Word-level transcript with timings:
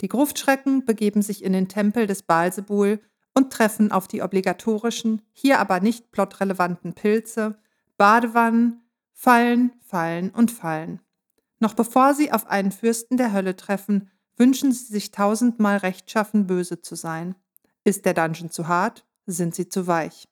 Die 0.00 0.08
Gruftschrecken 0.08 0.84
begeben 0.84 1.22
sich 1.22 1.42
in 1.42 1.52
den 1.52 1.68
Tempel 1.68 2.06
des 2.06 2.22
Baalsebul 2.22 3.00
und 3.34 3.52
treffen 3.52 3.90
auf 3.90 4.06
die 4.06 4.22
obligatorischen, 4.22 5.22
hier 5.32 5.58
aber 5.58 5.80
nicht 5.80 6.12
plotrelevanten 6.12 6.94
Pilze, 6.94 7.58
Badewannen, 7.96 8.82
Fallen, 9.12 9.72
Fallen 9.80 10.30
und 10.30 10.50
Fallen. 10.50 11.00
Noch 11.58 11.74
bevor 11.74 12.14
sie 12.14 12.30
auf 12.30 12.46
einen 12.46 12.70
Fürsten 12.70 13.16
der 13.16 13.32
Hölle 13.32 13.56
treffen, 13.56 14.10
wünschen 14.36 14.72
sie 14.72 14.92
sich 14.92 15.10
tausendmal 15.10 15.78
rechtschaffen 15.78 16.46
böse 16.46 16.80
zu 16.80 16.94
sein. 16.94 17.34
Ist 17.82 18.04
der 18.04 18.14
Dungeon 18.14 18.50
zu 18.50 18.68
hart, 18.68 19.04
sind 19.26 19.54
sie 19.54 19.68
zu 19.68 19.88
weich. 19.88 20.28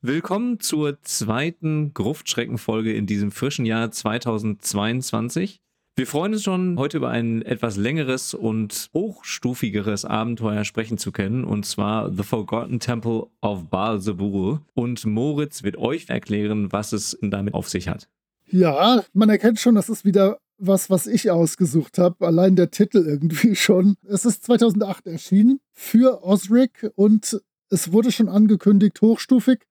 Willkommen 0.00 0.58
zur 0.58 1.00
zweiten 1.02 1.92
Gruftschreckenfolge 1.92 2.94
in 2.94 3.06
diesem 3.06 3.30
frischen 3.30 3.66
Jahr 3.66 3.90
2022. 3.90 5.60
Wir 5.94 6.06
freuen 6.06 6.32
uns 6.32 6.42
schon, 6.42 6.78
heute 6.78 6.96
über 6.96 7.10
ein 7.10 7.42
etwas 7.42 7.76
längeres 7.76 8.32
und 8.32 8.88
hochstufigeres 8.94 10.06
Abenteuer 10.06 10.64
sprechen 10.64 10.96
zu 10.96 11.12
können, 11.12 11.44
und 11.44 11.66
zwar 11.66 12.10
The 12.10 12.22
Forgotten 12.22 12.80
Temple 12.80 13.26
of 13.42 13.68
Baal 13.68 14.00
Zebul. 14.00 14.60
Und 14.72 15.04
Moritz 15.04 15.64
wird 15.64 15.76
euch 15.76 16.08
erklären, 16.08 16.72
was 16.72 16.94
es 16.94 17.18
damit 17.20 17.52
auf 17.52 17.68
sich 17.68 17.88
hat. 17.88 18.08
Ja, 18.46 19.04
man 19.12 19.28
erkennt 19.28 19.60
schon, 19.60 19.74
das 19.74 19.90
ist 19.90 20.06
wieder 20.06 20.38
was, 20.56 20.88
was 20.88 21.06
ich 21.06 21.30
ausgesucht 21.30 21.98
habe. 21.98 22.26
Allein 22.26 22.56
der 22.56 22.70
Titel 22.70 23.04
irgendwie 23.06 23.54
schon. 23.56 23.96
Es 24.08 24.24
ist 24.24 24.44
2008 24.44 25.06
erschienen 25.06 25.60
für 25.72 26.24
Osric 26.24 26.90
und 26.94 27.38
es 27.68 27.92
wurde 27.92 28.12
schon 28.12 28.30
angekündigt, 28.30 29.02
hochstufig. 29.02 29.66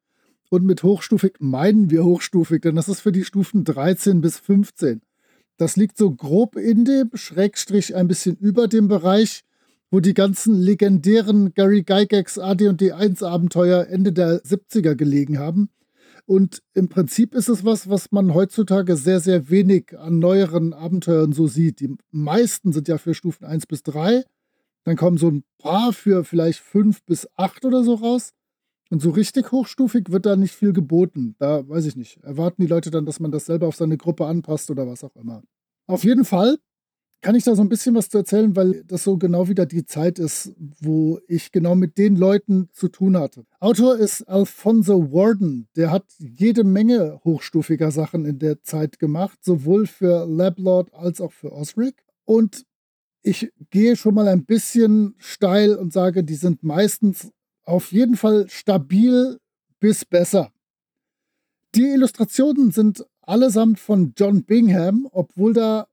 Und 0.49 0.65
mit 0.65 0.83
hochstufig 0.83 1.33
meinen 1.39 1.89
wir 1.89 2.03
hochstufig, 2.03 2.61
denn 2.61 2.75
das 2.75 2.89
ist 2.89 2.99
für 2.99 3.11
die 3.11 3.23
Stufen 3.23 3.63
13 3.63 4.21
bis 4.21 4.37
15. 4.37 5.01
Das 5.61 5.75
liegt 5.75 5.95
so 5.95 6.09
grob 6.09 6.55
in 6.55 6.85
dem, 6.85 7.11
Schrägstrich 7.13 7.93
ein 7.93 8.07
bisschen 8.07 8.35
über 8.35 8.67
dem 8.67 8.87
Bereich, 8.87 9.43
wo 9.91 9.99
die 9.99 10.15
ganzen 10.15 10.55
legendären 10.55 11.53
Gary 11.53 11.83
Gygax 11.83 12.39
AD&D 12.39 12.93
1 12.93 13.21
Abenteuer 13.21 13.85
Ende 13.85 14.11
der 14.11 14.41
70er 14.41 14.95
gelegen 14.95 15.37
haben. 15.37 15.69
Und 16.25 16.63
im 16.73 16.89
Prinzip 16.89 17.35
ist 17.35 17.47
es 17.47 17.63
was, 17.63 17.87
was 17.87 18.11
man 18.11 18.33
heutzutage 18.33 18.97
sehr, 18.97 19.19
sehr 19.19 19.51
wenig 19.51 19.95
an 19.99 20.17
neueren 20.17 20.73
Abenteuern 20.73 21.31
so 21.31 21.45
sieht. 21.45 21.79
Die 21.79 21.95
meisten 22.09 22.73
sind 22.73 22.87
ja 22.87 22.97
für 22.97 23.13
Stufen 23.13 23.45
1 23.45 23.67
bis 23.67 23.83
3. 23.83 24.23
Dann 24.83 24.95
kommen 24.95 25.19
so 25.19 25.29
ein 25.29 25.43
paar 25.59 25.93
für 25.93 26.23
vielleicht 26.23 26.59
5 26.59 27.03
bis 27.03 27.27
8 27.37 27.65
oder 27.65 27.83
so 27.83 27.93
raus. 27.93 28.33
Und 28.91 29.01
so 29.01 29.09
richtig 29.09 29.53
hochstufig 29.53 30.11
wird 30.11 30.25
da 30.25 30.35
nicht 30.35 30.53
viel 30.53 30.73
geboten. 30.73 31.35
Da 31.39 31.67
weiß 31.67 31.85
ich 31.85 31.95
nicht. 31.95 32.21
Erwarten 32.23 32.61
die 32.61 32.67
Leute 32.67 32.91
dann, 32.91 33.05
dass 33.05 33.21
man 33.21 33.31
das 33.31 33.45
selber 33.45 33.67
auf 33.67 33.77
seine 33.77 33.97
Gruppe 33.97 34.25
anpasst 34.25 34.69
oder 34.69 34.85
was 34.85 35.03
auch 35.05 35.15
immer. 35.15 35.43
Auf 35.87 36.03
jeden 36.03 36.25
Fall 36.25 36.57
kann 37.21 37.35
ich 37.35 37.45
da 37.45 37.55
so 37.55 37.61
ein 37.61 37.69
bisschen 37.69 37.95
was 37.95 38.09
zu 38.09 38.17
erzählen, 38.17 38.53
weil 38.55 38.83
das 38.83 39.05
so 39.05 39.17
genau 39.17 39.47
wieder 39.47 39.65
die 39.65 39.85
Zeit 39.85 40.19
ist, 40.19 40.53
wo 40.81 41.19
ich 41.29 41.53
genau 41.53 41.73
mit 41.75 41.97
den 41.97 42.17
Leuten 42.17 42.67
zu 42.73 42.89
tun 42.89 43.17
hatte. 43.17 43.45
Autor 43.61 43.97
ist 43.97 44.23
Alfonso 44.23 45.13
Warden. 45.13 45.69
Der 45.77 45.89
hat 45.89 46.05
jede 46.17 46.65
Menge 46.65 47.21
hochstufiger 47.23 47.91
Sachen 47.91 48.25
in 48.25 48.39
der 48.39 48.61
Zeit 48.61 48.99
gemacht, 48.99 49.39
sowohl 49.41 49.87
für 49.87 50.25
Lablord 50.25 50.93
als 50.93 51.21
auch 51.21 51.31
für 51.31 51.53
Osric. 51.53 52.03
Und 52.25 52.65
ich 53.21 53.53
gehe 53.69 53.95
schon 53.95 54.15
mal 54.15 54.27
ein 54.27 54.45
bisschen 54.45 55.15
steil 55.17 55.75
und 55.75 55.93
sage, 55.93 56.25
die 56.25 56.35
sind 56.35 56.63
meistens 56.63 57.31
auf 57.63 57.91
jeden 57.91 58.15
Fall 58.15 58.47
stabil 58.49 59.39
bis 59.79 60.05
besser. 60.05 60.51
Die 61.75 61.89
Illustrationen 61.89 62.71
sind 62.71 63.05
allesamt 63.21 63.79
von 63.79 64.13
John 64.17 64.43
Bingham, 64.43 65.07
obwohl 65.11 65.53
da 65.53 65.87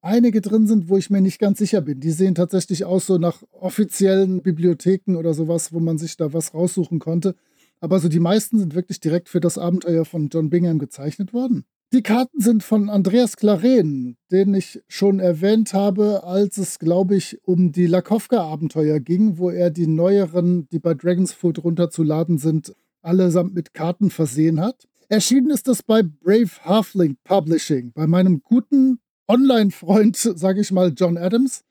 einige 0.00 0.40
drin 0.40 0.66
sind, 0.66 0.88
wo 0.88 0.96
ich 0.96 1.10
mir 1.10 1.20
nicht 1.20 1.40
ganz 1.40 1.58
sicher 1.58 1.80
bin. 1.80 2.00
Die 2.00 2.12
sehen 2.12 2.34
tatsächlich 2.34 2.84
aus 2.84 3.06
so 3.06 3.18
nach 3.18 3.42
offiziellen 3.50 4.42
Bibliotheken 4.42 5.16
oder 5.16 5.34
sowas, 5.34 5.72
wo 5.72 5.80
man 5.80 5.98
sich 5.98 6.16
da 6.16 6.32
was 6.32 6.54
raussuchen 6.54 7.00
konnte. 7.00 7.34
Aber 7.80 7.98
so 7.98 8.08
die 8.08 8.20
meisten 8.20 8.58
sind 8.58 8.74
wirklich 8.74 9.00
direkt 9.00 9.28
für 9.28 9.40
das 9.40 9.58
Abenteuer 9.58 10.04
von 10.04 10.28
John 10.28 10.48
Bingham 10.48 10.78
gezeichnet 10.78 11.32
worden. 11.32 11.64
Die 11.92 12.02
Karten 12.02 12.40
sind 12.40 12.64
von 12.64 12.90
Andreas 12.90 13.36
Claren, 13.36 14.16
den 14.32 14.54
ich 14.54 14.82
schon 14.88 15.20
erwähnt 15.20 15.72
habe, 15.72 16.24
als 16.24 16.58
es, 16.58 16.80
glaube 16.80 17.14
ich, 17.14 17.38
um 17.44 17.70
die 17.70 17.86
Lakowka-Abenteuer 17.86 18.98
ging, 18.98 19.38
wo 19.38 19.50
er 19.50 19.70
die 19.70 19.86
neueren, 19.86 20.68
die 20.70 20.80
bei 20.80 20.94
Dragon's 20.94 21.32
Foot 21.32 21.62
runterzuladen 21.62 22.38
sind, 22.38 22.74
allesamt 23.02 23.54
mit 23.54 23.72
Karten 23.72 24.10
versehen 24.10 24.60
hat. 24.60 24.88
Erschienen 25.08 25.50
ist 25.50 25.68
das 25.68 25.84
bei 25.84 26.02
Brave 26.02 26.50
Halfling 26.64 27.18
Publishing, 27.22 27.92
bei 27.92 28.08
meinem 28.08 28.42
guten 28.42 28.98
Online-Freund, 29.28 30.16
sage 30.34 30.62
ich 30.62 30.72
mal, 30.72 30.92
John 30.96 31.16
Adams, 31.16 31.62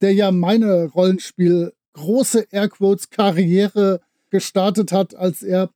der 0.00 0.12
ja 0.12 0.30
meine 0.30 0.84
Rollenspiel 0.84 1.72
große 1.94 2.46
Airquotes 2.52 3.10
Karriere 3.10 4.00
gestartet 4.30 4.92
hat, 4.92 5.16
als 5.16 5.42
er 5.42 5.70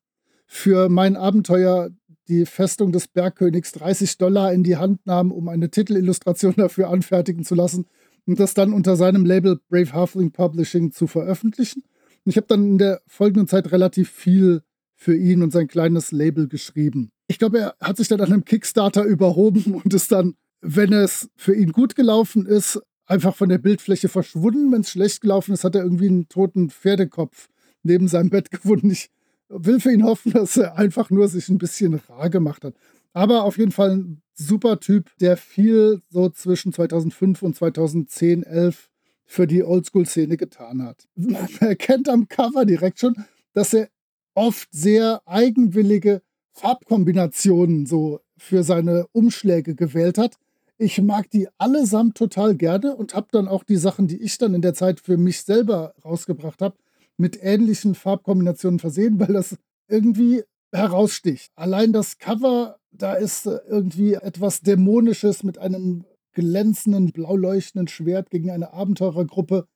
für 0.47 0.88
mein 0.88 1.16
Abenteuer 1.16 1.91
die 2.28 2.47
Festung 2.47 2.93
des 2.93 3.09
Bergkönigs 3.09 3.72
30 3.72 4.19
Dollar 4.19 4.53
in 4.53 4.62
die 4.62 4.77
Hand 4.77 5.06
nahm, 5.06 5.33
um 5.33 5.49
eine 5.49 5.71
Titelillustration 5.71 6.55
dafür 6.56 6.91
anfertigen 6.91 7.44
zu 7.44 7.55
lassen 7.55 7.87
und 8.27 8.39
das 8.39 8.55
dann 8.55 8.72
unter 8.72 8.97
seinem 8.97 9.25
Label 9.25 9.61
Brave 9.69 9.93
Halfling 9.93 10.31
Publishing 10.31 10.93
zu 10.93 11.06
veröffentlichen. 11.06 11.83
Und 12.25 12.31
ich 12.31 12.37
habe 12.37 12.47
dann 12.47 12.65
in 12.65 12.78
der 12.78 13.00
folgenden 13.06 13.49
Zeit 13.49 13.72
relativ 13.72 14.11
viel 14.11 14.62
für 14.94 15.16
ihn 15.16 15.43
und 15.43 15.53
sein 15.53 15.69
kleines 15.69 16.12
Label 16.12 16.49
geschrieben. 16.49 17.11
Ich 17.28 17.39
glaube, 17.39 17.59
er 17.59 17.75
hat 17.81 17.97
sich 17.97 18.09
dann 18.09 18.21
an 18.21 18.33
einem 18.33 18.45
Kickstarter 18.45 19.05
überhoben 19.05 19.75
und 19.84 19.95
ist 19.95 20.12
dann, 20.12 20.34
wenn 20.60 20.93
es 20.93 21.31
für 21.37 21.55
ihn 21.55 21.72
gut 21.72 21.95
gelaufen 21.95 22.47
ist, 22.47 22.81
einfach 23.06 23.34
von 23.34 23.49
der 23.49 23.59
Bildfläche 23.59 24.09
verschwunden. 24.09 24.72
Wenn 24.72 24.83
es 24.83 24.91
schlecht 24.91 25.21
gelaufen 25.21 25.55
ist, 25.55 25.65
hat 25.65 25.75
er 25.75 25.83
irgendwie 25.83 26.09
einen 26.09 26.28
toten 26.28 26.69
Pferdekopf 26.69 27.49
neben 27.83 28.09
seinem 28.09 28.31
Bett 28.31 28.50
gefunden. 28.50 28.91
Ich 28.91 29.10
will 29.48 29.81
für 29.81 29.92
ihn 29.92 30.04
hoffen, 30.04 30.32
dass 30.32 30.56
er 30.56 30.76
einfach 30.76 31.10
nur 31.10 31.28
sich 31.28 31.48
ein 31.48 31.59
bisschen 31.59 31.94
rar 31.94 32.31
gemacht 32.31 32.64
hat. 32.64 32.75
Aber 33.12 33.44
auf 33.44 33.59
jeden 33.59 33.72
Fall 33.72 33.97
ein 33.97 34.22
super 34.34 34.81
Typ, 34.81 35.10
der 35.20 35.36
viel 35.36 36.03
so 36.10 36.28
zwischen 36.28 36.72
2005 36.72 37.42
und 37.42 37.56
2010, 37.56 38.42
11 38.42 38.91
für 39.25 39.47
die 39.47 39.62
Oldschool-Szene 39.62 40.36
getan 40.36 40.82
hat. 40.82 41.06
Man 41.14 41.48
erkennt 41.60 42.09
am 42.09 42.28
Cover 42.28 42.64
direkt 42.64 43.00
schon, 43.00 43.16
dass 43.53 43.75
er 43.75 43.88
oft 44.34 44.69
sehr 44.70 45.20
eigenwillige 45.26 46.22
Farbkombinationen 46.53 47.86
so 47.86 48.20
für 48.36 48.62
seine 48.62 49.06
Umschläge 49.12 49.75
gewählt 49.75 50.16
hat. 50.16 50.36
Ich 50.76 51.00
mag 51.03 51.28
die 51.30 51.48
allesamt 51.59 52.16
total 52.16 52.54
gerne 52.54 52.94
und 52.94 53.15
habe 53.15 53.28
dann 53.32 53.48
auch 53.48 53.65
die 53.65 53.76
Sachen, 53.76 54.06
die 54.06 54.22
ich 54.22 54.38
dann 54.38 54.54
in 54.54 54.62
der 54.62 54.75
Zeit 54.75 55.00
für 55.00 55.16
mich 55.16 55.42
selber 55.42 55.94
rausgebracht 56.04 56.62
habe, 56.62 56.76
mit 57.18 57.38
ähnlichen 57.42 57.94
Farbkombinationen 57.94 58.78
versehen, 58.78 59.20
weil 59.20 59.34
das 59.34 59.56
irgendwie 59.88 60.42
heraussticht. 60.72 61.50
Allein 61.56 61.92
das 61.92 62.18
Cover, 62.18 62.78
da 62.90 63.14
ist 63.14 63.46
irgendwie 63.46 64.14
etwas 64.14 64.60
Dämonisches 64.60 65.42
mit 65.42 65.58
einem 65.58 66.04
glänzenden, 66.32 67.12
blau 67.12 67.36
leuchtenden 67.36 67.88
Schwert 67.88 68.30
gegen 68.30 68.50
eine 68.50 68.72
Abenteurergruppe 68.72 69.66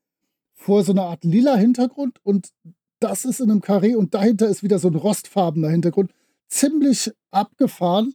vor 0.54 0.84
so 0.84 0.92
einer 0.92 1.04
Art 1.04 1.24
lila 1.24 1.56
Hintergrund 1.56 2.18
und 2.22 2.50
das 3.00 3.24
ist 3.24 3.40
in 3.40 3.50
einem 3.50 3.60
Karree 3.60 3.96
und 3.96 4.14
dahinter 4.14 4.48
ist 4.48 4.62
wieder 4.62 4.78
so 4.78 4.88
ein 4.88 4.94
rostfarbener 4.94 5.68
Hintergrund. 5.68 6.12
Ziemlich 6.48 7.10
abgefahren, 7.32 8.14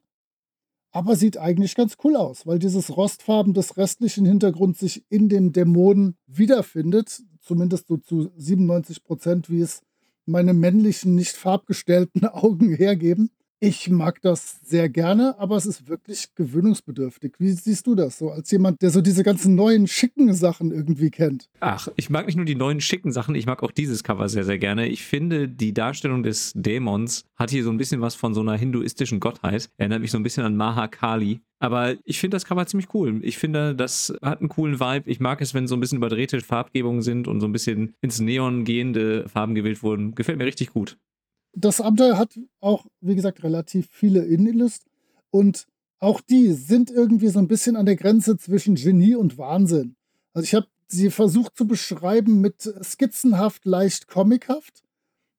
aber 0.91 1.17
sieht 1.17 1.37
eigentlich 1.37 1.75
ganz 1.75 1.97
cool 2.03 2.15
aus, 2.15 2.47
weil 2.47 2.57
dieses 2.57 2.95
Rostfarben 2.95 3.53
des 3.53 3.75
restlichen 3.75 4.25
Hintergrunds 4.25 4.79
sich 4.79 5.03
in 5.09 5.27
dem 5.27 5.51
Dämonen 5.51 6.15
wiederfindet 6.25 7.21
zumindest 7.47 7.87
so 7.87 7.97
zu 7.97 8.31
97 8.35 9.03
Prozent, 9.03 9.49
wie 9.49 9.61
es 9.61 9.81
meine 10.25 10.53
männlichen, 10.53 11.15
nicht 11.15 11.35
farbgestellten 11.35 12.25
Augen 12.25 12.73
hergeben. 12.73 13.31
Ich 13.59 13.89
mag 13.89 14.21
das 14.21 14.59
sehr 14.63 14.87
gerne, 14.87 15.39
aber 15.39 15.55
es 15.55 15.65
ist 15.65 15.87
wirklich 15.87 16.35
gewöhnungsbedürftig. 16.35 17.33
Wie 17.39 17.49
siehst 17.49 17.87
du 17.87 17.95
das 17.95 18.19
so 18.19 18.29
als 18.29 18.51
jemand, 18.51 18.83
der 18.83 18.91
so 18.91 19.01
diese 19.01 19.23
ganzen 19.23 19.55
neuen 19.55 19.87
schicken 19.87 20.31
Sachen 20.35 20.71
irgendwie 20.71 21.09
kennt? 21.09 21.49
Ach, 21.59 21.87
ich 21.95 22.11
mag 22.11 22.27
nicht 22.27 22.35
nur 22.35 22.45
die 22.45 22.53
neuen 22.53 22.81
schicken 22.81 23.11
Sachen, 23.11 23.33
ich 23.33 23.47
mag 23.47 23.63
auch 23.63 23.71
dieses 23.71 24.03
Cover 24.03 24.29
sehr, 24.29 24.43
sehr 24.43 24.59
gerne. 24.59 24.87
Ich 24.87 25.03
finde, 25.05 25.49
die 25.49 25.73
Darstellung 25.73 26.21
des 26.21 26.53
Dämons 26.55 27.25
hat 27.35 27.49
hier 27.49 27.63
so 27.63 27.71
ein 27.71 27.77
bisschen 27.77 27.99
was 27.99 28.13
von 28.13 28.35
so 28.35 28.41
einer 28.41 28.55
hinduistischen 28.55 29.19
Gottheit. 29.19 29.71
Erinnert 29.77 30.01
mich 30.01 30.11
so 30.11 30.19
ein 30.19 30.23
bisschen 30.23 30.43
an 30.43 30.55
Mahakali. 30.55 31.41
Aber 31.59 31.95
ich 32.03 32.19
finde 32.19 32.35
das 32.35 32.45
Cover 32.45 32.67
ziemlich 32.67 32.93
cool. 32.93 33.19
Ich 33.23 33.37
finde, 33.37 33.73
das 33.73 34.13
hat 34.21 34.39
einen 34.39 34.49
coolen 34.49 34.79
Vibe. 34.79 35.09
Ich 35.09 35.19
mag 35.19 35.41
es, 35.41 35.53
wenn 35.53 35.67
so 35.67 35.75
ein 35.75 35.79
bisschen 35.79 35.97
überdrehte 35.97 36.39
Farbgebungen 36.41 37.01
sind 37.01 37.27
und 37.27 37.39
so 37.41 37.47
ein 37.47 37.51
bisschen 37.51 37.95
ins 38.01 38.19
Neon 38.19 38.63
gehende 38.63 39.27
Farben 39.27 39.55
gewählt 39.55 39.81
wurden. 39.81 40.13
Gefällt 40.13 40.37
mir 40.37 40.45
richtig 40.45 40.71
gut 40.71 40.97
das 41.57 41.81
Abenteuer 41.81 42.17
hat 42.17 42.39
auch, 42.59 42.85
wie 43.01 43.15
gesagt, 43.15 43.43
relativ 43.43 43.87
viele 43.91 44.23
Innenlist 44.23 44.85
und 45.31 45.65
auch 45.99 46.21
die 46.21 46.53
sind 46.53 46.91
irgendwie 46.91 47.29
so 47.29 47.39
ein 47.39 47.47
bisschen 47.47 47.75
an 47.75 47.87
der 47.87 47.95
Grenze 47.95 48.37
zwischen 48.37 48.75
Genie 48.75 49.15
und 49.15 49.39
Wahnsinn. 49.39 49.95
Also 50.33 50.45
ich 50.45 50.53
habe 50.53 50.67
sie 50.87 51.09
versucht 51.09 51.57
zu 51.57 51.65
beschreiben 51.65 52.39
mit 52.39 52.61
skizzenhaft, 52.83 53.65
leicht 53.65 54.07
comichaft. 54.07 54.83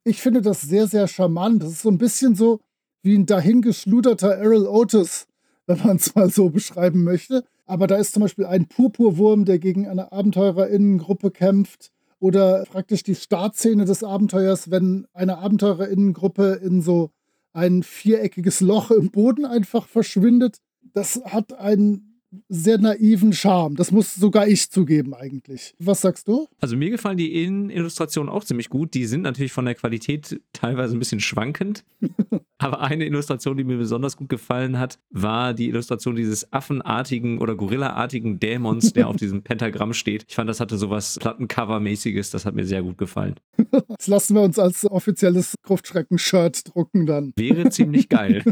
Ich 0.03 0.21
finde 0.21 0.43
das 0.43 0.61
sehr, 0.63 0.89
sehr 0.89 1.07
charmant. 1.07 1.63
Das 1.63 1.71
ist 1.71 1.83
so 1.83 1.91
ein 1.91 1.99
bisschen 1.99 2.35
so 2.35 2.61
wie 3.03 3.15
ein 3.15 3.27
dahingeschluderter 3.27 4.35
Errol 4.35 4.67
Otis, 4.67 5.29
wenn 5.69 5.79
man 5.87 5.97
es 5.97 6.15
mal 6.15 6.31
so 6.31 6.51
beschreiben 6.51 7.05
möchte. 7.05 7.45
Aber 7.67 7.87
da 7.87 7.97
ist 7.97 8.15
zum 8.15 8.23
Beispiel 8.23 8.47
ein 8.47 8.67
Purpurwurm, 8.67 9.45
der 9.45 9.59
gegen 9.59 9.87
eine 9.87 10.11
Abenteurerinnengruppe 10.11 11.31
kämpft 11.31 11.93
oder 12.19 12.65
praktisch 12.65 13.03
die 13.03 13.15
Startszene 13.15 13.85
des 13.85 14.03
Abenteuers, 14.03 14.71
wenn 14.71 15.07
eine 15.13 15.39
Abenteurerinnengruppe 15.39 16.61
in 16.65 16.83
so 16.83 17.11
ein 17.53 17.83
viereckiges 17.83 18.61
Loch 18.61 18.91
im 18.91 19.11
Boden 19.11 19.45
einfach 19.45 19.87
verschwindet. 19.87 20.59
Das 20.95 21.23
hat 21.25 21.53
einen 21.53 22.08
sehr 22.49 22.79
naiven 22.79 23.33
Charme. 23.33 23.77
Das 23.77 23.91
muss 23.91 24.15
sogar 24.15 24.47
ich 24.47 24.71
zugeben 24.71 25.15
eigentlich. 25.15 25.75
Was 25.79 26.01
sagst 26.01 26.29
du? 26.29 26.47
Also 26.61 26.77
mir 26.77 26.91
gefallen 26.91 27.17
die 27.17 27.45
Innenillustrationen 27.45 28.33
auch 28.33 28.45
ziemlich 28.45 28.69
gut. 28.69 28.95
Die 28.95 29.07
sind 29.07 29.23
natürlich 29.23 29.53
von 29.53 29.65
der 29.65 29.75
Qualität 29.75 30.41
teilweise 30.53 30.97
ein 30.97 30.99
bisschen 30.99 31.21
schwankend. 31.21 31.85
Aber 32.59 32.81
eine 32.81 33.07
Illustration, 33.07 33.57
die 33.57 33.65
mir 33.65 33.77
besonders 33.77 34.17
gut 34.17 34.29
gefallen 34.29 34.79
hat, 34.79 34.99
war 35.11 35.55
die 35.55 35.69
Illustration 35.69 36.17
dieses 36.17 36.53
affenartigen 36.53 37.39
oder 37.39 37.55
gorillaartigen 37.55 38.41
Dämons, 38.41 38.93
der 38.93 39.09
auf 39.09 39.17
diesem 39.17 39.43
Pentagramm 39.45 39.93
steht. 39.93 40.25
Ich 40.29 40.35
fand, 40.35 40.51
das 40.51 40.59
hatte 40.59 40.77
sowas 40.77 41.19
Plattencover-mäßiges. 41.21 42.33
Das 42.33 42.45
hat 42.45 42.55
mir 42.55 42.67
sehr 42.67 42.83
gut 42.83 42.99
gefallen. 42.99 43.37
Das 43.99 44.07
lassen 44.07 44.35
wir 44.37 44.43
uns 44.43 44.59
als 44.59 44.89
offizielles 44.89 45.55
Gruftschrecken-Shirt 45.63 46.75
drucken 46.75 47.07
dann. 47.07 47.33
Wäre 47.37 47.69
ziemlich 47.71 48.09
geil. 48.09 48.45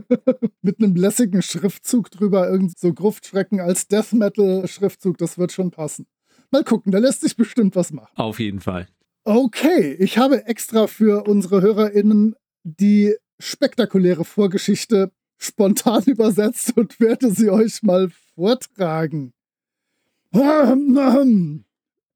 Mit 0.62 0.80
einem 0.80 0.96
lässigen 0.96 1.40
Schriftzug 1.40 2.10
drüber, 2.10 2.48
irgend 2.48 2.76
so 2.76 2.92
Gruftschrecken 2.92 3.60
als 3.66 3.88
Death 3.88 4.12
Metal-Schriftzug, 4.12 5.18
das 5.18 5.38
wird 5.38 5.52
schon 5.52 5.70
passen. 5.70 6.06
Mal 6.50 6.64
gucken, 6.64 6.92
da 6.92 6.98
lässt 6.98 7.20
sich 7.20 7.36
bestimmt 7.36 7.76
was 7.76 7.92
machen. 7.92 8.12
Auf 8.14 8.38
jeden 8.38 8.60
Fall. 8.60 8.88
Okay, 9.24 9.94
ich 9.98 10.18
habe 10.18 10.46
extra 10.46 10.86
für 10.86 11.26
unsere 11.26 11.60
HörerInnen 11.60 12.36
die 12.62 13.16
spektakuläre 13.38 14.24
Vorgeschichte 14.24 15.10
spontan 15.36 16.02
übersetzt 16.06 16.76
und 16.76 17.00
werde 17.00 17.30
sie 17.30 17.50
euch 17.50 17.82
mal 17.82 18.08
vortragen. 18.34 19.32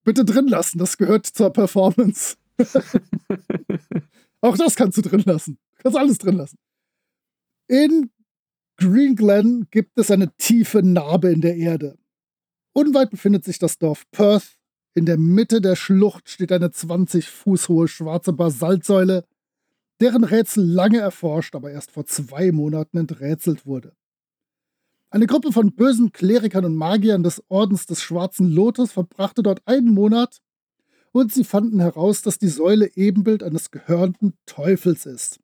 Bitte 0.05 0.25
drin 0.25 0.49
lassen, 0.49 0.79
das 0.79 0.97
gehört 0.97 1.27
zur 1.27 1.53
Performance. 1.53 2.37
Auch 4.41 4.57
das 4.57 4.77
kannst 4.77 4.97
du 4.99 5.03
drin 5.03 5.23
lassen. 5.27 5.59
Du 5.77 5.83
kannst 5.83 5.99
alles 5.99 6.19
drin 6.19 6.37
lassen. 6.37 6.59
In 7.67 8.11
Green 8.81 9.15
Glen 9.15 9.67
gibt 9.71 9.99
es 9.99 10.11
eine 10.11 10.35
tiefe 10.39 10.83
Narbe 10.83 11.31
in 11.31 11.43
der 11.43 11.55
Erde. 11.55 11.99
Unweit 12.73 13.11
befindet 13.11 13.45
sich 13.45 13.59
das 13.59 13.77
Dorf 13.77 14.11
Perth. 14.11 14.57
In 14.95 15.05
der 15.05 15.19
Mitte 15.19 15.61
der 15.61 15.77
Schlucht 15.77 16.31
steht 16.31 16.51
eine 16.51 16.71
20 16.71 17.29
Fuß 17.29 17.69
hohe 17.69 17.89
schwarze 17.89 18.33
Basaltsäule, 18.33 19.27
deren 20.01 20.25
Rätsel 20.25 20.65
lange 20.65 20.99
erforscht, 20.99 21.55
aber 21.55 21.71
erst 21.71 21.91
vor 21.91 22.07
zwei 22.07 22.53
Monaten 22.53 22.97
enträtselt 22.97 23.67
wurde. 23.67 23.93
Eine 25.11 25.27
Gruppe 25.27 25.53
von 25.53 25.75
bösen 25.75 26.13
Klerikern 26.13 26.65
und 26.65 26.75
Magiern 26.75 27.23
des 27.23 27.43
Ordens 27.49 27.85
des 27.85 28.01
Schwarzen 28.01 28.51
Lotus 28.51 28.93
verbrachte 28.93 29.43
dort 29.43 29.61
einen 29.67 29.93
Monat 29.93 30.41
und 31.13 31.35
sie 31.35 31.45
fanden 31.45 31.81
heraus, 31.81 32.23
dass 32.23 32.39
die 32.39 32.49
Säule 32.49 32.91
Ebenbild 32.97 33.43
eines 33.43 33.71
gehörnten 33.71 34.39
Teufels 34.47 35.05
ist. 35.05 35.39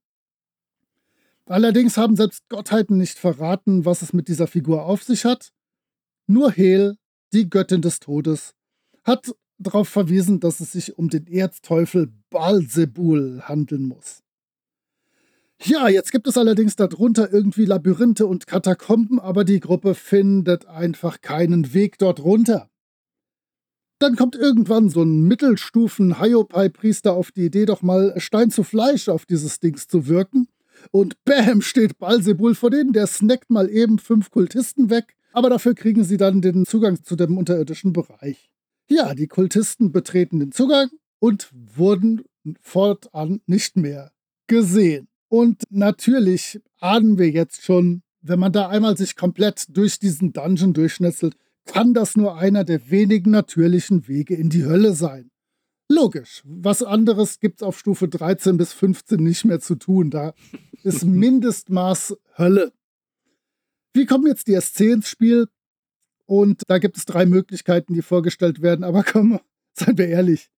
Allerdings 1.46 1.96
haben 1.96 2.16
selbst 2.16 2.48
Gottheiten 2.48 2.98
nicht 2.98 3.19
verraten, 3.19 3.84
was 3.84 4.02
es 4.02 4.12
mit 4.12 4.28
dieser 4.28 4.48
Figur 4.48 4.84
auf 4.84 5.04
sich 5.04 5.25
hat. 5.25 5.52
Nur 6.26 6.50
Hel, 6.50 6.96
die 7.32 7.48
Göttin 7.48 7.82
des 7.82 8.00
Todes, 8.00 8.54
hat 9.04 9.32
darauf 9.58 9.88
verwiesen, 9.88 10.40
dass 10.40 10.58
es 10.60 10.72
sich 10.72 10.98
um 10.98 11.08
den 11.08 11.26
Erzteufel 11.28 12.12
Balsebul 12.31 13.43
handeln 13.44 13.87
muss. 13.87 14.22
Ja, 15.62 15.88
jetzt 15.88 16.12
gibt 16.12 16.26
es 16.26 16.37
allerdings 16.37 16.76
darunter 16.76 17.32
irgendwie 17.32 17.64
Labyrinthe 17.64 18.26
und 18.26 18.46
Katakomben, 18.46 19.19
aber 19.19 19.44
die 19.44 19.60
Gruppe 19.60 19.94
findet 19.94 20.66
einfach 20.66 21.20
keinen 21.22 21.72
Weg 21.72 21.98
dort 21.98 22.22
runter. 22.22 22.69
Dann 23.98 24.16
kommt 24.16 24.37
irgendwann 24.37 24.90
so 24.90 25.02
ein 25.02 25.22
Mittelstufen 25.22 26.20
Hiopai-Priester 26.20 27.14
auf 27.14 27.32
die 27.32 27.46
Idee, 27.46 27.64
doch 27.64 27.81
mal 27.81 28.12
Stein 28.19 28.50
zu 28.50 28.64
Fleisch 28.64 29.08
auf 29.08 29.25
dieses 29.25 29.58
Dings 29.60 29.88
zu 29.88 30.06
wirken. 30.06 30.48
Und 30.91 31.23
bäm 31.25 31.62
steht 31.62 31.99
Balsebul 31.99 32.55
vor 32.55 32.71
denen, 32.71 32.93
der 32.93 33.06
snackt 33.06 33.50
mal 33.50 33.69
eben 33.71 33.99
fünf 33.99 34.31
Kultisten 34.31 34.91
weg, 34.91 35.17
aber 35.33 35.50
dafür 35.50 35.75
kriegen 35.75 36.05
sie 36.05 36.17
dann 36.17 36.41
den 36.41 36.67
Zugang 36.67 37.03
zu 37.03 37.17
dem 37.17 37.37
unterirdischen 37.37 37.93
Bereich. 37.93 38.50
Ja, 38.88 39.15
die 39.15 39.27
Kultisten 39.27 39.93
betreten 39.93 40.38
den 40.38 40.53
Zugang 40.53 40.88
und 41.19 41.50
wurden 41.53 42.23
fortan 42.61 43.41
nicht 43.47 43.77
mehr 43.77 44.12
gesehen. 44.47 45.09
Und 45.29 45.65
natürlich 45.71 46.61
ahnen 46.81 47.19
wir 47.19 47.31
jetzt 47.31 47.62
schon, 47.62 48.03
wenn 48.23 48.39
man 48.39 48.53
da 48.53 48.69
einmal 48.69 48.97
sich 48.97 49.17
komplett 49.17 49.77
durch 49.77 49.99
diesen 49.99 50.32
Dungeon 50.32 50.73
durchschnetzelt, 50.73 51.37
kann 51.65 51.94
das 51.94 52.17
nur 52.17 52.37
einer 52.37 52.65
der 52.65 52.91
wenigen 52.91 53.31
natürlichen 53.32 54.06
Wege 54.06 54.37
in 54.37 54.50
die 54.50 54.65
Hölle 54.65 54.94
sein. 54.94 55.31
Logisch. 55.89 56.43
Was 56.44 56.82
anderes 56.82 57.39
gibt 57.39 57.61
es 57.61 57.62
auf 57.62 57.79
Stufe 57.79 58.09
13 58.09 58.56
bis 58.56 58.73
15 58.73 59.23
nicht 59.23 59.44
mehr 59.44 59.61
zu 59.61 59.77
tun. 59.77 60.11
Da 60.11 60.35
ist 60.87 61.05
Mindestmaß 61.05 62.17
Hölle. 62.38 62.73
Wie 63.93 64.06
kommen 64.06 64.29
jetzt 64.29 64.47
die 64.47 64.59
SC 64.59 64.93
ins 64.93 65.09
Spiel? 65.09 65.49
Und 66.27 66.62
da 66.69 66.79
gibt 66.79 66.97
es 66.97 67.06
drei 67.06 67.27
Möglichkeiten, 67.27 67.93
die 67.93 68.03
vorgestellt 68.03 68.62
werden. 68.62 68.85
Aber 68.85 69.03
komm, 69.03 69.41
seien 69.73 69.99
wir 69.99 70.06
ehrlich. 70.06 70.49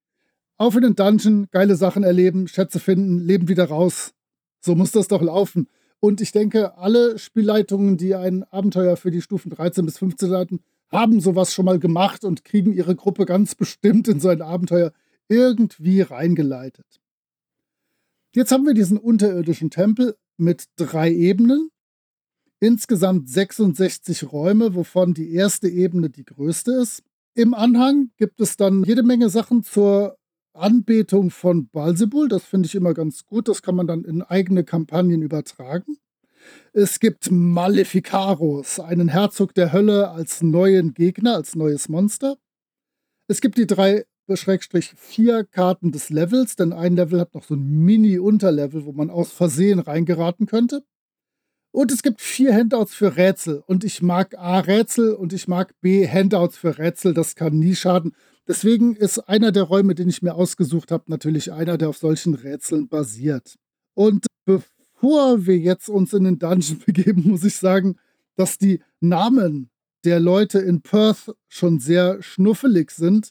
Auf 0.59 0.77
in 0.77 0.83
den 0.83 0.97
Dungeon, 0.97 1.49
geile 1.51 1.77
Sachen 1.77 2.03
erleben, 2.03 2.47
Schätze 2.47 2.79
finden, 2.79 3.21
leben 3.21 3.49
wieder 3.49 3.65
raus. 3.65 4.13
So 4.61 4.75
muss 4.75 4.91
das 4.91 5.09
doch 5.09 5.23
laufen. 5.23 5.67
Und 5.99 6.21
ich 6.21 6.33
denke, 6.33 6.77
alle 6.77 7.19
Spielleitungen, 7.19 7.97
die 7.97 8.15
ein 8.15 8.45
Abenteuer 8.45 8.99
für 8.99 9.11
die 9.11 9.23
Stufen 9.23 9.51
13 9.51 9.87
bis 9.87 9.97
15 9.97 10.29
leiten, 10.29 10.61
haben 10.91 11.21
sowas 11.21 11.55
schon 11.55 11.65
mal 11.65 11.79
gemacht 11.79 12.25
und 12.25 12.45
kriegen 12.45 12.75
ihre 12.75 12.97
Gruppe 12.97 13.25
ganz 13.25 13.55
bestimmt 13.55 14.09
in 14.09 14.21
so 14.21 14.29
ein 14.29 14.43
Abenteuer 14.43 14.93
irgendwie 15.29 16.03
reingeleitet. 16.03 17.00
Jetzt 18.35 18.52
haben 18.52 18.67
wir 18.67 18.75
diesen 18.75 18.99
unterirdischen 18.99 19.71
Tempel 19.71 20.17
mit 20.38 20.64
drei 20.76 21.12
Ebenen, 21.12 21.71
insgesamt 22.61 23.28
66 23.28 24.33
Räume, 24.33 24.75
wovon 24.75 25.14
die 25.14 25.33
erste 25.33 25.68
Ebene 25.68 26.11
die 26.11 26.25
größte 26.25 26.73
ist. 26.73 27.02
Im 27.35 27.54
Anhang 27.54 28.11
gibt 28.16 28.40
es 28.40 28.57
dann 28.57 28.83
jede 28.85 29.02
Menge 29.02 29.28
Sachen 29.28 29.62
zur 29.62 30.16
Anbetung 30.54 31.30
von 31.30 31.68
Balsebul. 31.68 32.28
Das 32.28 32.45
finde 32.45 32.66
ich 32.66 32.75
immer 32.75 32.95
ganz 32.95 33.25
gut. 33.25 33.49
Das 33.49 33.62
kann 33.62 33.76
man 33.76 33.87
dann 33.87 34.04
in 34.04 34.23
eigene 34.23 34.64
Kampagnen 34.64 35.23
übertragen. 35.23 35.99
Es 36.73 37.00
gibt 37.00 37.30
Maleficaros, 37.30 38.80
einen 38.80 39.09
Herzog 39.09 39.54
der 39.54 39.73
Hölle 39.73 40.11
als 40.11 40.42
neuen 40.42 40.95
Gegner, 40.95 41.35
als 41.35 41.54
neues 41.54 41.88
Monster. 41.88 42.38
Es 43.28 43.40
gibt 43.40 43.59
die 43.59 43.66
drei 43.66 44.04
Schrägstrich 44.37 44.92
vier 44.97 45.44
Karten 45.44 45.92
des 45.92 46.11
Levels, 46.11 46.56
denn 46.56 46.73
ein 46.73 46.97
Level 46.97 47.20
hat 47.20 47.35
noch 47.35 47.44
so 47.44 47.54
ein 47.54 47.85
Mini-Unterlevel, 47.85 48.85
wo 48.85 48.92
man 48.92 49.11
aus 49.11 49.32
Versehen 49.32 49.78
reingeraten 49.78 50.47
könnte. 50.47 50.82
Und 51.70 51.92
es 51.92 52.02
gibt 52.02 52.20
vier 52.20 52.54
Handouts 52.54 52.94
für 52.94 53.16
Rätsel. 53.16 53.62
Und 53.66 53.85
ich 53.85 54.02
mag 54.02 54.37
A 54.37 54.58
Rätsel 54.58 55.12
und 55.12 55.32
ich 55.32 55.49
mag 55.49 55.75
B 55.80 56.08
Handouts 56.08 56.56
für 56.56 56.78
Rätsel. 56.78 57.14
Das 57.14 57.35
kann 57.35 57.58
nie 57.58 57.75
schaden. 57.75 58.14
Deswegen 58.47 58.97
ist 58.97 59.18
einer 59.28 59.52
der 59.52 59.64
Räume, 59.64 59.94
den 59.94 60.08
ich 60.08 60.23
mir 60.23 60.35
ausgesucht 60.35 60.90
habe, 60.90 61.04
natürlich 61.08 61.52
einer, 61.52 61.76
der 61.76 61.90
auf 61.90 61.99
solchen 61.99 62.35
Rätseln 62.35 62.88
basiert. 62.88 63.56
Und 63.94 64.26
bevor 64.47 65.47
wir 65.47 65.58
jetzt 65.58 65.88
uns 65.90 66.14
in 66.14 66.25
den 66.25 66.38
Dungeon 66.38 66.78
begeben, 66.87 67.25
muss 67.26 67.44
ich 67.44 67.56
sagen, 67.56 67.97
dass 68.37 68.56
die 68.56 68.80
Namen 69.00 69.70
der 70.04 70.20
Leute 70.20 70.61
in 70.61 70.80
Perth 70.80 71.35
schon 71.49 71.78
sehr 71.80 72.23
schnuffelig 72.23 72.90
sind. 72.90 73.30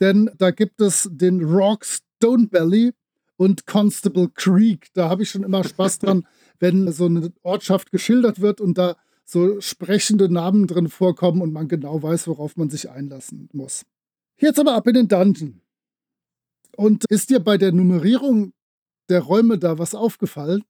Denn 0.00 0.30
da 0.36 0.50
gibt 0.50 0.80
es 0.80 1.08
den 1.10 1.42
Rock 1.42 1.84
Stonebelly 1.84 2.92
und 3.36 3.66
Constable 3.66 4.30
Creek. 4.34 4.88
Da 4.94 5.08
habe 5.08 5.22
ich 5.22 5.30
schon 5.30 5.42
immer 5.42 5.64
Spaß 5.64 5.98
dran, 6.00 6.26
wenn 6.58 6.90
so 6.92 7.06
eine 7.06 7.32
Ortschaft 7.42 7.90
geschildert 7.90 8.40
wird 8.40 8.60
und 8.60 8.78
da 8.78 8.96
so 9.24 9.60
sprechende 9.60 10.32
Namen 10.32 10.66
drin 10.66 10.88
vorkommen 10.88 11.42
und 11.42 11.52
man 11.52 11.68
genau 11.68 12.02
weiß, 12.02 12.28
worauf 12.28 12.56
man 12.56 12.70
sich 12.70 12.90
einlassen 12.90 13.48
muss. 13.52 13.84
Jetzt 14.38 14.60
aber 14.60 14.74
ab 14.74 14.86
in 14.86 14.94
den 14.94 15.08
Dungeon. 15.08 15.60
Und 16.76 17.04
ist 17.08 17.30
dir 17.30 17.40
bei 17.40 17.56
der 17.56 17.72
Nummerierung 17.72 18.52
der 19.08 19.22
Räume 19.22 19.58
da 19.58 19.78
was 19.78 19.94
aufgefallen? 19.94 20.62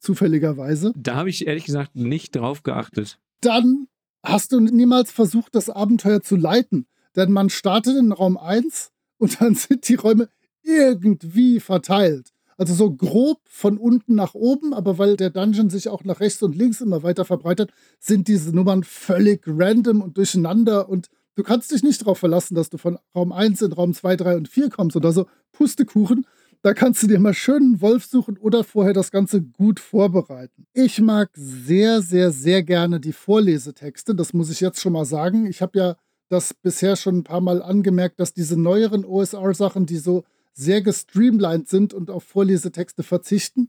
Zufälligerweise? 0.00 0.92
Da 0.96 1.16
habe 1.16 1.28
ich 1.28 1.46
ehrlich 1.46 1.66
gesagt 1.66 1.94
nicht 1.94 2.34
drauf 2.34 2.62
geachtet. 2.62 3.18
Dann 3.42 3.86
hast 4.22 4.52
du 4.52 4.60
niemals 4.60 5.12
versucht, 5.12 5.54
das 5.54 5.68
Abenteuer 5.68 6.22
zu 6.22 6.36
leiten. 6.36 6.86
Denn 7.16 7.32
man 7.32 7.50
startet 7.50 7.96
in 7.96 8.12
Raum 8.12 8.36
1 8.36 8.90
und 9.18 9.40
dann 9.40 9.54
sind 9.54 9.88
die 9.88 9.96
Räume 9.96 10.28
irgendwie 10.62 11.60
verteilt. 11.60 12.30
Also 12.56 12.74
so 12.74 12.92
grob 12.92 13.38
von 13.46 13.78
unten 13.78 14.14
nach 14.14 14.34
oben, 14.34 14.74
aber 14.74 14.98
weil 14.98 15.16
der 15.16 15.30
Dungeon 15.30 15.70
sich 15.70 15.88
auch 15.88 16.04
nach 16.04 16.20
rechts 16.20 16.42
und 16.42 16.54
links 16.54 16.82
immer 16.82 17.02
weiter 17.02 17.24
verbreitet, 17.24 17.72
sind 17.98 18.28
diese 18.28 18.54
Nummern 18.54 18.84
völlig 18.84 19.42
random 19.46 20.02
und 20.02 20.18
durcheinander 20.18 20.86
und 20.88 21.08
du 21.36 21.42
kannst 21.42 21.72
dich 21.72 21.82
nicht 21.82 22.02
darauf 22.02 22.18
verlassen, 22.18 22.54
dass 22.54 22.68
du 22.68 22.76
von 22.76 22.98
Raum 23.14 23.32
1 23.32 23.62
in 23.62 23.72
Raum 23.72 23.94
2, 23.94 24.16
3 24.16 24.36
und 24.36 24.48
4 24.48 24.68
kommst 24.68 24.94
oder 24.94 25.10
so. 25.12 25.26
Pustekuchen. 25.52 26.26
Da 26.62 26.74
kannst 26.74 27.02
du 27.02 27.06
dir 27.06 27.18
mal 27.18 27.32
schön 27.32 27.62
einen 27.62 27.80
Wolf 27.80 28.04
suchen 28.04 28.36
oder 28.36 28.62
vorher 28.64 28.92
das 28.92 29.10
Ganze 29.10 29.40
gut 29.40 29.80
vorbereiten. 29.80 30.66
Ich 30.74 31.00
mag 31.00 31.30
sehr, 31.32 32.02
sehr, 32.02 32.30
sehr 32.30 32.62
gerne 32.62 33.00
die 33.00 33.14
Vorlesetexte. 33.14 34.14
Das 34.14 34.34
muss 34.34 34.50
ich 34.50 34.60
jetzt 34.60 34.82
schon 34.82 34.92
mal 34.92 35.06
sagen. 35.06 35.46
Ich 35.46 35.62
habe 35.62 35.78
ja 35.78 35.96
das 36.30 36.54
bisher 36.54 36.96
schon 36.96 37.18
ein 37.18 37.24
paar 37.24 37.40
Mal 37.40 37.60
angemerkt, 37.60 38.20
dass 38.20 38.32
diese 38.32 38.58
neueren 38.58 39.04
OSR-Sachen, 39.04 39.84
die 39.84 39.98
so 39.98 40.24
sehr 40.52 40.80
gestreamlined 40.80 41.68
sind 41.68 41.92
und 41.92 42.10
auf 42.10 42.24
Vorlesetexte 42.24 43.02
verzichten, 43.02 43.68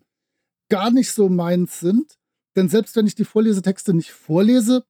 gar 0.69 0.91
nicht 0.91 1.11
so 1.11 1.27
meins 1.27 1.79
sind. 1.79 2.17
Denn 2.55 2.69
selbst 2.69 2.95
wenn 2.95 3.07
ich 3.07 3.15
die 3.15 3.25
Vorlesetexte 3.25 3.93
nicht 3.93 4.11
vorlese, 4.11 4.83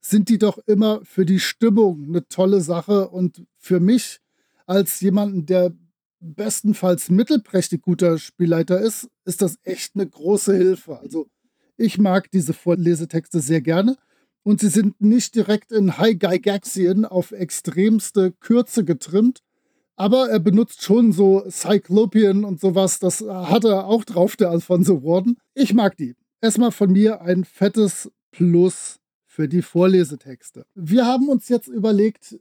sind 0.00 0.28
die 0.28 0.38
doch 0.38 0.58
immer 0.66 1.04
für 1.04 1.24
die 1.24 1.40
Stimmung 1.40 2.04
eine 2.08 2.26
tolle 2.26 2.60
Sache 2.60 3.08
und 3.08 3.46
für 3.56 3.80
mich 3.80 4.20
als 4.66 5.00
jemanden, 5.00 5.46
der 5.46 5.72
bestenfalls 6.20 7.08
mittelprächtig 7.08 7.82
guter 7.82 8.18
Spielleiter 8.18 8.80
ist, 8.80 9.08
ist 9.24 9.42
das 9.42 9.58
echt 9.62 9.94
eine 9.94 10.08
große 10.08 10.56
Hilfe. 10.56 10.98
Also 10.98 11.28
ich 11.76 11.98
mag 11.98 12.30
diese 12.30 12.52
Vorlesetexte 12.52 13.40
sehr 13.40 13.60
gerne 13.60 13.96
und 14.42 14.60
sie 14.60 14.68
sind 14.68 15.00
nicht 15.00 15.34
direkt 15.34 15.72
in 15.72 15.98
High 15.98 16.18
Gygaxian 16.18 17.04
auf 17.04 17.32
extremste 17.32 18.32
Kürze 18.32 18.84
getrimmt, 18.84 19.42
aber 20.00 20.30
er 20.30 20.40
benutzt 20.40 20.82
schon 20.82 21.12
so 21.12 21.44
Cyclopean 21.50 22.44
und 22.44 22.58
sowas. 22.58 23.00
Das 23.00 23.20
hat 23.20 23.64
er 23.64 23.84
auch 23.84 24.04
drauf, 24.04 24.34
der 24.34 24.48
Alfonso 24.48 25.02
Warden. 25.04 25.36
Ich 25.54 25.74
mag 25.74 25.96
die. 25.98 26.16
Erstmal 26.40 26.72
von 26.72 26.90
mir 26.90 27.20
ein 27.20 27.44
fettes 27.44 28.10
Plus 28.30 28.98
für 29.26 29.46
die 29.46 29.60
Vorlesetexte. 29.60 30.64
Wir 30.74 31.04
haben 31.04 31.28
uns 31.28 31.50
jetzt 31.50 31.68
überlegt, 31.68 32.40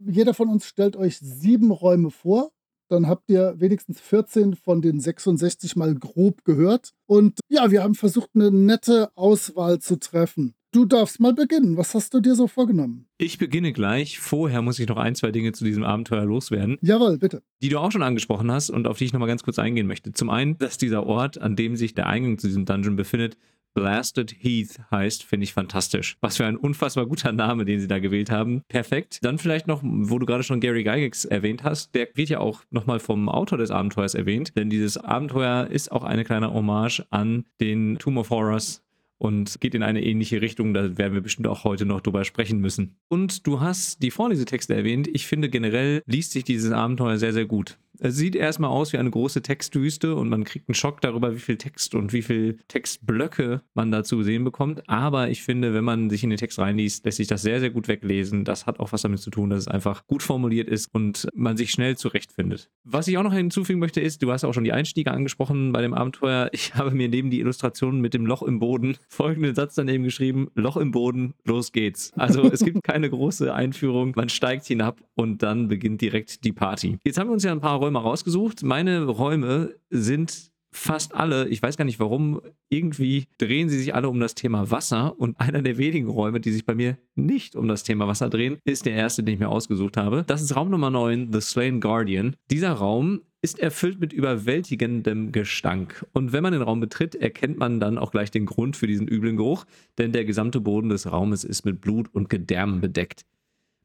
jeder 0.00 0.34
von 0.34 0.48
uns 0.48 0.66
stellt 0.66 0.96
euch 0.96 1.18
sieben 1.18 1.70
Räume 1.70 2.10
vor. 2.10 2.50
Dann 2.88 3.06
habt 3.06 3.30
ihr 3.30 3.54
wenigstens 3.58 4.00
14 4.00 4.56
von 4.56 4.82
den 4.82 4.98
66 4.98 5.76
mal 5.76 5.94
grob 5.94 6.44
gehört. 6.44 6.90
Und 7.06 7.38
ja, 7.48 7.70
wir 7.70 7.84
haben 7.84 7.94
versucht, 7.94 8.30
eine 8.34 8.50
nette 8.50 9.16
Auswahl 9.16 9.78
zu 9.78 9.96
treffen. 10.00 10.55
Du 10.72 10.84
darfst 10.84 11.20
mal 11.20 11.32
beginnen. 11.32 11.76
Was 11.76 11.94
hast 11.94 12.12
du 12.12 12.20
dir 12.20 12.34
so 12.34 12.48
vorgenommen? 12.48 13.06
Ich 13.18 13.38
beginne 13.38 13.72
gleich. 13.72 14.18
Vorher 14.18 14.62
muss 14.62 14.78
ich 14.78 14.88
noch 14.88 14.98
ein, 14.98 15.14
zwei 15.14 15.30
Dinge 15.30 15.52
zu 15.52 15.64
diesem 15.64 15.84
Abenteuer 15.84 16.24
loswerden. 16.24 16.76
Jawohl, 16.82 17.18
bitte. 17.18 17.42
Die 17.62 17.68
du 17.68 17.78
auch 17.78 17.92
schon 17.92 18.02
angesprochen 18.02 18.50
hast 18.50 18.70
und 18.70 18.86
auf 18.86 18.98
die 18.98 19.04
ich 19.04 19.12
nochmal 19.12 19.28
ganz 19.28 19.42
kurz 19.42 19.58
eingehen 19.58 19.86
möchte. 19.86 20.12
Zum 20.12 20.28
einen, 20.28 20.58
dass 20.58 20.76
dieser 20.76 21.06
Ort, 21.06 21.40
an 21.40 21.56
dem 21.56 21.76
sich 21.76 21.94
der 21.94 22.06
Eingang 22.06 22.38
zu 22.38 22.46
diesem 22.46 22.66
Dungeon 22.66 22.96
befindet, 22.96 23.38
Blasted 23.76 24.34
Heath 24.38 24.80
heißt, 24.90 25.22
finde 25.22 25.44
ich 25.44 25.52
fantastisch. 25.52 26.16
Was 26.22 26.38
für 26.38 26.46
ein 26.46 26.56
unfassbar 26.56 27.04
guter 27.04 27.32
Name, 27.32 27.66
den 27.66 27.78
sie 27.78 27.88
da 27.88 27.98
gewählt 27.98 28.30
haben. 28.30 28.62
Perfekt. 28.68 29.18
Dann 29.20 29.36
vielleicht 29.36 29.66
noch, 29.66 29.82
wo 29.84 30.18
du 30.18 30.24
gerade 30.24 30.42
schon 30.42 30.60
Gary 30.60 30.82
Gygax 30.82 31.26
erwähnt 31.26 31.62
hast, 31.62 31.94
der 31.94 32.08
wird 32.14 32.30
ja 32.30 32.40
auch 32.40 32.62
nochmal 32.70 33.00
vom 33.00 33.28
Autor 33.28 33.58
des 33.58 33.70
Abenteuers 33.70 34.14
erwähnt, 34.14 34.56
denn 34.56 34.70
dieses 34.70 34.96
Abenteuer 34.96 35.66
ist 35.66 35.92
auch 35.92 36.04
eine 36.04 36.24
kleine 36.24 36.54
Hommage 36.54 37.04
an 37.10 37.44
den 37.60 37.98
Tomb 37.98 38.16
of 38.16 38.30
Horrors 38.30 38.82
und 39.18 39.60
geht 39.60 39.74
in 39.74 39.82
eine 39.82 40.04
ähnliche 40.04 40.40
Richtung. 40.40 40.74
Da 40.74 40.98
werden 40.98 41.14
wir 41.14 41.20
bestimmt 41.20 41.48
auch 41.48 41.64
heute 41.64 41.86
noch 41.86 42.00
drüber 42.00 42.24
sprechen 42.24 42.60
müssen. 42.60 42.96
Und 43.08 43.46
du 43.46 43.60
hast 43.60 44.02
die 44.02 44.10
Vorlesetexte 44.10 44.74
erwähnt. 44.74 45.08
Ich 45.08 45.26
finde 45.26 45.48
generell 45.48 46.02
liest 46.06 46.32
sich 46.32 46.44
dieses 46.44 46.72
Abenteuer 46.72 47.18
sehr, 47.18 47.32
sehr 47.32 47.46
gut. 47.46 47.78
Es 48.00 48.16
sieht 48.16 48.36
erstmal 48.36 48.70
aus 48.70 48.92
wie 48.92 48.98
eine 48.98 49.10
große 49.10 49.42
Textwüste 49.42 50.14
und 50.14 50.28
man 50.28 50.44
kriegt 50.44 50.68
einen 50.68 50.74
Schock 50.74 51.00
darüber, 51.00 51.34
wie 51.34 51.38
viel 51.38 51.56
Text 51.56 51.94
und 51.94 52.12
wie 52.12 52.22
viel 52.22 52.58
Textblöcke 52.68 53.62
man 53.74 53.90
da 53.90 54.04
zu 54.04 54.22
sehen 54.22 54.44
bekommt. 54.44 54.88
Aber 54.88 55.28
ich 55.30 55.42
finde, 55.42 55.74
wenn 55.74 55.84
man 55.84 56.10
sich 56.10 56.22
in 56.22 56.30
den 56.30 56.38
Text 56.38 56.58
reinliest, 56.58 57.04
lässt 57.04 57.16
sich 57.16 57.26
das 57.26 57.42
sehr, 57.42 57.60
sehr 57.60 57.70
gut 57.70 57.88
weglesen. 57.88 58.44
Das 58.44 58.66
hat 58.66 58.80
auch 58.80 58.92
was 58.92 59.02
damit 59.02 59.20
zu 59.20 59.30
tun, 59.30 59.50
dass 59.50 59.60
es 59.60 59.68
einfach 59.68 60.06
gut 60.06 60.22
formuliert 60.22 60.68
ist 60.68 60.92
und 60.94 61.28
man 61.34 61.56
sich 61.56 61.70
schnell 61.70 61.96
zurechtfindet. 61.96 62.70
Was 62.84 63.08
ich 63.08 63.18
auch 63.18 63.22
noch 63.22 63.32
hinzufügen 63.32 63.80
möchte, 63.80 64.00
ist, 64.00 64.22
du 64.22 64.32
hast 64.32 64.44
auch 64.44 64.52
schon 64.52 64.64
die 64.64 64.72
Einstiege 64.72 65.10
angesprochen 65.10 65.72
bei 65.72 65.82
dem 65.82 65.94
Abenteuer. 65.94 66.50
Ich 66.66 66.74
habe 66.74 66.90
mir 66.90 67.08
neben 67.08 67.30
die 67.30 67.40
Illustrationen 67.40 68.00
mit 68.00 68.14
dem 68.14 68.24
Loch 68.24 68.42
im 68.42 68.58
Boden 68.58 68.96
folgenden 69.08 69.54
Satz 69.54 69.74
daneben 69.74 70.04
geschrieben: 70.04 70.48
Loch 70.54 70.76
im 70.76 70.90
Boden, 70.90 71.34
los 71.44 71.70
geht's. 71.70 72.12
Also 72.16 72.50
es 72.50 72.64
gibt 72.64 72.82
keine 72.82 73.10
große 73.10 73.52
Einführung. 73.54 74.12
Man 74.16 74.30
steigt 74.30 74.64
hinab 74.64 75.00
und 75.14 75.42
dann 75.42 75.68
beginnt 75.68 76.00
direkt 76.00 76.44
die 76.44 76.52
Party. 76.52 76.98
Jetzt 77.04 77.18
haben 77.18 77.28
wir 77.28 77.34
uns 77.34 77.44
ja 77.44 77.52
ein 77.52 77.60
paar 77.60 77.80
Räume 77.86 78.00
rausgesucht. 78.00 78.64
Meine 78.64 79.04
Räume 79.04 79.76
sind 79.90 80.50
fast 80.72 81.14
alle, 81.14 81.48
ich 81.48 81.62
weiß 81.62 81.76
gar 81.76 81.84
nicht 81.84 82.00
warum, 82.00 82.40
irgendwie 82.68 83.28
drehen 83.38 83.68
sie 83.68 83.78
sich 83.78 83.94
alle 83.94 84.08
um 84.08 84.18
das 84.18 84.34
Thema 84.34 84.72
Wasser 84.72 85.18
und 85.18 85.38
einer 85.40 85.62
der 85.62 85.78
wenigen 85.78 86.08
Räume, 86.08 86.40
die 86.40 86.50
sich 86.50 86.66
bei 86.66 86.74
mir 86.74 86.98
nicht 87.14 87.54
um 87.54 87.68
das 87.68 87.84
Thema 87.84 88.08
Wasser 88.08 88.28
drehen, 88.28 88.58
ist 88.64 88.86
der 88.86 88.94
erste, 88.94 89.22
den 89.22 89.34
ich 89.34 89.40
mir 89.40 89.48
ausgesucht 89.48 89.96
habe. 89.96 90.24
Das 90.26 90.42
ist 90.42 90.54
Raum 90.56 90.68
Nummer 90.68 90.90
9, 90.90 91.32
The 91.32 91.40
Slain 91.40 91.80
Guardian. 91.80 92.34
Dieser 92.50 92.72
Raum 92.72 93.22
ist 93.40 93.60
erfüllt 93.60 94.00
mit 94.00 94.12
überwältigendem 94.12 95.30
Gestank. 95.30 96.04
Und 96.12 96.32
wenn 96.32 96.42
man 96.42 96.52
den 96.52 96.62
Raum 96.62 96.80
betritt, 96.80 97.14
erkennt 97.14 97.56
man 97.56 97.78
dann 97.78 97.98
auch 97.98 98.10
gleich 98.10 98.32
den 98.32 98.46
Grund 98.46 98.76
für 98.76 98.88
diesen 98.88 99.06
üblen 99.06 99.36
Geruch, 99.36 99.64
denn 99.96 100.10
der 100.10 100.24
gesamte 100.24 100.60
Boden 100.60 100.88
des 100.88 101.10
Raumes 101.10 101.44
ist 101.44 101.64
mit 101.64 101.80
Blut 101.80 102.12
und 102.12 102.28
Gedärmen 102.28 102.80
bedeckt. 102.80 103.24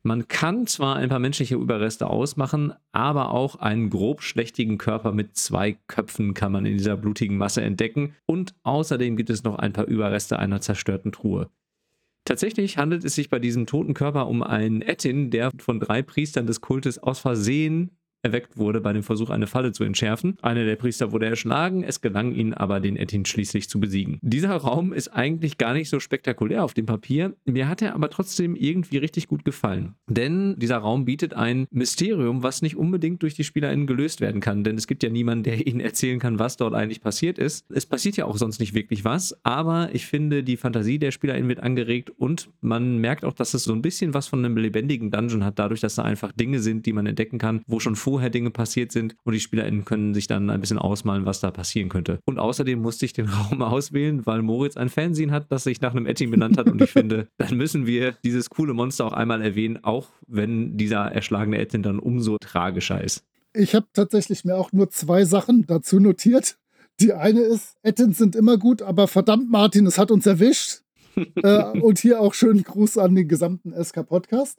Man 0.03 0.27
kann 0.27 0.65
zwar 0.65 0.95
ein 0.95 1.09
paar 1.09 1.19
menschliche 1.19 1.55
Überreste 1.55 2.07
ausmachen, 2.07 2.73
aber 2.91 3.29
auch 3.31 3.57
einen 3.57 3.91
grob 3.91 4.23
schlechtigen 4.23 4.79
Körper 4.79 5.11
mit 5.11 5.35
zwei 5.35 5.77
Köpfen 5.87 6.33
kann 6.33 6.51
man 6.51 6.65
in 6.65 6.77
dieser 6.77 6.97
blutigen 6.97 7.37
Masse 7.37 7.61
entdecken 7.61 8.15
und 8.25 8.55
außerdem 8.63 9.15
gibt 9.15 9.29
es 9.29 9.43
noch 9.43 9.59
ein 9.59 9.73
paar 9.73 9.85
Überreste 9.85 10.39
einer 10.39 10.59
zerstörten 10.59 11.11
Truhe. 11.11 11.51
Tatsächlich 12.25 12.77
handelt 12.77 13.03
es 13.03 13.15
sich 13.15 13.29
bei 13.29 13.37
diesem 13.37 13.67
toten 13.67 13.93
Körper 13.93 14.27
um 14.27 14.41
einen 14.41 14.81
Ettin, 14.81 15.29
der 15.29 15.51
von 15.59 15.79
drei 15.79 16.01
Priestern 16.01 16.47
des 16.47 16.61
Kultes 16.61 16.97
aus 16.97 17.19
Versehen 17.19 17.91
erweckt 18.23 18.57
wurde 18.57 18.81
bei 18.81 18.93
dem 18.93 19.03
Versuch, 19.03 19.29
eine 19.29 19.47
Falle 19.47 19.71
zu 19.71 19.83
entschärfen. 19.83 20.37
Einer 20.41 20.65
der 20.65 20.75
Priester 20.75 21.11
wurde 21.11 21.25
erschlagen, 21.25 21.83
es 21.83 22.01
gelang 22.01 22.33
ihnen 22.33 22.53
aber, 22.53 22.79
den 22.79 22.95
Ettin 22.95 23.25
schließlich 23.25 23.69
zu 23.69 23.79
besiegen. 23.79 24.19
Dieser 24.21 24.55
Raum 24.55 24.93
ist 24.93 25.09
eigentlich 25.09 25.57
gar 25.57 25.73
nicht 25.73 25.89
so 25.89 25.99
spektakulär 25.99 26.63
auf 26.63 26.73
dem 26.73 26.85
Papier, 26.85 27.35
mir 27.45 27.67
hat 27.67 27.81
er 27.81 27.95
aber 27.95 28.09
trotzdem 28.09 28.55
irgendwie 28.55 28.97
richtig 28.97 29.27
gut 29.27 29.45
gefallen. 29.45 29.95
Denn 30.07 30.55
dieser 30.57 30.77
Raum 30.77 31.05
bietet 31.05 31.33
ein 31.33 31.67
Mysterium, 31.71 32.43
was 32.43 32.61
nicht 32.61 32.75
unbedingt 32.75 33.23
durch 33.23 33.33
die 33.33 33.43
SpielerInnen 33.43 33.87
gelöst 33.87 34.21
werden 34.21 34.41
kann, 34.41 34.63
denn 34.63 34.77
es 34.77 34.87
gibt 34.87 35.03
ja 35.03 35.09
niemanden, 35.09 35.43
der 35.43 35.67
ihnen 35.67 35.79
erzählen 35.79 36.19
kann, 36.19 36.39
was 36.39 36.57
dort 36.57 36.73
eigentlich 36.73 37.01
passiert 37.01 37.37
ist. 37.37 37.65
Es 37.71 37.85
passiert 37.85 38.17
ja 38.17 38.25
auch 38.25 38.37
sonst 38.37 38.59
nicht 38.59 38.73
wirklich 38.73 39.03
was, 39.03 39.35
aber 39.43 39.89
ich 39.93 40.05
finde, 40.05 40.43
die 40.43 40.57
Fantasie 40.57 40.99
der 40.99 41.11
SpielerInnen 41.11 41.49
wird 41.49 41.61
angeregt 41.61 42.09
und 42.09 42.49
man 42.61 42.97
merkt 42.97 43.25
auch, 43.25 43.33
dass 43.33 43.53
es 43.53 43.63
so 43.63 43.73
ein 43.73 43.81
bisschen 43.81 44.13
was 44.13 44.27
von 44.27 44.43
einem 44.43 44.57
lebendigen 44.57 45.11
Dungeon 45.11 45.43
hat, 45.43 45.59
dadurch, 45.59 45.81
dass 45.81 45.95
da 45.95 46.03
einfach 46.03 46.31
Dinge 46.31 46.59
sind, 46.59 46.85
die 46.85 46.93
man 46.93 47.05
entdecken 47.05 47.37
kann, 47.37 47.61
wo 47.67 47.79
schon 47.79 47.95
vor 47.95 48.10
vorher 48.11 48.29
Dinge 48.29 48.51
passiert 48.51 48.91
sind 48.91 49.15
und 49.23 49.31
die 49.31 49.39
SpielerInnen 49.39 49.85
können 49.85 50.13
sich 50.13 50.27
dann 50.27 50.49
ein 50.49 50.59
bisschen 50.59 50.77
ausmalen, 50.77 51.25
was 51.25 51.39
da 51.39 51.49
passieren 51.49 51.87
könnte. 51.87 52.19
Und 52.25 52.39
außerdem 52.39 52.81
musste 52.81 53.05
ich 53.05 53.13
den 53.13 53.29
Raum 53.29 53.61
auswählen, 53.61 54.25
weil 54.25 54.41
Moritz 54.41 54.75
ein 54.75 54.89
Fernsehen 54.89 55.31
hat, 55.31 55.49
das 55.49 55.63
sich 55.63 55.79
nach 55.79 55.91
einem 55.91 56.05
Etting 56.05 56.29
benannt 56.29 56.57
hat 56.57 56.67
und 56.67 56.81
ich 56.81 56.91
finde, 56.91 57.29
dann 57.37 57.55
müssen 57.55 57.87
wir 57.87 58.17
dieses 58.25 58.49
coole 58.49 58.73
Monster 58.73 59.05
auch 59.05 59.13
einmal 59.13 59.41
erwähnen, 59.41 59.81
auch 59.81 60.09
wenn 60.27 60.75
dieser 60.75 61.05
erschlagene 61.05 61.57
Ettin 61.57 61.83
dann 61.83 61.99
umso 61.99 62.35
tragischer 62.37 63.01
ist. 63.01 63.23
Ich 63.53 63.75
habe 63.75 63.87
tatsächlich 63.93 64.43
mir 64.43 64.57
auch 64.57 64.73
nur 64.73 64.89
zwei 64.89 65.23
Sachen 65.23 65.65
dazu 65.65 66.01
notiert. 66.01 66.57
Die 66.99 67.13
eine 67.13 67.39
ist, 67.39 67.77
Ettins 67.81 68.17
sind 68.17 68.35
immer 68.35 68.57
gut, 68.57 68.81
aber 68.81 69.07
verdammt, 69.07 69.49
Martin, 69.49 69.85
es 69.85 69.97
hat 69.97 70.11
uns 70.11 70.25
erwischt. 70.25 70.81
äh, 71.43 71.79
und 71.79 71.99
hier 71.99 72.19
auch 72.19 72.33
schönen 72.33 72.63
Gruß 72.63 72.97
an 72.97 73.15
den 73.15 73.29
gesamten 73.29 73.71
SK-Podcast. 73.73 74.57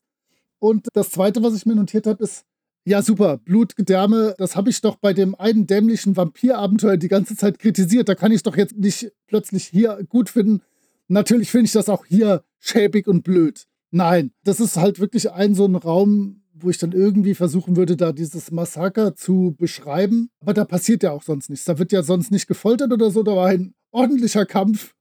Und 0.59 0.87
das 0.93 1.11
zweite, 1.11 1.43
was 1.43 1.55
ich 1.55 1.67
mir 1.67 1.75
notiert 1.75 2.07
habe, 2.07 2.25
ist, 2.25 2.47
ja, 2.85 3.01
super. 3.01 3.39
Blutgedärme, 3.39 4.35
das 4.39 4.57
habe 4.57 4.71
ich 4.71 4.81
doch 4.81 4.97
bei 4.97 5.13
dem 5.13 5.35
einen 5.37 5.67
dämlichen 5.67 6.17
Vampirabenteuer 6.17 6.97
die 6.97 7.09
ganze 7.09 7.37
Zeit 7.37 7.59
kritisiert. 7.59 8.09
Da 8.09 8.15
kann 8.15 8.33
ich 8.33 8.37
es 8.37 8.43
doch 8.43 8.57
jetzt 8.57 8.77
nicht 8.77 9.13
plötzlich 9.29 9.67
hier 9.67 10.05
gut 10.09 10.31
finden. 10.31 10.63
Natürlich 11.07 11.51
finde 11.51 11.67
ich 11.67 11.73
das 11.73 11.89
auch 11.89 12.05
hier 12.07 12.43
schäbig 12.59 13.07
und 13.07 13.23
blöd. 13.23 13.67
Nein, 13.91 14.33
das 14.45 14.59
ist 14.59 14.77
halt 14.77 14.99
wirklich 14.99 15.31
ein 15.31 15.55
so 15.55 15.65
ein 15.65 15.77
Raum, 15.77 16.43
wo 16.55 16.71
ich 16.71 16.79
dann 16.79 16.93
irgendwie 16.93 17.35
versuchen 17.35 17.77
würde, 17.77 17.97
da 17.97 18.13
dieses 18.13 18.51
Massaker 18.51 19.15
zu 19.15 19.55
beschreiben. 19.59 20.31
Aber 20.41 20.55
da 20.55 20.65
passiert 20.65 21.03
ja 21.03 21.13
auch 21.13 21.23
sonst 21.23 21.51
nichts. 21.51 21.67
Da 21.67 21.79
wird 21.79 21.93
ja 21.93 22.03
sonst 22.03 22.33
nicht 22.33 22.49
gefoltert 22.49 22.93
oder 22.93 23.11
so. 23.11 23.23
Da 23.23 23.37
war 23.37 23.49
ein 23.49 23.75
ordentlicher 23.91 24.47
Kampf, 24.47 24.95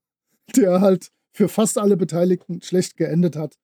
der 0.56 0.82
halt 0.82 1.10
für 1.32 1.48
fast 1.50 1.78
alle 1.78 1.98
Beteiligten 1.98 2.62
schlecht 2.62 2.98
geendet 2.98 3.36
hat. 3.36 3.56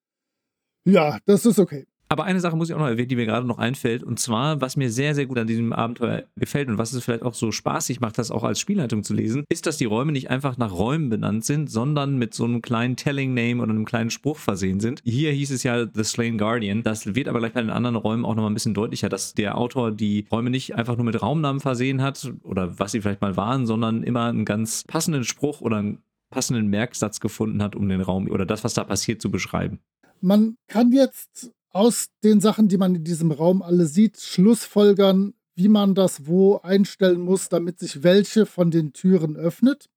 Ja, 0.85 1.19
das 1.25 1.45
ist 1.45 1.59
okay. 1.59 1.85
Aber 2.09 2.23
eine 2.23 2.39
Sache 2.39 2.55
muss 2.55 2.69
ich 2.69 2.75
auch 2.75 2.79
noch 2.79 2.87
erwähnen, 2.87 3.09
die 3.09 3.15
mir 3.15 3.25
gerade 3.25 3.45
noch 3.45 3.57
einfällt. 3.57 4.03
Und 4.03 4.19
zwar, 4.19 4.61
was 4.61 4.77
mir 4.77 4.89
sehr, 4.89 5.13
sehr 5.13 5.25
gut 5.25 5.37
an 5.37 5.47
diesem 5.47 5.73
Abenteuer 5.73 6.23
gefällt 6.37 6.69
und 6.69 6.77
was 6.77 6.93
es 6.93 7.03
vielleicht 7.03 7.23
auch 7.23 7.33
so 7.33 7.51
spaßig 7.51 7.99
macht, 7.99 8.17
das 8.17 8.31
auch 8.31 8.43
als 8.43 8.59
Spielleitung 8.59 9.03
zu 9.03 9.13
lesen, 9.13 9.43
ist, 9.49 9.65
dass 9.65 9.77
die 9.77 9.85
Räume 9.85 10.11
nicht 10.11 10.29
einfach 10.29 10.57
nach 10.57 10.71
Räumen 10.71 11.09
benannt 11.09 11.43
sind, 11.43 11.69
sondern 11.69 12.17
mit 12.17 12.33
so 12.33 12.45
einem 12.45 12.61
kleinen 12.61 12.95
Telling-Name 12.95 13.61
oder 13.61 13.71
einem 13.71 13.85
kleinen 13.85 14.09
Spruch 14.09 14.37
versehen 14.37 14.79
sind. 14.79 15.01
Hier 15.03 15.31
hieß 15.31 15.51
es 15.51 15.63
ja 15.63 15.85
The 15.85 16.03
Slain 16.03 16.37
Guardian. 16.37 16.83
Das 16.83 17.15
wird 17.15 17.27
aber 17.27 17.39
gleich 17.39 17.53
bei 17.53 17.61
den 17.61 17.69
anderen 17.69 17.95
Räumen 17.95 18.25
auch 18.25 18.35
nochmal 18.35 18.51
ein 18.51 18.55
bisschen 18.55 18.73
deutlicher, 18.73 19.09
dass 19.09 19.33
der 19.33 19.57
Autor 19.57 19.91
die 19.91 20.25
Räume 20.31 20.49
nicht 20.49 20.75
einfach 20.75 20.95
nur 20.95 21.05
mit 21.05 21.21
Raumnamen 21.21 21.59
versehen 21.59 22.01
hat 22.01 22.31
oder 22.43 22.79
was 22.79 22.93
sie 22.93 23.01
vielleicht 23.01 23.21
mal 23.21 23.35
waren, 23.35 23.65
sondern 23.65 24.03
immer 24.03 24.25
einen 24.25 24.45
ganz 24.45 24.83
passenden 24.87 25.23
Spruch 25.23 25.61
oder 25.61 25.77
einen 25.77 25.97
passenden 26.29 26.67
Merksatz 26.67 27.19
gefunden 27.19 27.61
hat, 27.61 27.75
um 27.75 27.87
den 27.87 28.01
Raum 28.01 28.29
oder 28.29 28.45
das, 28.45 28.63
was 28.63 28.73
da 28.73 28.83
passiert, 28.83 29.21
zu 29.21 29.31
beschreiben. 29.31 29.79
Man 30.21 30.57
kann 30.67 30.91
jetzt 30.91 31.51
aus 31.71 32.09
den 32.23 32.41
Sachen, 32.41 32.67
die 32.67 32.77
man 32.77 32.95
in 32.95 33.03
diesem 33.03 33.31
Raum 33.31 33.61
alle 33.61 33.85
sieht, 33.85 34.19
Schlussfolgern, 34.19 35.33
wie 35.55 35.67
man 35.67 35.95
das 35.95 36.27
wo 36.27 36.57
einstellen 36.57 37.21
muss, 37.21 37.49
damit 37.49 37.79
sich 37.79 38.03
welche 38.03 38.45
von 38.45 38.71
den 38.71 38.93
Türen 38.93 39.35
öffnet. 39.35 39.89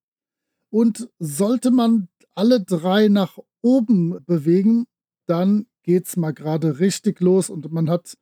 Und 0.71 1.09
sollte 1.19 1.71
man 1.71 2.09
alle 2.35 2.61
drei 2.63 3.09
nach 3.09 3.39
oben 3.61 4.25
bewegen, 4.25 4.87
dann 5.27 5.67
geht 5.83 6.07
es 6.07 6.17
mal 6.17 6.33
gerade 6.33 6.79
richtig 6.79 7.21
los 7.21 7.51
und 7.51 7.71
man 7.73 7.91
hat 7.91 8.17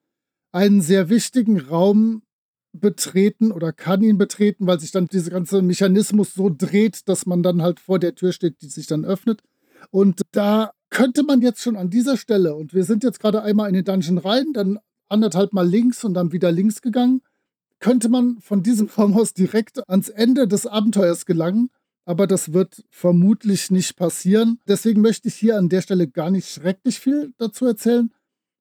einen 0.52 0.80
sehr 0.80 1.08
wichtigen 1.08 1.60
Raum 1.60 2.22
betreten 2.72 3.52
oder 3.52 3.72
kann 3.72 4.02
ihn 4.02 4.18
betreten, 4.18 4.66
weil 4.66 4.80
sich 4.80 4.90
dann 4.90 5.06
dieser 5.06 5.30
ganze 5.30 5.62
Mechanismus 5.62 6.34
so 6.34 6.50
dreht, 6.50 7.08
dass 7.08 7.26
man 7.26 7.42
dann 7.42 7.62
halt 7.62 7.80
vor 7.80 7.98
der 7.98 8.14
Tür 8.14 8.32
steht, 8.32 8.62
die 8.62 8.68
sich 8.68 8.86
dann 8.86 9.04
öffnet. 9.04 9.42
Und 9.90 10.22
da 10.32 10.72
könnte 10.90 11.22
man 11.22 11.42
jetzt 11.42 11.62
schon 11.62 11.76
an 11.76 11.90
dieser 11.90 12.16
Stelle, 12.16 12.54
und 12.54 12.74
wir 12.74 12.84
sind 12.84 13.04
jetzt 13.04 13.20
gerade 13.20 13.42
einmal 13.42 13.68
in 13.68 13.74
den 13.74 13.84
Dungeon 13.84 14.18
rein, 14.18 14.52
dann 14.52 14.78
anderthalb 15.08 15.52
Mal 15.52 15.68
links 15.68 16.04
und 16.04 16.14
dann 16.14 16.32
wieder 16.32 16.52
links 16.52 16.82
gegangen, 16.82 17.22
könnte 17.80 18.08
man 18.08 18.38
von 18.40 18.62
diesem 18.62 18.88
Raum 18.96 19.18
direkt 19.36 19.88
ans 19.88 20.08
Ende 20.08 20.48
des 20.48 20.66
Abenteuers 20.66 21.26
gelangen. 21.26 21.70
Aber 22.04 22.26
das 22.26 22.54
wird 22.54 22.84
vermutlich 22.88 23.70
nicht 23.70 23.96
passieren. 23.96 24.60
Deswegen 24.66 25.02
möchte 25.02 25.28
ich 25.28 25.34
hier 25.34 25.58
an 25.58 25.68
der 25.68 25.82
Stelle 25.82 26.08
gar 26.08 26.30
nicht 26.30 26.48
schrecklich 26.48 27.00
viel 27.00 27.34
dazu 27.36 27.66
erzählen. 27.66 28.10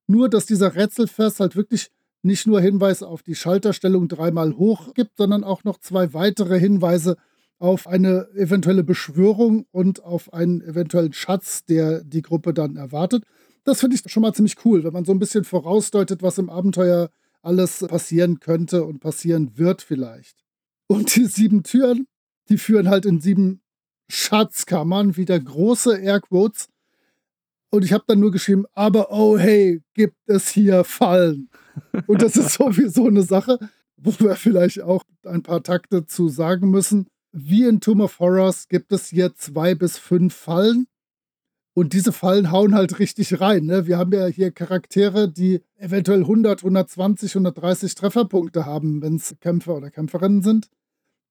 Nur, 0.06 0.30
dass 0.30 0.46
dieser 0.46 0.76
Rätselvers 0.76 1.40
halt 1.40 1.56
wirklich 1.56 1.90
nicht 2.24 2.46
nur 2.46 2.60
Hinweise 2.60 3.08
auf 3.08 3.24
die 3.24 3.36
Schalterstellung 3.36 4.10
dreimal 4.10 4.58
hoch 4.58 4.94
gibt, 4.94 5.16
sondern 5.18 5.46
auch 5.46 5.64
noch 5.64 5.80
zwei 5.80 6.14
weitere 6.14 6.60
Hinweise 6.60 7.16
auf 7.60 7.88
eine 7.88 8.28
eventuelle 8.36 8.84
Beschwörung 8.84 9.66
und 9.72 10.04
auf 10.04 10.34
einen 10.34 10.62
eventuellen 10.62 11.14
Schatz, 11.14 11.66
der 11.66 12.04
die 12.04 12.22
Gruppe 12.22 12.54
dann 12.54 12.76
erwartet. 12.76 13.24
Das 13.64 13.80
finde 13.80 13.96
ich 13.96 14.12
schon 14.12 14.22
mal 14.22 14.34
ziemlich 14.34 14.64
cool, 14.64 14.84
wenn 14.84 14.94
man 14.94 15.06
so 15.06 15.12
ein 15.12 15.20
bisschen 15.20 15.44
vorausdeutet, 15.44 16.22
was 16.22 16.38
im 16.38 16.50
Abenteuer 16.50 17.10
alles 17.42 17.84
passieren 17.88 18.40
könnte 18.40 18.84
und 18.84 19.00
passieren 19.00 19.58
wird 19.58 19.82
vielleicht. 19.82 20.44
Und 20.88 21.16
die 21.16 21.26
sieben 21.26 21.64
Türen, 21.64 22.08
die 22.50 22.58
führen 22.58 22.90
halt 22.90 23.06
in 23.06 23.20
sieben 23.20 23.62
Schatzkammern, 24.08 25.18
wieder 25.18 25.40
große 25.40 25.98
Airquotes. 25.98 26.70
Und 27.70 27.84
ich 27.84 27.92
habe 27.92 28.06
dann 28.08 28.20
nur 28.20 28.32
geschrieben, 28.32 28.66
aber 28.74 29.12
oh 29.12 29.38
hey, 29.38 29.82
gibt 29.94 30.18
es 30.28 30.50
hier 30.50 30.84
Fallen? 30.84 31.50
Und 32.06 32.22
das 32.22 32.38
ist 32.38 32.54
sowieso 32.58 33.08
eine 33.08 33.24
Sache, 33.24 33.60
wo 33.98 34.14
wir 34.20 34.36
vielleicht 34.36 34.82
auch 34.82 35.04
ein 35.26 35.44
paar 35.44 35.64
Takte 35.64 36.06
zu 36.06 36.30
sagen 36.30 36.70
müssen 36.70 37.08
wie 37.32 37.66
in 37.66 37.80
Tomb 37.82 38.02
of 38.02 38.20
Horrors 38.20 38.68
gibt 38.68 38.92
es 38.92 39.08
hier 39.08 39.36
zwei 39.36 39.76
bis 39.76 39.98
fünf 39.98 40.36
Fallen. 40.36 40.88
Und 41.74 41.94
diese 41.94 42.12
Fallen 42.12 42.52
hauen 42.52 42.74
halt 42.74 42.98
richtig 42.98 43.40
rein. 43.40 43.66
Ne? 43.66 43.86
Wir 43.86 44.00
haben 44.00 44.12
ja 44.12 44.26
hier 44.26 44.52
Charaktere, 44.52 45.32
die 45.32 45.62
eventuell 45.76 46.22
100, 46.22 46.62
120, 46.62 47.36
130 47.36 47.94
Trefferpunkte 47.94 48.66
haben, 48.66 49.04
wenn 49.04 49.18
es 49.18 49.36
Kämpfer 49.42 49.76
oder 49.76 49.92
Kämpferinnen 49.92 50.42
sind. 50.42 50.70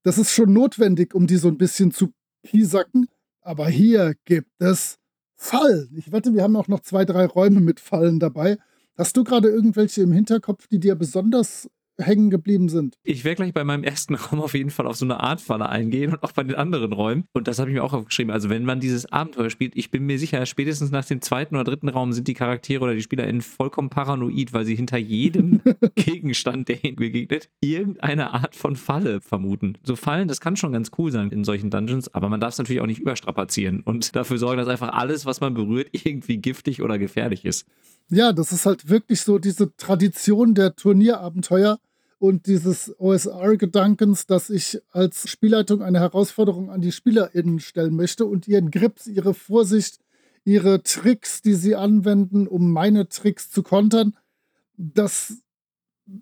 Das 0.05 0.19
ist 0.19 0.31
schon 0.31 0.53
notwendig, 0.53 1.17
um 1.17 1.27
die 1.27 1.37
so 1.37 1.49
ein 1.49 1.59
bisschen 1.59 1.91
zu 1.91 2.13
piesacken. 2.45 3.09
Aber 3.41 3.69
hier 3.69 4.15
gibt 4.25 4.53
es 4.61 4.99
Fallen. 5.35 5.93
Ich 5.97 6.13
wette, 6.13 6.33
wir 6.33 6.45
haben 6.45 6.55
auch 6.57 6.69
noch 6.69 6.81
zwei, 6.81 7.05
drei 7.05 7.27
Räume 7.27 7.61
mit 7.61 7.81
Fallen 7.81 8.21
dabei. 8.21 8.57
Hast 8.97 9.17
du 9.17 9.25
gerade 9.25 9.49
irgendwelche 9.49 10.03
im 10.03 10.13
Hinterkopf, 10.13 10.69
die 10.69 10.79
dir 10.79 10.95
besonders 10.95 11.69
hängen 11.99 12.31
geblieben 12.31 12.69
sind. 12.69 12.97
Ich 13.03 13.25
werde 13.25 13.37
gleich 13.37 13.55
bei 13.55 13.65
meinem 13.65 13.85
ersten 13.85 14.15
Raum 14.17 14.41
auf 14.41 14.55
jeden 14.55 14.71
Fall 14.71 14.87
auf 14.87 14.97
so 14.97 15.05
eine 15.05 15.21
Art 15.21 15.41
Falle 15.41 15.69
eingehen 15.69 16.13
und 16.13 16.23
auch 16.23 16.33
bei 16.33 16.43
den 16.43 16.55
anderen 16.55 16.93
Räumen. 16.93 17.25
Und 17.33 17.49
das 17.49 17.59
habe 17.59 17.71
ich 17.71 17.75
mir 17.75 17.85
auch 17.85 17.93
aufgeschrieben. 17.93 18.33
Also 18.33 18.49
wenn 18.49 18.65
man 18.65 18.81
dieses 18.81 19.11
Abenteuer 19.13 19.51
spielt, 19.51 19.77
ich 19.77 19.91
bin 19.91 20.05
mir 20.05 20.19
sicher, 20.19 20.45
spätestens 20.47 20.91
nach 20.91 21.05
dem 21.05 21.21
zweiten 21.21 21.55
oder 21.55 21.65
dritten 21.65 21.89
Raum 21.89 22.13
sind 22.13 22.29
die 22.29 22.35
Charaktere 22.35 22.85
oder 22.85 22.95
die 22.95 23.03
SpielerInnen 23.03 23.43
vollkommen 23.43 23.91
paranoid, 23.91 24.53
weil 24.53 24.65
sie 24.65 24.77
hinter 24.77 24.99
jedem 24.99 25.61
Gegenstand, 25.95 26.69
der 26.69 26.85
ihnen 26.85 26.97
begegnet, 26.97 27.49
irgendeine 27.61 28.33
Art 28.33 28.55
von 28.55 28.77
Falle 28.77 29.21
vermuten. 29.21 29.79
So 29.83 29.97
Fallen, 29.97 30.29
das 30.29 30.41
kann 30.41 30.57
schon 30.57 30.73
ganz 30.73 30.91
cool 30.99 31.11
sein 31.11 31.31
in 31.31 31.45
solchen 31.45 31.71
Dungeons, 31.71 32.13
aber 32.15 32.29
man 32.29 32.41
darf 32.41 32.53
es 32.53 32.59
natürlich 32.59 32.81
auch 32.81 32.87
nicht 32.87 33.01
überstrapazieren 33.01 33.81
und 33.81 34.15
dafür 34.17 34.39
sorgen, 34.39 34.59
dass 34.59 34.69
einfach 34.69 34.93
alles, 34.93 35.27
was 35.27 35.41
man 35.41 35.55
berührt, 35.55 35.89
irgendwie 35.93 36.39
giftig 36.39 36.83
oder 36.83 36.99
gefährlich 36.99 37.45
ist. 37.45 37.67
Ja, 38.09 38.33
das 38.33 38.53
ist 38.53 38.67
halt 38.67 38.89
wirklich 38.89 39.23
so 39.23 39.39
diese 39.39 39.75
Tradition 39.77 40.55
der 40.55 40.77
Turnierabenteuer 40.77 41.79
und 42.19 42.47
dieses 42.47 42.99
OSR-Gedankens, 42.99 44.27
dass 44.27 44.51
ich 44.51 44.81
als 44.91 45.29
Spielleitung 45.29 45.83
eine 45.83 46.01
Herausforderung 46.01 46.71
an 46.71 46.81
die 46.81 46.93
SpielerInnen 46.93 47.61
stellen 47.61 47.95
möchte 47.95 48.25
und 48.25 48.49
ihren 48.49 48.71
Grips, 48.71 49.07
ihre 49.07 49.35
Vorsicht, 49.35 49.99
ihre 50.45 50.83
Tricks, 50.83 51.43
die 51.43 51.55
sie 51.55 51.75
anwenden, 51.75 52.47
um 52.47 52.71
meine 52.73 53.09
Tricks 53.09 53.51
zu 53.51 53.63
kontern, 53.63 54.17
das 54.77 55.43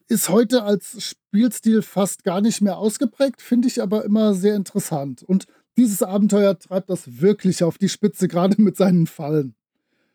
ist 0.08 0.28
heute 0.30 0.62
als 0.62 1.02
Spielstil 1.02 1.82
fast 1.82 2.24
gar 2.24 2.40
nicht 2.40 2.60
mehr 2.60 2.78
ausgeprägt, 2.78 3.42
finde 3.42 3.68
ich 3.68 3.82
aber 3.82 4.04
immer 4.04 4.34
sehr 4.34 4.56
interessant. 4.56 5.22
Und 5.22 5.46
dieses 5.76 6.02
Abenteuer 6.02 6.58
treibt 6.58 6.90
das 6.90 7.20
wirklich 7.20 7.62
auf 7.62 7.78
die 7.78 7.88
Spitze, 7.88 8.28
gerade 8.28 8.60
mit 8.60 8.76
seinen 8.76 9.06
Fallen. 9.06 9.54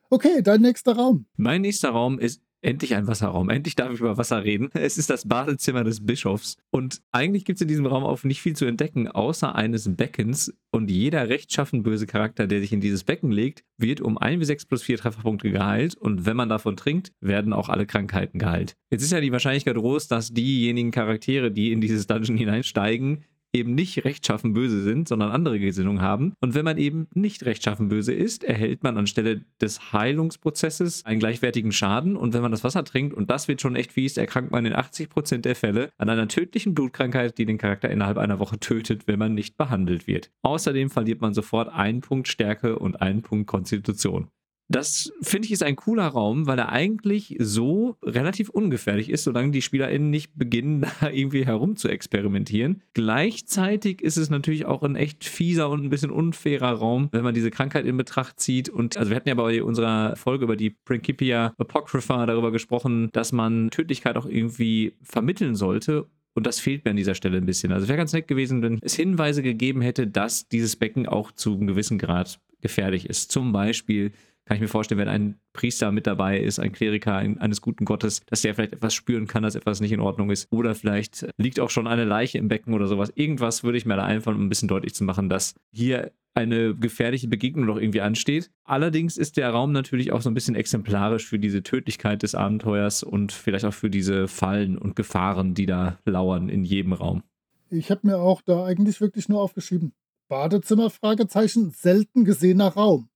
Okay, 0.09 0.41
dein 0.41 0.61
nächster 0.61 0.93
Raum. 0.93 1.25
Mein 1.37 1.61
nächster 1.61 1.89
Raum 1.89 2.17
ist 2.17 2.41
endlich 2.61 2.95
ein 2.95 3.07
Wasserraum. 3.07 3.49
Endlich 3.49 3.75
darf 3.75 3.93
ich 3.93 3.99
über 3.99 4.17
Wasser 4.17 4.43
reden. 4.43 4.69
Es 4.89 4.97
ist 4.97 5.09
das 5.09 5.27
Badezimmer 5.27 5.83
des 5.83 6.05
Bischofs. 6.05 6.57
Und 6.71 7.01
eigentlich 7.11 7.45
gibt 7.45 7.57
es 7.57 7.61
in 7.61 7.67
diesem 7.67 7.85
Raum 7.85 8.03
auch 8.03 8.23
nicht 8.23 8.41
viel 8.41 8.55
zu 8.55 8.65
entdecken, 8.65 9.07
außer 9.07 9.55
eines 9.55 9.95
Beckens. 9.95 10.53
Und 10.71 10.89
jeder 10.89 11.29
rechtschaffen 11.29 11.83
böse 11.83 12.07
Charakter, 12.07 12.47
der 12.47 12.59
sich 12.61 12.73
in 12.73 12.81
dieses 12.81 13.03
Becken 13.03 13.31
legt, 13.31 13.63
wird 13.77 14.01
um 14.01 14.17
1 14.17 14.39
bis 14.39 14.47
6 14.47 14.65
plus 14.65 14.83
4 14.83 14.97
Trefferpunkte 14.97 15.51
geheilt. 15.51 15.95
Und 15.95 16.25
wenn 16.25 16.37
man 16.37 16.49
davon 16.49 16.75
trinkt, 16.75 17.11
werden 17.19 17.53
auch 17.53 17.69
alle 17.69 17.85
Krankheiten 17.85 18.39
geheilt. 18.39 18.75
Jetzt 18.89 19.03
ist 19.03 19.11
ja 19.11 19.21
die 19.21 19.31
Wahrscheinlichkeit 19.31 19.75
groß, 19.75 20.07
dass 20.07 20.33
diejenigen 20.33 20.91
Charaktere, 20.91 21.51
die 21.51 21.71
in 21.71 21.81
dieses 21.81 22.07
Dungeon 22.07 22.37
hineinsteigen, 22.37 23.23
eben 23.53 23.75
nicht 23.75 24.05
rechtschaffen 24.05 24.53
böse 24.53 24.81
sind, 24.81 25.07
sondern 25.07 25.31
andere 25.31 25.59
Gesinnungen 25.59 26.01
haben. 26.01 26.33
Und 26.39 26.53
wenn 26.53 26.65
man 26.65 26.77
eben 26.77 27.07
nicht 27.13 27.45
rechtschaffen 27.45 27.89
böse 27.89 28.13
ist, 28.13 28.43
erhält 28.43 28.83
man 28.83 28.97
anstelle 28.97 29.41
des 29.61 29.91
Heilungsprozesses 29.93 31.05
einen 31.05 31.19
gleichwertigen 31.19 31.71
Schaden. 31.71 32.15
Und 32.15 32.33
wenn 32.33 32.41
man 32.41 32.51
das 32.51 32.63
Wasser 32.63 32.83
trinkt, 32.83 33.13
und 33.13 33.29
das 33.29 33.47
wird 33.47 33.61
schon 33.61 33.75
echt 33.75 33.91
fies, 33.91 34.17
erkrankt 34.17 34.51
man 34.51 34.65
in 34.65 34.73
80% 34.73 35.39
der 35.39 35.55
Fälle 35.55 35.91
an 35.97 36.09
einer 36.09 36.27
tödlichen 36.27 36.73
Blutkrankheit, 36.75 37.37
die 37.37 37.45
den 37.45 37.57
Charakter 37.57 37.89
innerhalb 37.89 38.17
einer 38.17 38.39
Woche 38.39 38.59
tötet, 38.59 39.07
wenn 39.07 39.19
man 39.19 39.33
nicht 39.33 39.57
behandelt 39.57 40.07
wird. 40.07 40.31
Außerdem 40.43 40.89
verliert 40.89 41.21
man 41.21 41.33
sofort 41.33 41.69
einen 41.69 42.01
Punkt 42.01 42.27
Stärke 42.27 42.77
und 42.77 43.01
einen 43.01 43.21
Punkt 43.21 43.47
Konstitution. 43.47 44.29
Das 44.69 45.11
finde 45.21 45.47
ich 45.47 45.51
ist 45.51 45.63
ein 45.63 45.75
cooler 45.75 46.07
Raum, 46.07 46.45
weil 46.45 46.59
er 46.59 46.71
eigentlich 46.71 47.35
so 47.39 47.97
relativ 48.03 48.49
ungefährlich 48.49 49.09
ist, 49.09 49.23
solange 49.23 49.51
die 49.51 49.63
SpielerInnen 49.63 50.11
nicht 50.11 50.37
beginnen, 50.37 50.85
da 51.01 51.09
irgendwie 51.09 51.45
herum 51.45 51.75
zu 51.75 51.87
experimentieren. 51.87 52.83
Gleichzeitig 52.93 54.01
ist 54.01 54.17
es 54.17 54.29
natürlich 54.29 54.65
auch 54.65 54.83
ein 54.83 54.95
echt 54.95 55.23
fieser 55.23 55.69
und 55.69 55.83
ein 55.83 55.89
bisschen 55.89 56.11
unfairer 56.11 56.71
Raum, 56.73 57.09
wenn 57.11 57.23
man 57.23 57.33
diese 57.33 57.49
Krankheit 57.49 57.85
in 57.85 57.97
Betracht 57.97 58.39
zieht. 58.39 58.69
Und 58.69 58.95
also 58.95 59.09
wir 59.09 59.15
hatten 59.15 59.29
ja 59.29 59.35
bei 59.35 59.63
unserer 59.63 60.15
Folge 60.15 60.45
über 60.45 60.55
die 60.55 60.69
Principia 60.69 61.53
Apocrypha 61.57 62.27
darüber 62.27 62.51
gesprochen, 62.51 63.09
dass 63.11 63.31
man 63.31 63.71
Tödlichkeit 63.71 64.17
auch 64.17 64.27
irgendwie 64.27 64.93
vermitteln 65.01 65.55
sollte. 65.55 66.05
Und 66.35 66.45
das 66.45 66.59
fehlt 66.59 66.85
mir 66.85 66.91
an 66.91 66.97
dieser 66.97 67.15
Stelle 67.15 67.37
ein 67.37 67.45
bisschen. 67.45 67.71
Also 67.71 67.87
wäre 67.87 67.97
ganz 67.97 68.13
nett 68.13 68.27
gewesen, 68.27 68.61
wenn 68.61 68.79
es 68.81 68.93
Hinweise 68.93 69.41
gegeben 69.41 69.81
hätte, 69.81 70.05
dass 70.05 70.47
dieses 70.47 70.75
Becken 70.75 71.07
auch 71.07 71.31
zu 71.31 71.55
einem 71.55 71.67
gewissen 71.67 71.97
Grad 71.97 72.39
gefährlich 72.61 73.09
ist. 73.09 73.31
Zum 73.31 73.51
Beispiel 73.51 74.11
kann 74.49 74.55
ich 74.55 74.61
mir 74.61 74.67
vorstellen, 74.67 74.97
wenn 74.97 75.07
ein 75.07 75.35
Priester 75.53 75.91
mit 75.91 76.07
dabei 76.07 76.39
ist, 76.39 76.57
ein 76.57 76.71
Kleriker 76.71 77.13
eines 77.13 77.61
guten 77.61 77.85
Gottes, 77.85 78.21
dass 78.25 78.41
der 78.41 78.55
vielleicht 78.55 78.73
etwas 78.73 78.95
spüren 78.95 79.27
kann, 79.27 79.43
dass 79.43 79.53
etwas 79.53 79.79
nicht 79.79 79.91
in 79.91 79.99
Ordnung 79.99 80.31
ist. 80.31 80.47
Oder 80.49 80.73
vielleicht 80.73 81.27
liegt 81.37 81.59
auch 81.59 81.69
schon 81.69 81.85
eine 81.85 82.03
Leiche 82.03 82.39
im 82.39 82.47
Becken 82.47 82.73
oder 82.73 82.87
sowas. 82.87 83.11
Irgendwas 83.13 83.63
würde 83.63 83.77
ich 83.77 83.85
mir 83.85 83.95
da 83.95 84.05
einfallen, 84.05 84.37
um 84.37 84.47
ein 84.47 84.49
bisschen 84.49 84.67
deutlich 84.67 84.95
zu 84.95 85.03
machen, 85.03 85.29
dass 85.29 85.53
hier 85.71 86.11
eine 86.33 86.73
gefährliche 86.73 87.27
Begegnung 87.27 87.67
noch 87.67 87.77
irgendwie 87.77 88.01
ansteht. 88.01 88.49
Allerdings 88.63 89.17
ist 89.17 89.37
der 89.37 89.51
Raum 89.51 89.71
natürlich 89.71 90.11
auch 90.11 90.21
so 90.21 90.31
ein 90.31 90.33
bisschen 90.33 90.55
exemplarisch 90.55 91.27
für 91.27 91.37
diese 91.37 91.61
Tödlichkeit 91.61 92.23
des 92.23 92.33
Abenteuers 92.33 93.03
und 93.03 93.31
vielleicht 93.31 93.65
auch 93.65 93.73
für 93.75 93.91
diese 93.91 94.27
Fallen 94.27 94.79
und 94.79 94.95
Gefahren, 94.95 95.53
die 95.53 95.67
da 95.67 95.99
lauern 96.05 96.49
in 96.49 96.63
jedem 96.63 96.93
Raum. 96.93 97.21
Ich 97.69 97.91
habe 97.91 98.07
mir 98.07 98.17
auch 98.17 98.41
da 98.41 98.65
eigentlich 98.65 98.99
wirklich 98.99 99.29
nur 99.29 99.41
aufgeschrieben. 99.41 99.93
Badezimmer, 100.27 100.89
Fragezeichen, 100.89 101.69
selten 101.69 102.25
gesehener 102.25 102.69
Raum. 102.69 103.09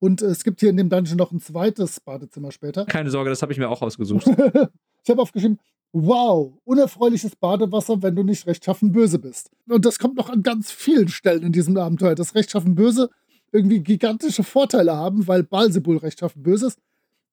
Und 0.00 0.22
es 0.22 0.44
gibt 0.44 0.60
hier 0.60 0.70
in 0.70 0.78
dem 0.78 0.88
Dungeon 0.88 1.18
noch 1.18 1.30
ein 1.30 1.40
zweites 1.40 2.00
Badezimmer 2.00 2.50
später. 2.52 2.86
Keine 2.86 3.10
Sorge, 3.10 3.28
das 3.30 3.42
habe 3.42 3.52
ich 3.52 3.58
mir 3.58 3.68
auch 3.68 3.82
ausgesucht. 3.82 4.26
ich 5.04 5.10
habe 5.10 5.20
aufgeschrieben, 5.20 5.58
wow, 5.92 6.52
unerfreuliches 6.64 7.36
Badewasser, 7.36 8.02
wenn 8.02 8.16
du 8.16 8.22
nicht 8.22 8.46
rechtschaffen 8.46 8.92
böse 8.92 9.18
bist. 9.18 9.50
Und 9.68 9.84
das 9.84 9.98
kommt 9.98 10.16
noch 10.16 10.30
an 10.30 10.42
ganz 10.42 10.72
vielen 10.72 11.08
Stellen 11.08 11.42
in 11.42 11.52
diesem 11.52 11.76
Abenteuer, 11.76 12.14
dass 12.14 12.34
rechtschaffen 12.34 12.74
böse 12.74 13.10
irgendwie 13.52 13.80
gigantische 13.80 14.42
Vorteile 14.42 14.96
haben, 14.96 15.28
weil 15.28 15.42
Balsebul 15.42 15.98
rechtschaffen 15.98 16.42
böse 16.42 16.68
ist. 16.68 16.78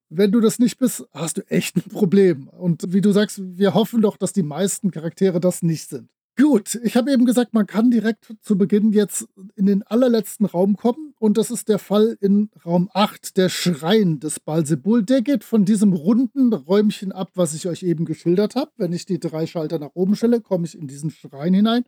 Wenn 0.09 0.31
du 0.31 0.41
das 0.41 0.59
nicht 0.59 0.77
bist, 0.77 1.05
hast 1.13 1.37
du 1.37 1.41
echt 1.49 1.75
ein 1.77 1.89
Problem. 1.89 2.47
Und 2.47 2.93
wie 2.93 3.01
du 3.01 3.11
sagst, 3.11 3.39
wir 3.57 3.73
hoffen 3.73 4.01
doch, 4.01 4.17
dass 4.17 4.33
die 4.33 4.43
meisten 4.43 4.91
Charaktere 4.91 5.39
das 5.39 5.61
nicht 5.61 5.89
sind. 5.89 6.09
Gut, 6.39 6.75
ich 6.83 6.95
habe 6.95 7.11
eben 7.11 7.25
gesagt, 7.25 7.55
man 7.55 7.65
kann 7.65 7.89
direkt 7.89 8.35
zu 8.41 8.59
Beginn 8.59 8.91
jetzt 8.93 9.27
in 9.55 9.65
den 9.65 9.81
allerletzten 9.81 10.45
Raum 10.45 10.77
kommen. 10.77 11.15
Und 11.17 11.35
das 11.35 11.49
ist 11.49 11.67
der 11.67 11.79
Fall 11.79 12.15
in 12.21 12.51
Raum 12.63 12.91
8, 12.93 13.37
der 13.37 13.49
Schrein 13.49 14.19
des 14.19 14.39
Balsebul. 14.39 15.01
Der 15.01 15.23
geht 15.23 15.43
von 15.43 15.65
diesem 15.65 15.93
runden 15.93 16.53
Räumchen 16.53 17.11
ab, 17.11 17.31
was 17.33 17.55
ich 17.55 17.67
euch 17.67 17.81
eben 17.81 18.05
geschildert 18.05 18.55
habe. 18.55 18.71
Wenn 18.77 18.93
ich 18.93 19.07
die 19.07 19.19
drei 19.19 19.47
Schalter 19.47 19.79
nach 19.79 19.95
oben 19.95 20.15
stelle, 20.15 20.39
komme 20.39 20.67
ich 20.67 20.77
in 20.77 20.85
diesen 20.85 21.09
Schrein 21.09 21.55
hinein. 21.55 21.85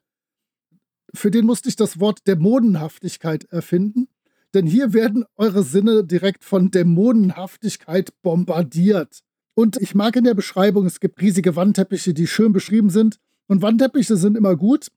Für 1.14 1.30
den 1.30 1.46
musste 1.46 1.70
ich 1.70 1.76
das 1.76 2.00
Wort 2.00 2.28
Dämonenhaftigkeit 2.28 3.44
erfinden. 3.52 4.08
Denn 4.56 4.66
hier 4.66 4.94
werden 4.94 5.26
eure 5.38 5.62
Sinne 5.62 6.04
direkt 6.04 6.44
von 6.44 6.72
Dämonenhaftigkeit 6.72 8.20
bombardiert. 8.24 9.20
Und 9.54 9.78
ich 9.80 9.94
mag 9.94 10.16
in 10.16 10.24
der 10.24 10.34
Beschreibung, 10.34 10.88
es 10.88 11.00
gibt 11.00 11.22
riesige 11.22 11.56
Wandteppiche, 11.56 12.16
die 12.16 12.26
schön 12.26 12.52
beschrieben 12.52 12.90
sind. 12.90 13.20
Und 13.50 13.64
Wandteppiche 13.64 14.16
sind 14.16 14.38
immer 14.38 14.56
gut, 14.56 14.92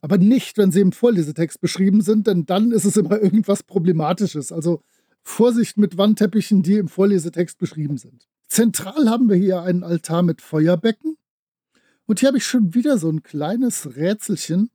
aber 0.00 0.16
nicht, 0.16 0.56
wenn 0.56 0.72
sie 0.72 0.80
im 0.80 0.92
Vorlesetext 0.92 1.60
beschrieben 1.60 2.00
sind, 2.00 2.26
denn 2.26 2.46
dann 2.46 2.72
ist 2.72 2.86
es 2.86 2.96
immer 2.96 3.20
irgendwas 3.22 3.62
Problematisches. 3.62 4.50
Also 4.50 4.82
Vorsicht 5.22 5.76
mit 5.76 5.98
Wandteppichen, 5.98 6.62
die 6.62 6.78
im 6.78 6.88
Vorlesetext 6.88 7.58
beschrieben 7.58 7.98
sind. 7.98 8.26
Zentral 8.48 9.10
haben 9.10 9.28
wir 9.28 9.36
hier 9.36 9.60
einen 9.60 9.84
Altar 9.84 10.22
mit 10.22 10.40
Feuerbecken. 10.40 11.18
Und 12.06 12.20
hier 12.20 12.28
habe 12.28 12.38
ich 12.38 12.46
schon 12.46 12.74
wieder 12.74 12.96
so 12.96 13.10
ein 13.10 13.22
kleines 13.22 13.94
Rätselchen. 13.94 14.70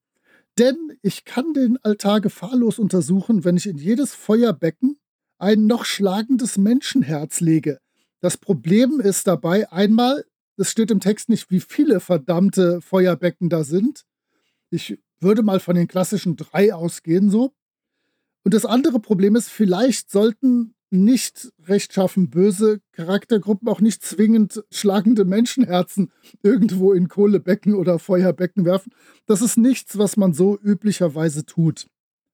Denn 0.60 0.78
ich 1.02 1.26
kann 1.26 1.54
den 1.54 1.78
Altar 1.84 2.22
gefahrlos 2.22 2.78
untersuchen, 2.78 3.44
wenn 3.44 3.58
ich 3.58 3.66
in 3.66 3.78
jedes 3.78 4.14
Feuerbecken 4.14 5.00
ein 5.40 5.66
noch 5.66 5.86
schlagendes 5.86 6.60
Menschenherz 6.60 7.42
lege. 7.42 7.80
Das 8.22 8.38
Problem 8.38 9.00
ist 9.00 9.26
dabei 9.26 9.72
einmal, 9.72 10.24
es 10.58 10.72
steht 10.72 10.92
im 10.92 11.00
Text 11.00 11.30
nicht, 11.30 11.52
wie 11.52 11.60
viele 11.60 12.00
verdammte 12.00 12.82
Feuerbecken 12.82 13.50
da 13.50 13.64
sind. 13.64 14.06
Ich 14.70 15.00
würde 15.20 15.44
mal 15.44 15.60
von 15.60 15.76
den 15.76 15.88
klassischen 15.88 16.36
drei 16.36 16.74
ausgehen 16.74 17.30
so. 17.30 17.54
Und 18.44 18.54
das 18.54 18.66
andere 18.66 19.00
Problem 19.00 19.36
ist, 19.36 19.50
vielleicht 19.50 20.12
sollten 20.12 20.76
nicht 20.92 21.52
rechtschaffen 21.64 22.30
böse 22.30 22.80
Charaktergruppen 22.92 23.68
auch 23.68 23.82
nicht 23.82 24.04
zwingend 24.04 24.64
schlagende 24.72 25.26
Menschenherzen 25.26 26.12
irgendwo 26.44 26.94
in 26.94 27.08
Kohlebecken 27.08 27.74
oder 27.74 28.00
Feuerbecken 28.00 28.66
werfen. 28.66 28.94
Das 29.26 29.42
ist 29.42 29.58
nichts, 29.58 29.98
was 29.98 30.16
man 30.16 30.34
so 30.34 30.58
üblicherweise 30.58 31.46
tut. 31.46 31.88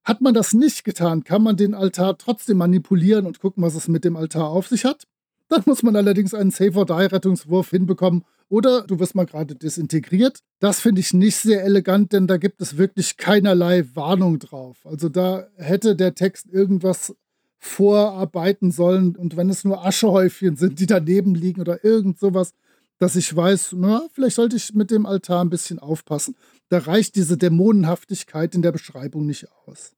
Hat 0.04 0.22
man 0.22 0.34
das 0.34 0.54
nicht 0.54 0.84
getan, 0.84 1.24
kann 1.24 1.44
man 1.44 1.58
den 1.58 1.74
Altar 1.74 2.18
trotzdem 2.18 2.58
manipulieren 2.58 3.26
und 3.26 3.40
gucken, 3.40 3.64
was 3.64 3.76
es 3.76 3.88
mit 3.88 4.04
dem 4.04 4.16
Altar 4.16 4.50
auf 4.50 4.68
sich 4.68 4.84
hat. 4.84 5.08
Dann 5.52 5.64
muss 5.66 5.84
man 5.84 5.98
allerdings 5.98 6.34
einen 6.34 6.50
Save-or-Die-Rettungswurf 6.50 7.72
hinbekommen 7.72 8.24
oder 8.48 8.84
du 8.84 9.00
wirst 9.00 9.16
mal 9.16 9.26
gerade 9.26 9.54
desintegriert. 9.54 10.40
Das 10.60 10.80
finde 10.80 11.02
ich 11.02 11.14
nicht 11.14 11.36
sehr 11.36 11.66
elegant, 11.66 12.14
denn 12.14 12.26
da 12.26 12.38
gibt 12.38 12.62
es 12.62 12.78
wirklich 12.78 13.18
keinerlei 13.18 13.84
Warnung 13.94 14.40
drauf. 14.40 14.78
Also 14.86 15.10
da 15.10 15.48
hätte 15.58 15.98
der 15.98 16.16
Text 16.16 16.48
irgendwas 16.50 17.14
vorarbeiten 17.60 18.72
sollen. 18.72 19.18
Und 19.18 19.36
wenn 19.36 19.50
es 19.50 19.66
nur 19.66 19.86
Aschehäufchen 19.86 20.56
sind, 20.56 20.80
die 20.80 20.88
daneben 20.88 21.36
liegen 21.36 21.60
oder 21.60 21.84
irgend 21.84 22.18
sowas, 22.18 22.54
dass 22.98 23.18
ich 23.18 23.36
weiß, 23.36 23.74
na, 23.76 24.04
vielleicht 24.14 24.38
sollte 24.38 24.56
ich 24.56 24.74
mit 24.74 24.90
dem 24.90 25.06
Altar 25.06 25.44
ein 25.44 25.50
bisschen 25.50 25.80
aufpassen. 25.80 26.38
Da 26.70 26.78
reicht 26.78 27.18
diese 27.18 27.38
Dämonenhaftigkeit 27.38 28.56
in 28.56 28.62
der 28.62 28.72
Beschreibung 28.72 29.26
nicht 29.26 29.48
aus. 29.66 29.98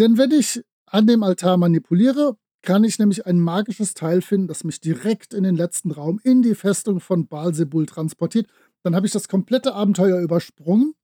Denn 0.00 0.18
wenn 0.18 0.32
ich 0.32 0.64
an 0.84 1.06
dem 1.06 1.22
Altar 1.22 1.58
manipuliere, 1.58 2.36
kann 2.68 2.84
ich 2.84 2.98
nämlich 2.98 3.24
ein 3.24 3.40
magisches 3.40 3.94
Teil 3.94 4.20
finden, 4.20 4.46
das 4.46 4.62
mich 4.62 4.78
direkt 4.78 5.32
in 5.32 5.42
den 5.42 5.56
letzten 5.56 5.90
Raum, 5.90 6.20
in 6.22 6.42
die 6.42 6.54
Festung 6.54 7.00
von 7.00 7.26
Baalsebul 7.26 7.86
transportiert. 7.86 8.46
Dann 8.82 8.94
habe 8.94 9.06
ich 9.06 9.12
das 9.12 9.26
komplette 9.26 9.74
Abenteuer 9.74 10.20
übersprungen, 10.20 10.94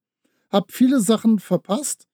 habe 0.50 0.66
viele 0.70 1.00
Sachen 1.00 1.38
verpasst 1.38 2.06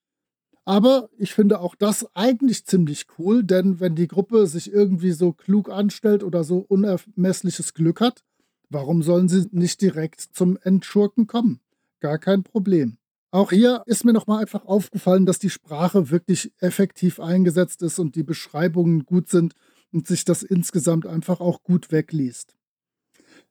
aber 0.63 1.09
ich 1.17 1.33
finde 1.33 1.59
auch 1.59 1.75
das 1.75 2.07
eigentlich 2.15 2.65
ziemlich 2.65 3.07
cool, 3.17 3.43
denn 3.43 3.79
wenn 3.79 3.95
die 3.95 4.07
Gruppe 4.07 4.47
sich 4.47 4.71
irgendwie 4.71 5.11
so 5.11 5.33
klug 5.33 5.69
anstellt 5.69 6.23
oder 6.23 6.43
so 6.43 6.59
unermessliches 6.59 7.73
Glück 7.73 7.99
hat, 7.99 8.23
warum 8.69 9.01
sollen 9.01 9.27
sie 9.27 9.47
nicht 9.51 9.81
direkt 9.81 10.21
zum 10.21 10.57
Entschurken 10.61 11.27
kommen? 11.27 11.59
Gar 11.99 12.19
kein 12.19 12.43
Problem. 12.43 12.97
Auch 13.31 13.51
hier 13.51 13.81
ist 13.85 14.03
mir 14.03 14.11
nochmal 14.11 14.41
einfach 14.41 14.65
aufgefallen, 14.65 15.25
dass 15.25 15.39
die 15.39 15.49
Sprache 15.49 16.09
wirklich 16.09 16.51
effektiv 16.59 17.19
eingesetzt 17.21 17.81
ist 17.81 17.97
und 17.97 18.15
die 18.15 18.23
Beschreibungen 18.23 19.05
gut 19.05 19.29
sind 19.29 19.53
und 19.93 20.05
sich 20.05 20.25
das 20.25 20.43
insgesamt 20.43 21.05
einfach 21.05 21.39
auch 21.39 21.63
gut 21.63 21.91
wegliest. 21.91 22.57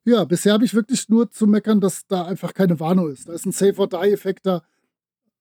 Ja, 0.05 0.23
bisher 0.23 0.53
habe 0.53 0.65
ich 0.65 0.75
wirklich 0.75 1.09
nur 1.09 1.31
zu 1.31 1.47
meckern, 1.47 1.81
dass 1.81 2.05
da 2.07 2.25
einfach 2.25 2.53
keine 2.53 2.79
Warnung 2.79 3.11
ist. 3.11 3.27
Da 3.27 3.33
ist 3.33 3.45
ein 3.45 3.51
Save-or-Die-Effekt 3.51 4.45
da, 4.45 4.63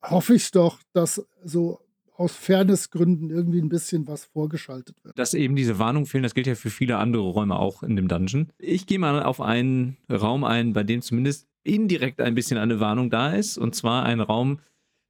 hoffe 0.03 0.35
ich 0.35 0.51
doch, 0.51 0.81
dass 0.93 1.23
so 1.45 1.81
aus 2.17 2.33
Fairnessgründen 2.33 3.31
irgendwie 3.31 3.63
ein 3.63 3.71
bisschen 3.71 4.07
was 4.07 4.27
vorgeschaltet 4.27 4.97
wird. 5.03 5.19
Dass 5.19 5.33
eben 5.33 5.57
diese 5.57 5.79
Warnung 5.79 6.05
fehlen, 6.05 6.23
das 6.23 6.35
gilt 6.35 6.47
ja 6.47 6.55
für 6.55 6.69
viele 6.69 6.99
andere 6.99 7.23
Räume 7.23 7.59
auch 7.59 7.83
in 7.83 7.97
dem 7.97 8.09
Dungeon. 8.09 8.53
Ich 8.59 8.87
gehe 8.87 8.99
mal 8.99 9.23
auf 9.23 9.41
einen 9.41 9.97
Raum 10.11 10.45
ein, 10.45 10.75
bei 10.75 10.83
dem 10.83 11.01
zumindest 11.01 11.50
indirekt 11.63 12.21
ein 12.21 12.35
bisschen 12.35 12.59
eine 12.59 12.81
Warnung 12.81 13.11
da 13.11 13.33
ist. 13.33 13.59
Und 13.59 13.75
zwar 13.75 14.05
ein 14.05 14.21
Raum, 14.21 14.61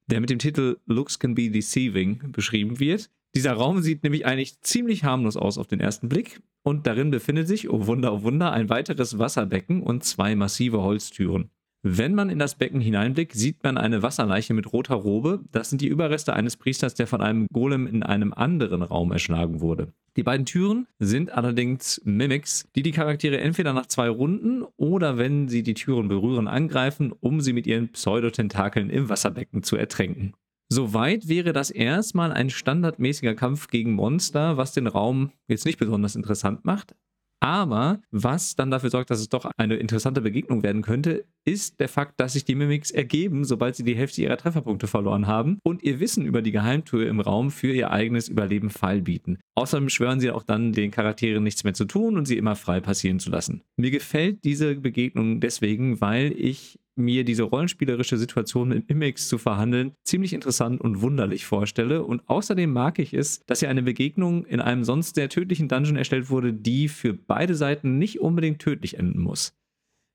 der 0.07 0.21
mit 0.21 0.31
dem 0.31 0.39
Titel 0.39 0.79
Looks 0.87 1.19
Can 1.19 1.35
Be 1.35 1.51
Deceiving 1.51 2.33
beschrieben 2.33 2.81
wird. 2.81 3.11
Dieser 3.35 3.53
Raum 3.53 3.81
sieht 3.81 4.03
nämlich 4.03 4.27
eigentlich 4.27 4.61
ziemlich 4.61 5.05
harmlos 5.05 5.37
aus 5.37 5.57
auf 5.57 5.69
den 5.69 5.81
ersten 5.81 6.09
Blick. 6.09 6.41
Und 6.63 6.87
darin 6.87 7.11
befindet 7.11 7.49
sich, 7.49 7.71
oh 7.71 7.87
Wunder, 7.87 8.13
oh 8.13 8.23
Wunder, 8.23 8.53
ein 8.53 8.69
weiteres 8.69 9.19
Wasserbecken 9.19 9.83
und 9.83 10.05
zwei 10.05 10.35
massive 10.35 10.83
Holztüren. 10.83 11.51
Wenn 11.83 12.15
man 12.15 12.29
in 12.29 12.39
das 12.39 12.57
Becken 12.57 12.81
hineinblickt, 12.81 13.33
sieht 13.33 13.63
man 13.63 13.79
eine 13.79 14.03
Wasserleiche 14.03 14.53
mit 14.53 14.71
roter 14.71 14.97
Robe. 14.97 15.41
Das 15.51 15.71
sind 15.71 15.81
die 15.81 15.89
Überreste 15.89 16.35
eines 16.35 16.59
Priesters, 16.59 16.95
der 16.95 17.07
von 17.07 17.23
einem 17.23 17.47
Golem 17.51 17.87
in 17.87 18.03
einem 18.03 18.35
anderen 18.35 18.83
Raum 18.83 19.13
erschlagen 19.13 19.61
wurde. 19.61 19.95
Die 20.16 20.23
beiden 20.23 20.44
Türen 20.44 20.87
sind 20.99 21.31
allerdings 21.31 22.01
Mimics, 22.05 22.68
die 22.75 22.83
die 22.83 22.90
Charaktere 22.90 23.38
entweder 23.38 23.73
nach 23.73 23.87
zwei 23.87 24.09
Runden 24.09 24.64
oder 24.77 25.18
wenn 25.18 25.49
sie 25.49 25.62
die 25.62 25.75
Türen 25.75 26.09
berühren, 26.09 26.49
angreifen, 26.49 27.12
um 27.20 27.40
sie 27.40 27.53
mit 27.53 27.66
ihren 27.66 27.92
Pseudotentakeln 27.92 28.90
im 28.90 29.09
Wasserbecken 29.09 29.62
zu 29.62 29.77
ertränken. 29.77 30.35
Soweit 30.68 31.29
wäre 31.29 31.53
das 31.53 31.70
erstmal 31.70 32.33
ein 32.33 32.49
standardmäßiger 32.49 33.35
Kampf 33.35 33.68
gegen 33.68 33.92
Monster, 33.92 34.57
was 34.57 34.73
den 34.73 34.87
Raum 34.87 35.33
jetzt 35.49 35.64
nicht 35.64 35.79
besonders 35.79 36.14
interessant 36.14 36.64
macht. 36.64 36.94
Aber 37.40 38.00
was 38.11 38.55
dann 38.55 38.70
dafür 38.70 38.90
sorgt, 38.90 39.11
dass 39.11 39.20
es 39.20 39.31
doch 39.31 39.50
eine 39.57 39.76
interessante 39.76 40.20
Begegnung 40.20 40.62
werden 40.62 40.83
könnte, 40.83 41.24
ist 41.46 41.81
der 41.81 41.88
Fakt, 41.88 42.20
dass 42.20 42.35
sich 42.35 42.44
die 42.44 42.55
Mimics 42.55 42.90
ergeben, 42.90 43.44
sobald 43.44 43.74
sie 43.74 43.83
die 43.83 43.96
Hälfte 43.96 44.20
ihrer 44.20 44.37
Trefferpunkte 44.37 44.87
verloren 44.87 45.26
haben 45.26 45.59
und 45.64 45.83
ihr 45.83 46.00
Wissen 46.00 46.26
über 46.26 46.42
die 46.42 46.53
Geheimtür 46.53 47.09
im 47.09 47.18
Raum 47.20 47.50
für 47.50 47.72
ihr 47.72 47.90
eigenes 47.90 48.29
Überleben 48.29 48.68
Fall 48.68 49.00
bieten. 49.00 49.38
Außerdem 49.55 49.88
schwören 49.88 50.20
sie 50.20 50.31
auch 50.31 50.42
dann, 50.42 50.72
den 50.72 50.90
Charakteren 50.90 51.42
nichts 51.42 51.64
mehr 51.64 51.74
zu 51.74 51.87
tun 51.87 52.18
und 52.18 52.26
sie 52.26 52.37
immer 52.37 52.57
frei 52.57 52.81
passieren 52.81 53.18
zu 53.18 53.31
lassen. 53.31 53.62
Mir 53.76 53.90
gefällt 53.90 54.44
diese 54.44 54.74
Begegnung 54.74 55.40
deswegen, 55.40 56.00
weil 56.00 56.33
ich 56.37 56.79
mir 56.96 57.24
diese 57.24 57.44
rollenspielerische 57.44 58.16
Situation 58.16 58.68
mit 58.68 58.88
Mimics 58.88 59.29
zu 59.29 59.38
verhandeln 59.38 59.92
ziemlich 60.05 60.33
interessant 60.33 60.81
und 60.81 61.00
wunderlich 61.00 61.46
vorstelle. 61.46 62.05
Und 62.05 62.29
außerdem 62.29 62.72
mag 62.72 62.98
ich 62.98 63.14
es, 63.14 63.44
dass 63.46 63.61
hier 63.61 63.70
eine 63.70 63.83
Begegnung 63.83 64.44
in 64.44 64.61
einem 64.61 64.85
sonst 64.85 65.14
sehr 65.14 65.29
tödlichen 65.29 65.68
Dungeon 65.68 65.96
erstellt 65.96 66.31
wurde, 66.31 66.53
die 66.53 66.88
für 66.88 67.14
beide 67.14 67.55
Seiten 67.55 67.98
nicht 67.98 68.20
unbedingt 68.20 68.61
tödlich 68.61 68.98
enden 68.98 69.20
muss. 69.20 69.53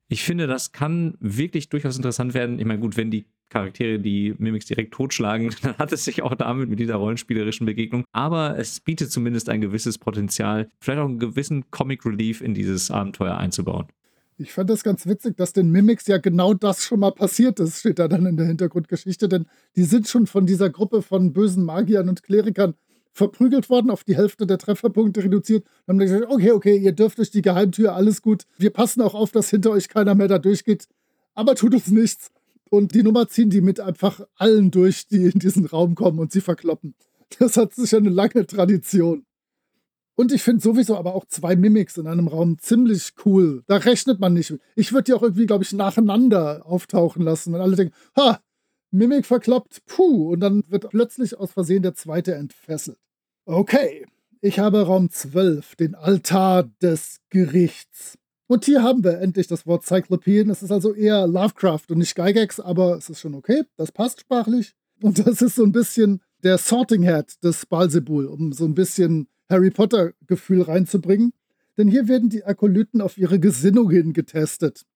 Ich 0.08 0.22
finde, 0.22 0.46
das 0.46 0.72
kann 0.72 1.16
wirklich 1.18 1.68
durchaus 1.68 1.96
interessant 1.96 2.34
werden. 2.34 2.58
Ich 2.60 2.64
meine, 2.64 2.78
gut, 2.80 2.96
wenn 2.96 3.10
die 3.10 3.26
Charaktere 3.48 3.98
die 3.98 4.34
Mimics 4.38 4.66
direkt 4.66 4.94
totschlagen, 4.94 5.54
dann 5.62 5.76
hat 5.78 5.92
es 5.92 6.04
sich 6.04 6.22
auch 6.22 6.34
damit 6.34 6.68
mit 6.68 6.78
dieser 6.78 6.96
rollenspielerischen 6.96 7.66
Begegnung. 7.66 8.04
Aber 8.12 8.58
es 8.58 8.80
bietet 8.80 9.10
zumindest 9.10 9.48
ein 9.48 9.60
gewisses 9.60 9.98
Potenzial, 9.98 10.68
vielleicht 10.80 11.00
auch 11.00 11.08
einen 11.08 11.18
gewissen 11.18 11.70
Comic 11.70 12.04
Relief 12.04 12.40
in 12.40 12.54
dieses 12.54 12.90
Abenteuer 12.90 13.36
einzubauen. 13.36 13.86
Ich 14.38 14.52
fand 14.52 14.68
das 14.68 14.82
ganz 14.82 15.06
witzig, 15.06 15.36
dass 15.38 15.54
den 15.54 15.70
Mimics 15.70 16.06
ja 16.06 16.18
genau 16.18 16.52
das 16.52 16.82
schon 16.82 17.00
mal 17.00 17.12
passiert 17.12 17.58
ist, 17.58 17.78
steht 17.78 17.98
da 17.98 18.06
dann 18.06 18.26
in 18.26 18.36
der 18.36 18.46
Hintergrundgeschichte, 18.46 19.28
denn 19.28 19.46
die 19.76 19.84
sind 19.84 20.08
schon 20.08 20.26
von 20.26 20.44
dieser 20.44 20.68
Gruppe 20.68 21.00
von 21.00 21.32
bösen 21.32 21.64
Magiern 21.64 22.10
und 22.10 22.22
Klerikern 22.22 22.74
verprügelt 23.12 23.70
worden, 23.70 23.90
auf 23.90 24.04
die 24.04 24.14
Hälfte 24.14 24.46
der 24.46 24.58
Trefferpunkte 24.58 25.24
reduziert. 25.24 25.64
Dann 25.86 25.94
haben 25.94 26.00
die 26.00 26.12
gesagt, 26.12 26.30
okay, 26.30 26.52
okay, 26.52 26.76
ihr 26.76 26.92
dürft 26.92 27.16
durch 27.16 27.30
die 27.30 27.40
Geheimtür, 27.40 27.94
alles 27.94 28.20
gut. 28.20 28.44
Wir 28.58 28.70
passen 28.70 29.00
auch 29.00 29.14
auf, 29.14 29.32
dass 29.32 29.48
hinter 29.48 29.70
euch 29.70 29.88
keiner 29.88 30.14
mehr 30.14 30.28
da 30.28 30.38
durchgeht, 30.38 30.86
aber 31.34 31.54
tut 31.54 31.72
uns 31.72 31.88
nichts. 31.88 32.30
Und 32.68 32.94
die 32.94 33.02
Nummer 33.02 33.28
ziehen 33.28 33.48
die 33.48 33.62
mit 33.62 33.80
einfach 33.80 34.20
allen 34.36 34.70
durch, 34.70 35.06
die 35.08 35.24
in 35.24 35.38
diesen 35.38 35.64
Raum 35.64 35.94
kommen 35.94 36.18
und 36.18 36.30
sie 36.30 36.42
verkloppen. 36.42 36.94
Das 37.38 37.56
hat 37.56 37.74
sicher 37.74 37.96
eine 37.96 38.10
lange 38.10 38.46
Tradition. 38.46 39.24
Und 40.16 40.32
ich 40.32 40.42
finde 40.42 40.62
sowieso 40.62 40.96
aber 40.96 41.14
auch 41.14 41.26
zwei 41.26 41.56
Mimics 41.56 41.98
in 41.98 42.06
einem 42.06 42.26
Raum 42.26 42.58
ziemlich 42.58 43.12
cool. 43.24 43.62
Da 43.66 43.76
rechnet 43.76 44.18
man 44.18 44.32
nicht. 44.32 44.54
Ich 44.74 44.92
würde 44.92 45.04
die 45.04 45.12
auch 45.12 45.22
irgendwie, 45.22 45.46
glaube 45.46 45.62
ich, 45.62 45.72
nacheinander 45.72 46.64
auftauchen 46.64 47.22
lassen, 47.22 47.52
wenn 47.52 47.60
alle 47.60 47.76
denken, 47.76 47.94
ha, 48.16 48.40
Mimik 48.90 49.26
verkloppt, 49.26 49.84
puh, 49.84 50.32
und 50.32 50.40
dann 50.40 50.64
wird 50.68 50.88
plötzlich 50.88 51.38
aus 51.38 51.52
Versehen 51.52 51.82
der 51.82 51.94
zweite 51.94 52.34
entfesselt. 52.34 52.98
Okay, 53.44 54.06
ich 54.40 54.58
habe 54.58 54.86
Raum 54.86 55.10
12, 55.10 55.76
den 55.76 55.94
Altar 55.94 56.64
des 56.80 57.18
Gerichts. 57.28 58.16
Und 58.46 58.64
hier 58.64 58.82
haben 58.82 59.04
wir 59.04 59.18
endlich 59.18 59.48
das 59.48 59.66
Wort 59.66 59.84
Cyclopean. 59.84 60.48
Es 60.50 60.62
ist 60.62 60.70
also 60.70 60.94
eher 60.94 61.26
Lovecraft 61.26 61.82
und 61.90 61.98
nicht 61.98 62.14
Gygax, 62.14 62.60
aber 62.60 62.96
es 62.96 63.10
ist 63.10 63.20
schon 63.20 63.34
okay, 63.34 63.64
das 63.76 63.92
passt 63.92 64.20
sprachlich. 64.20 64.72
Und 65.02 65.26
das 65.26 65.42
ist 65.42 65.56
so 65.56 65.64
ein 65.64 65.72
bisschen 65.72 66.22
der 66.42 66.56
Sorting 66.56 67.02
Head 67.02 67.42
des 67.42 67.66
Balsebul, 67.66 68.26
um 68.26 68.52
so 68.52 68.64
ein 68.64 68.74
bisschen 68.74 69.28
Harry 69.48 69.70
Potter-Gefühl 69.70 70.62
reinzubringen. 70.62 71.32
Denn 71.76 71.88
hier 71.88 72.08
werden 72.08 72.30
die 72.30 72.44
Akolyten 72.44 73.00
auf 73.00 73.18
ihre 73.18 73.38
Gesinnung 73.38 73.90
hin 73.90 74.12
getestet. 74.12 74.86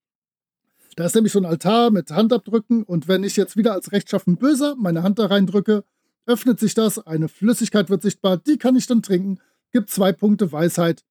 Da 0.97 1.07
ist 1.07 1.15
nämlich 1.15 1.33
so 1.33 1.39
ein 1.39 1.45
Altar 1.45 1.91
mit 1.91 2.11
Handabdrücken 2.11 2.83
und 2.83 3.07
wenn 3.07 3.23
ich 3.23 3.37
jetzt 3.37 3.57
wieder 3.57 3.73
als 3.73 3.93
rechtschaffen 3.93 4.37
Böser 4.37 4.75
meine 4.77 5.03
Hand 5.03 5.19
da 5.19 5.27
reindrücke, 5.27 5.85
öffnet 6.27 6.59
sich 6.59 6.75
das, 6.75 6.99
eine 7.07 7.29
Flüssigkeit 7.29 7.91
wird 7.91 8.03
sichtbar, 8.03 8.39
die 8.39 8.59
kann 8.59 8.77
ich 8.77 8.87
dann 8.87 9.03
trinken, 9.03 9.39
gibt 9.73 9.91
zwei 9.91 10.13
Punkte 10.13 10.51
Weisheit. 10.53 11.05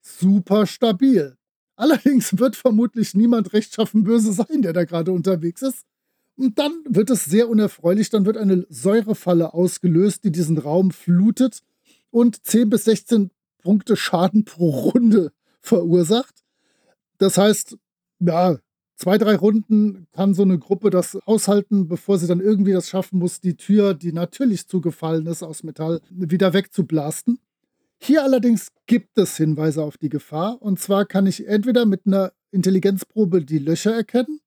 Super 0.00 0.66
stabil. 0.66 1.36
Allerdings 1.74 2.38
wird 2.38 2.56
vermutlich 2.56 3.14
niemand 3.14 3.52
rechtschaffen 3.52 4.04
böse 4.04 4.32
sein, 4.32 4.62
der 4.62 4.72
da 4.72 4.84
gerade 4.84 5.12
unterwegs 5.12 5.62
ist. 5.62 5.84
Und 6.36 6.58
dann 6.58 6.72
wird 6.88 7.10
es 7.10 7.24
sehr 7.24 7.48
unerfreulich, 7.48 8.10
dann 8.10 8.26
wird 8.26 8.36
eine 8.36 8.66
Säurefalle 8.68 9.54
ausgelöst, 9.54 10.24
die 10.24 10.30
diesen 10.30 10.58
Raum 10.58 10.90
flutet 10.90 11.62
und 12.10 12.46
10 12.46 12.70
bis 12.70 12.84
16 12.84 13.30
Punkte 13.58 13.96
Schaden 13.96 14.44
pro 14.44 14.70
Runde 14.70 15.32
verursacht. 15.60 16.34
Das 17.18 17.38
heißt, 17.38 17.76
ja, 18.20 18.58
zwei, 18.96 19.18
drei 19.18 19.36
Runden 19.36 20.06
kann 20.12 20.34
so 20.34 20.42
eine 20.42 20.58
Gruppe 20.58 20.90
das 20.90 21.16
aushalten, 21.26 21.88
bevor 21.88 22.18
sie 22.18 22.26
dann 22.26 22.40
irgendwie 22.40 22.72
das 22.72 22.88
schaffen 22.88 23.18
muss, 23.18 23.40
die 23.40 23.56
Tür, 23.56 23.94
die 23.94 24.12
natürlich 24.12 24.68
zugefallen 24.68 25.26
ist 25.26 25.42
aus 25.42 25.62
Metall, 25.62 26.00
wieder 26.10 26.52
wegzublasten. 26.52 27.38
Hier 27.98 28.22
allerdings 28.22 28.68
gibt 28.86 29.18
es 29.18 29.36
Hinweise 29.36 29.82
auf 29.82 29.96
die 29.96 30.10
Gefahr. 30.10 30.60
Und 30.60 30.78
zwar 30.78 31.06
kann 31.06 31.26
ich 31.26 31.46
entweder 31.46 31.86
mit 31.86 32.06
einer 32.06 32.32
Intelligenzprobe 32.50 33.44
die 33.44 33.58
Löcher 33.58 33.94
erkennen 33.94 34.40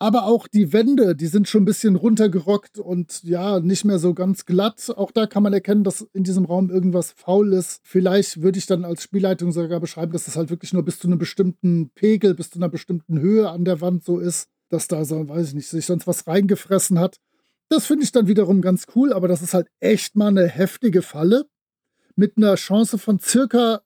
aber 0.00 0.24
auch 0.24 0.48
die 0.48 0.72
Wände, 0.72 1.14
die 1.14 1.26
sind 1.26 1.46
schon 1.46 1.62
ein 1.62 1.66
bisschen 1.66 1.94
runtergerockt 1.94 2.78
und 2.78 3.22
ja, 3.22 3.60
nicht 3.60 3.84
mehr 3.84 3.98
so 3.98 4.14
ganz 4.14 4.46
glatt. 4.46 4.90
Auch 4.96 5.10
da 5.10 5.26
kann 5.26 5.42
man 5.42 5.52
erkennen, 5.52 5.84
dass 5.84 6.00
in 6.14 6.24
diesem 6.24 6.46
Raum 6.46 6.70
irgendwas 6.70 7.12
faul 7.12 7.52
ist. 7.52 7.80
Vielleicht 7.84 8.40
würde 8.40 8.58
ich 8.58 8.64
dann 8.64 8.86
als 8.86 9.02
Spielleitung 9.02 9.52
sogar 9.52 9.78
beschreiben, 9.78 10.12
dass 10.12 10.24
das 10.24 10.36
halt 10.36 10.48
wirklich 10.48 10.72
nur 10.72 10.86
bis 10.86 10.98
zu 10.98 11.06
einem 11.06 11.18
bestimmten 11.18 11.90
Pegel, 11.90 12.34
bis 12.34 12.48
zu 12.48 12.58
einer 12.58 12.70
bestimmten 12.70 13.20
Höhe 13.20 13.50
an 13.50 13.66
der 13.66 13.82
Wand 13.82 14.02
so 14.02 14.18
ist, 14.18 14.48
dass 14.70 14.88
da 14.88 15.04
so, 15.04 15.28
weiß 15.28 15.48
ich 15.48 15.54
nicht, 15.54 15.68
sich 15.68 15.84
sonst 15.84 16.06
was 16.06 16.26
reingefressen 16.26 16.98
hat. 16.98 17.18
Das 17.68 17.84
finde 17.84 18.04
ich 18.04 18.10
dann 18.10 18.26
wiederum 18.26 18.62
ganz 18.62 18.86
cool, 18.96 19.12
aber 19.12 19.28
das 19.28 19.42
ist 19.42 19.52
halt 19.52 19.68
echt 19.80 20.16
mal 20.16 20.28
eine 20.28 20.46
heftige 20.46 21.02
Falle 21.02 21.44
mit 22.16 22.38
einer 22.38 22.54
Chance 22.54 22.96
von 22.96 23.18
circa 23.18 23.82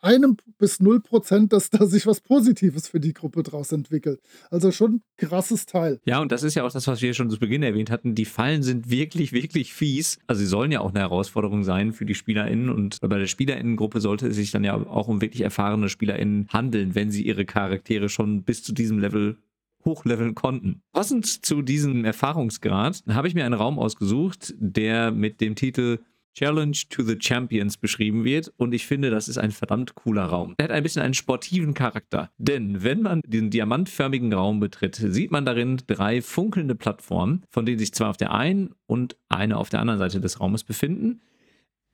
einem 0.00 0.36
bis 0.58 0.80
null 0.80 1.00
Prozent, 1.00 1.52
dass 1.52 1.70
da 1.70 1.86
sich 1.86 2.06
was 2.06 2.20
Positives 2.20 2.88
für 2.88 3.00
die 3.00 3.12
Gruppe 3.12 3.42
draus 3.42 3.72
entwickelt. 3.72 4.20
Also 4.50 4.72
schon 4.72 5.02
krasses 5.16 5.66
Teil. 5.66 6.00
Ja, 6.04 6.20
und 6.20 6.32
das 6.32 6.42
ist 6.42 6.54
ja 6.54 6.64
auch 6.64 6.72
das, 6.72 6.86
was 6.86 7.02
wir 7.02 7.14
schon 7.14 7.30
zu 7.30 7.38
Beginn 7.38 7.62
erwähnt 7.62 7.90
hatten. 7.90 8.14
Die 8.14 8.24
Fallen 8.24 8.62
sind 8.62 8.90
wirklich, 8.90 9.32
wirklich 9.32 9.74
fies. 9.74 10.18
Also 10.26 10.40
sie 10.40 10.46
sollen 10.46 10.72
ja 10.72 10.80
auch 10.80 10.90
eine 10.90 11.00
Herausforderung 11.00 11.64
sein 11.64 11.92
für 11.92 12.06
die 12.06 12.14
SpielerInnen 12.14 12.68
und 12.70 12.98
bei 13.00 13.18
der 13.18 13.26
SpielerInnengruppe 13.26 14.00
sollte 14.00 14.28
es 14.28 14.36
sich 14.36 14.50
dann 14.50 14.64
ja 14.64 14.74
auch 14.74 15.08
um 15.08 15.20
wirklich 15.20 15.42
erfahrene 15.42 15.88
SpielerInnen 15.88 16.48
handeln, 16.52 16.94
wenn 16.94 17.10
sie 17.10 17.26
ihre 17.26 17.44
Charaktere 17.44 18.08
schon 18.08 18.42
bis 18.42 18.62
zu 18.62 18.72
diesem 18.72 18.98
Level 18.98 19.36
hochleveln 19.84 20.34
konnten. 20.34 20.82
Passend 20.92 21.26
zu 21.26 21.62
diesem 21.62 22.04
Erfahrungsgrad 22.04 23.02
habe 23.08 23.28
ich 23.28 23.34
mir 23.34 23.44
einen 23.44 23.54
Raum 23.54 23.78
ausgesucht, 23.78 24.54
der 24.58 25.10
mit 25.10 25.40
dem 25.40 25.54
Titel 25.54 25.98
Challenge 26.38 26.76
to 26.88 27.02
the 27.02 27.16
Champions 27.18 27.76
beschrieben 27.76 28.22
wird. 28.22 28.52
Und 28.58 28.72
ich 28.72 28.86
finde, 28.86 29.10
das 29.10 29.26
ist 29.28 29.38
ein 29.38 29.50
verdammt 29.50 29.96
cooler 29.96 30.22
Raum. 30.22 30.54
Er 30.56 30.64
hat 30.64 30.70
ein 30.70 30.84
bisschen 30.84 31.02
einen 31.02 31.14
sportiven 31.14 31.74
Charakter. 31.74 32.30
Denn 32.38 32.84
wenn 32.84 33.02
man 33.02 33.22
diesen 33.26 33.50
diamantförmigen 33.50 34.32
Raum 34.32 34.60
betritt, 34.60 34.94
sieht 34.94 35.32
man 35.32 35.44
darin 35.44 35.78
drei 35.88 36.22
funkelnde 36.22 36.76
Plattformen, 36.76 37.42
von 37.50 37.66
denen 37.66 37.80
sich 37.80 37.92
zwei 37.92 38.06
auf 38.06 38.16
der 38.16 38.32
einen 38.32 38.70
und 38.86 39.16
eine 39.28 39.56
auf 39.56 39.68
der 39.68 39.80
anderen 39.80 39.98
Seite 39.98 40.20
des 40.20 40.38
Raumes 40.38 40.62
befinden. 40.62 41.22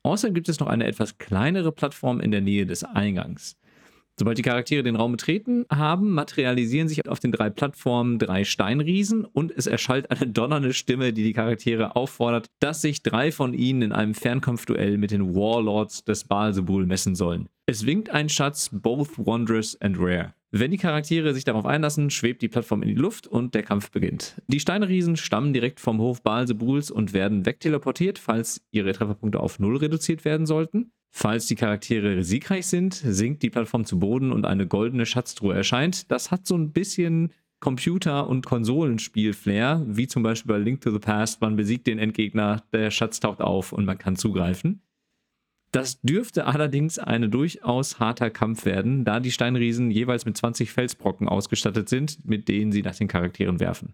Außerdem 0.03 0.35
gibt 0.35 0.47
es 0.47 0.59
noch 0.59 0.67
eine 0.67 0.85
etwas 0.85 1.17
kleinere 1.17 1.71
Plattform 1.71 2.19
in 2.19 2.29
der 2.29 2.41
Nähe 2.41 2.67
des 2.67 2.83
Eingangs. 2.83 3.57
Sobald 4.17 4.37
die 4.37 4.43
Charaktere 4.43 4.81
den 4.81 4.95
Raum 4.95 5.11
betreten 5.11 5.65
haben, 5.69 6.11
materialisieren 6.11 6.87
sich 6.87 7.05
auf 7.07 7.19
den 7.19 7.33
drei 7.33 7.49
Plattformen 7.49 8.17
drei 8.17 8.45
Steinriesen 8.45 9.25
und 9.25 9.51
es 9.51 9.67
erschallt 9.67 10.09
eine 10.09 10.27
donnernde 10.31 10.73
Stimme, 10.73 11.11
die 11.11 11.23
die 11.23 11.33
Charaktere 11.33 11.97
auffordert, 11.97 12.47
dass 12.59 12.81
sich 12.81 13.03
drei 13.03 13.33
von 13.33 13.53
ihnen 13.53 13.81
in 13.81 13.91
einem 13.91 14.13
Fernkampfduell 14.13 14.97
mit 14.97 15.11
den 15.11 15.35
Warlords 15.35 16.05
des 16.05 16.23
Baalsebul 16.23 16.85
messen 16.85 17.15
sollen. 17.15 17.49
Es 17.65 17.85
winkt 17.85 18.09
ein 18.09 18.29
Schatz, 18.29 18.69
both 18.71 19.17
wondrous 19.17 19.79
and 19.81 19.97
rare. 19.99 20.33
Wenn 20.51 20.71
die 20.71 20.77
Charaktere 20.77 21.33
sich 21.33 21.43
darauf 21.43 21.65
einlassen, 21.65 22.09
schwebt 22.09 22.41
die 22.41 22.47
Plattform 22.47 22.83
in 22.83 22.87
die 22.87 22.95
Luft 22.95 23.27
und 23.27 23.53
der 23.53 23.63
Kampf 23.63 23.91
beginnt. 23.91 24.41
Die 24.47 24.61
Steinriesen 24.61 25.17
stammen 25.17 25.51
direkt 25.51 25.81
vom 25.81 25.99
Hof 25.99 26.21
Baalsebuls 26.21 26.89
und 26.89 27.11
werden 27.11 27.45
wegteleportiert, 27.45 28.17
falls 28.17 28.61
ihre 28.71 28.93
Trefferpunkte 28.93 29.41
auf 29.41 29.59
Null 29.59 29.75
reduziert 29.75 30.23
werden 30.23 30.45
sollten. 30.45 30.93
Falls 31.17 31.45
die 31.45 31.55
Charaktere 31.55 32.25
siegreich 32.25 32.67
sind, 32.67 32.93
sinkt 32.93 33.41
die 33.41 33.49
Plattform 33.49 33.85
zu 33.85 33.99
Boden 33.99 34.33
und 34.33 34.45
eine 34.45 34.67
goldene 34.67 35.05
Schatztruhe 35.05 35.55
erscheint. 35.55 36.11
Das 36.11 36.29
hat 36.29 36.45
so 36.45 36.57
ein 36.57 36.73
bisschen 36.73 37.31
Computer- 37.61 38.27
und 38.27 38.45
Konsolenspiel-Flair, 38.45 39.85
wie 39.87 40.07
zum 40.07 40.23
Beispiel 40.23 40.53
bei 40.53 40.59
Link 40.59 40.81
to 40.81 40.91
the 40.91 40.99
Past. 40.99 41.39
Man 41.39 41.55
besiegt 41.55 41.87
den 41.87 41.99
Endgegner, 41.99 42.63
der 42.73 42.91
Schatz 42.91 43.21
taucht 43.21 43.39
auf 43.39 43.71
und 43.71 43.85
man 43.85 43.97
kann 43.97 44.17
zugreifen. 44.17 44.81
Das 45.71 46.01
dürfte 46.01 46.47
allerdings 46.47 46.99
ein 46.99 47.31
durchaus 47.31 47.97
harter 47.97 48.29
Kampf 48.29 48.65
werden, 48.65 49.05
da 49.05 49.21
die 49.21 49.31
Steinriesen 49.31 49.91
jeweils 49.91 50.25
mit 50.25 50.35
20 50.35 50.69
Felsbrocken 50.69 51.29
ausgestattet 51.29 51.87
sind, 51.87 52.25
mit 52.25 52.49
denen 52.49 52.73
sie 52.73 52.81
nach 52.81 52.95
den 52.95 53.07
Charakteren 53.07 53.61
werfen. 53.61 53.93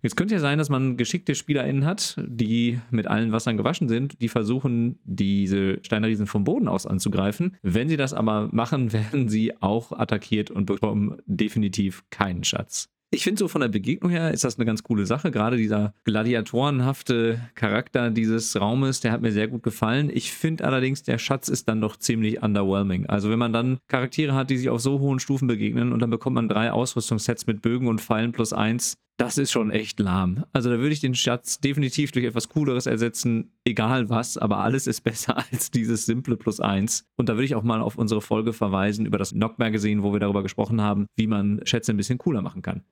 Jetzt 0.00 0.16
könnte 0.16 0.34
ja 0.34 0.40
sein, 0.40 0.58
dass 0.58 0.68
man 0.68 0.96
geschickte 0.96 1.34
SpielerInnen 1.34 1.84
hat, 1.84 2.16
die 2.24 2.78
mit 2.90 3.08
allen 3.08 3.32
Wassern 3.32 3.56
gewaschen 3.56 3.88
sind, 3.88 4.20
die 4.22 4.28
versuchen, 4.28 4.98
diese 5.04 5.78
Steinriesen 5.82 6.26
vom 6.26 6.44
Boden 6.44 6.68
aus 6.68 6.86
anzugreifen. 6.86 7.56
Wenn 7.62 7.88
sie 7.88 7.96
das 7.96 8.14
aber 8.14 8.48
machen, 8.52 8.92
werden 8.92 9.28
sie 9.28 9.60
auch 9.60 9.92
attackiert 9.92 10.50
und 10.50 10.66
bekommen 10.66 11.16
definitiv 11.26 12.04
keinen 12.10 12.44
Schatz. 12.44 12.88
Ich 13.10 13.24
finde 13.24 13.38
so 13.38 13.48
von 13.48 13.62
der 13.62 13.68
Begegnung 13.68 14.10
her 14.10 14.32
ist 14.32 14.44
das 14.44 14.58
eine 14.58 14.66
ganz 14.66 14.82
coole 14.82 15.06
Sache. 15.06 15.30
Gerade 15.30 15.56
dieser 15.56 15.94
gladiatorenhafte 16.04 17.40
Charakter 17.54 18.10
dieses 18.10 18.60
Raumes, 18.60 19.00
der 19.00 19.12
hat 19.12 19.22
mir 19.22 19.32
sehr 19.32 19.48
gut 19.48 19.62
gefallen. 19.62 20.10
Ich 20.12 20.30
finde 20.32 20.64
allerdings, 20.64 21.04
der 21.04 21.16
Schatz 21.16 21.48
ist 21.48 21.68
dann 21.70 21.80
doch 21.80 21.96
ziemlich 21.96 22.42
underwhelming. 22.42 23.06
Also 23.06 23.30
wenn 23.30 23.38
man 23.38 23.54
dann 23.54 23.78
Charaktere 23.88 24.34
hat, 24.34 24.50
die 24.50 24.58
sich 24.58 24.68
auf 24.68 24.82
so 24.82 25.00
hohen 25.00 25.20
Stufen 25.20 25.48
begegnen 25.48 25.92
und 25.94 26.00
dann 26.00 26.10
bekommt 26.10 26.34
man 26.34 26.50
drei 26.50 26.70
Ausrüstungssets 26.70 27.46
mit 27.46 27.62
Bögen 27.62 27.88
und 27.88 28.02
Pfeilen 28.02 28.32
plus 28.32 28.52
eins, 28.52 28.98
das 29.18 29.36
ist 29.36 29.50
schon 29.50 29.72
echt 29.72 29.98
lahm. 29.98 30.44
Also 30.52 30.70
da 30.70 30.78
würde 30.78 30.92
ich 30.92 31.00
den 31.00 31.16
Schatz 31.16 31.60
definitiv 31.60 32.12
durch 32.12 32.24
etwas 32.24 32.48
Cooleres 32.48 32.86
ersetzen, 32.86 33.52
egal 33.64 34.08
was, 34.08 34.38
aber 34.38 34.58
alles 34.58 34.86
ist 34.86 35.00
besser 35.04 35.36
als 35.36 35.70
dieses 35.70 36.06
simple 36.06 36.36
Plus 36.36 36.60
1. 36.60 37.04
Und 37.16 37.28
da 37.28 37.34
würde 37.34 37.44
ich 37.44 37.56
auch 37.56 37.64
mal 37.64 37.82
auf 37.82 37.98
unsere 37.98 38.22
Folge 38.22 38.52
verweisen 38.52 39.06
über 39.06 39.18
das 39.18 39.32
Knock 39.32 39.58
Magazine, 39.58 40.02
wo 40.04 40.12
wir 40.12 40.20
darüber 40.20 40.44
gesprochen 40.44 40.80
haben, 40.80 41.06
wie 41.16 41.26
man 41.26 41.60
Schätze 41.64 41.92
ein 41.92 41.96
bisschen 41.96 42.18
cooler 42.18 42.42
machen 42.42 42.62
kann. 42.62 42.84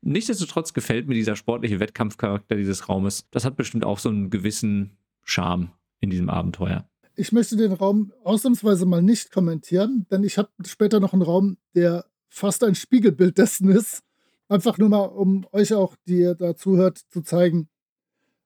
Nichtsdestotrotz 0.00 0.74
gefällt 0.74 1.08
mir 1.08 1.14
dieser 1.14 1.36
sportliche 1.36 1.80
Wettkampfcharakter 1.80 2.56
dieses 2.56 2.88
Raumes. 2.88 3.26
Das 3.30 3.44
hat 3.44 3.56
bestimmt 3.56 3.84
auch 3.84 4.00
so 4.00 4.08
einen 4.08 4.30
gewissen 4.30 4.96
Charme 5.22 5.70
in 6.00 6.10
diesem 6.10 6.28
Abenteuer. 6.28 6.88
Ich 7.14 7.32
möchte 7.32 7.56
den 7.56 7.72
Raum 7.72 8.12
ausnahmsweise 8.24 8.86
mal 8.86 9.02
nicht 9.02 9.32
kommentieren, 9.32 10.06
denn 10.10 10.24
ich 10.24 10.38
habe 10.38 10.50
später 10.66 11.00
noch 11.00 11.12
einen 11.12 11.22
Raum, 11.22 11.56
der 11.74 12.04
fast 12.28 12.62
ein 12.62 12.74
Spiegelbild 12.74 13.38
dessen 13.38 13.70
ist 13.70 14.02
Einfach 14.48 14.78
nur 14.78 14.88
mal, 14.88 15.04
um 15.04 15.46
euch 15.52 15.74
auch, 15.74 15.94
die 16.06 16.20
ihr 16.20 16.34
da 16.34 16.56
zuhört, 16.56 16.98
zu 17.10 17.22
zeigen, 17.22 17.68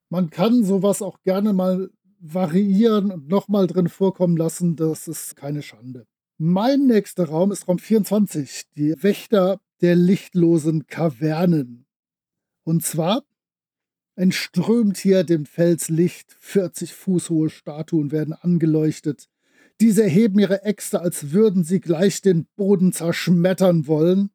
man 0.09 0.31
kann 0.31 0.65
sowas 0.65 1.01
auch 1.01 1.23
gerne 1.23 1.53
mal 1.53 1.91
variieren 2.19 3.11
und 3.11 3.29
nochmal 3.29 3.67
drin 3.67 3.88
vorkommen 3.88 4.37
lassen. 4.37 4.77
Das 4.77 5.09
ist 5.09 5.37
keine 5.37 5.62
Schande. 5.62 6.07
Mein 6.38 6.87
nächster 6.87 7.29
Raum 7.29 7.53
ist 7.53 7.69
Raum 7.69 7.79
24, 7.79 8.65
die 8.77 8.95
Wächter 9.03 9.61
der 9.81 9.97
lichtlosen 9.97 10.87
Kavernen. 10.87 11.87
Und 12.65 12.85
zwar 12.85 13.25
entströmt 14.15 14.99
hier 14.99 15.25
dem 15.25 15.47
Fels 15.47 15.88
Licht, 15.88 16.37
40 16.41 16.95
Fuß 16.95 17.31
hohe 17.31 17.51
Statuen 17.51 18.12
werden 18.12 18.35
angeleuchtet. 18.35 19.29
Diese 19.81 20.03
erheben 20.03 20.38
ihre 20.38 20.62
Äxte, 20.62 21.01
als 21.01 21.33
würden 21.33 21.65
sie 21.65 21.81
gleich 21.81 22.21
den 22.21 22.47
Boden 22.57 22.93
zerschmettern 22.93 23.87
wollen. 23.87 24.31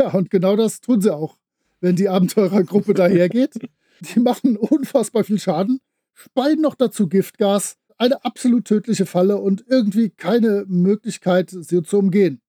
Tja, 0.00 0.14
und 0.14 0.30
genau 0.30 0.56
das 0.56 0.80
tun 0.80 1.02
sie 1.02 1.14
auch. 1.14 1.36
wenn 1.80 1.96
die 1.96 2.08
Abenteurergruppe 2.08 2.94
dahergeht. 2.94 3.54
Die 4.00 4.20
machen 4.20 4.56
unfassbar 4.56 5.24
viel 5.24 5.38
Schaden, 5.38 5.80
speien 6.14 6.60
noch 6.60 6.74
dazu 6.74 7.08
Giftgas, 7.08 7.76
eine 7.98 8.24
absolut 8.24 8.64
tödliche 8.64 9.04
Falle 9.04 9.36
und 9.36 9.64
irgendwie 9.68 10.08
keine 10.08 10.64
Möglichkeit, 10.68 11.50
sie 11.50 11.82
zu 11.82 11.98
umgehen. 11.98 12.40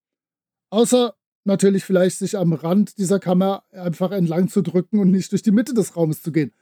Außer 0.70 1.14
natürlich 1.44 1.84
vielleicht 1.84 2.20
sich 2.20 2.38
am 2.38 2.54
Rand 2.54 2.98
dieser 2.98 3.20
Kammer 3.20 3.64
einfach 3.72 4.12
entlang 4.12 4.48
zu 4.48 4.62
drücken 4.62 5.00
und 5.00 5.12
nicht 5.12 5.32
durch 5.34 5.42
die 5.42 5.52
Mitte 5.52 5.74
des 5.74 5.98
Raumes 5.98 6.22
zu 6.22 6.32
gehen. 6.32 6.54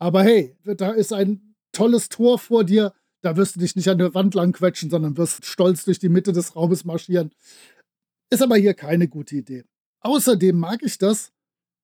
Aber 0.00 0.24
hey, 0.24 0.56
da 0.64 0.90
ist 0.90 1.12
ein 1.12 1.54
tolles 1.70 2.08
Tor 2.08 2.40
vor 2.40 2.64
dir, 2.64 2.92
da 3.20 3.36
wirst 3.36 3.54
du 3.54 3.60
dich 3.60 3.76
nicht 3.76 3.88
an 3.88 3.98
der 3.98 4.14
Wand 4.14 4.34
lang 4.34 4.52
quetschen, 4.52 4.90
sondern 4.90 5.16
wirst 5.16 5.46
stolz 5.46 5.84
durch 5.84 6.00
die 6.00 6.08
Mitte 6.08 6.32
des 6.32 6.56
Raumes 6.56 6.84
marschieren. 6.84 7.30
Ist 8.30 8.42
aber 8.42 8.56
hier 8.56 8.74
keine 8.74 9.06
gute 9.06 9.36
Idee. 9.36 9.62
Außerdem 10.02 10.58
mag 10.58 10.82
ich 10.82 10.98
das, 10.98 11.32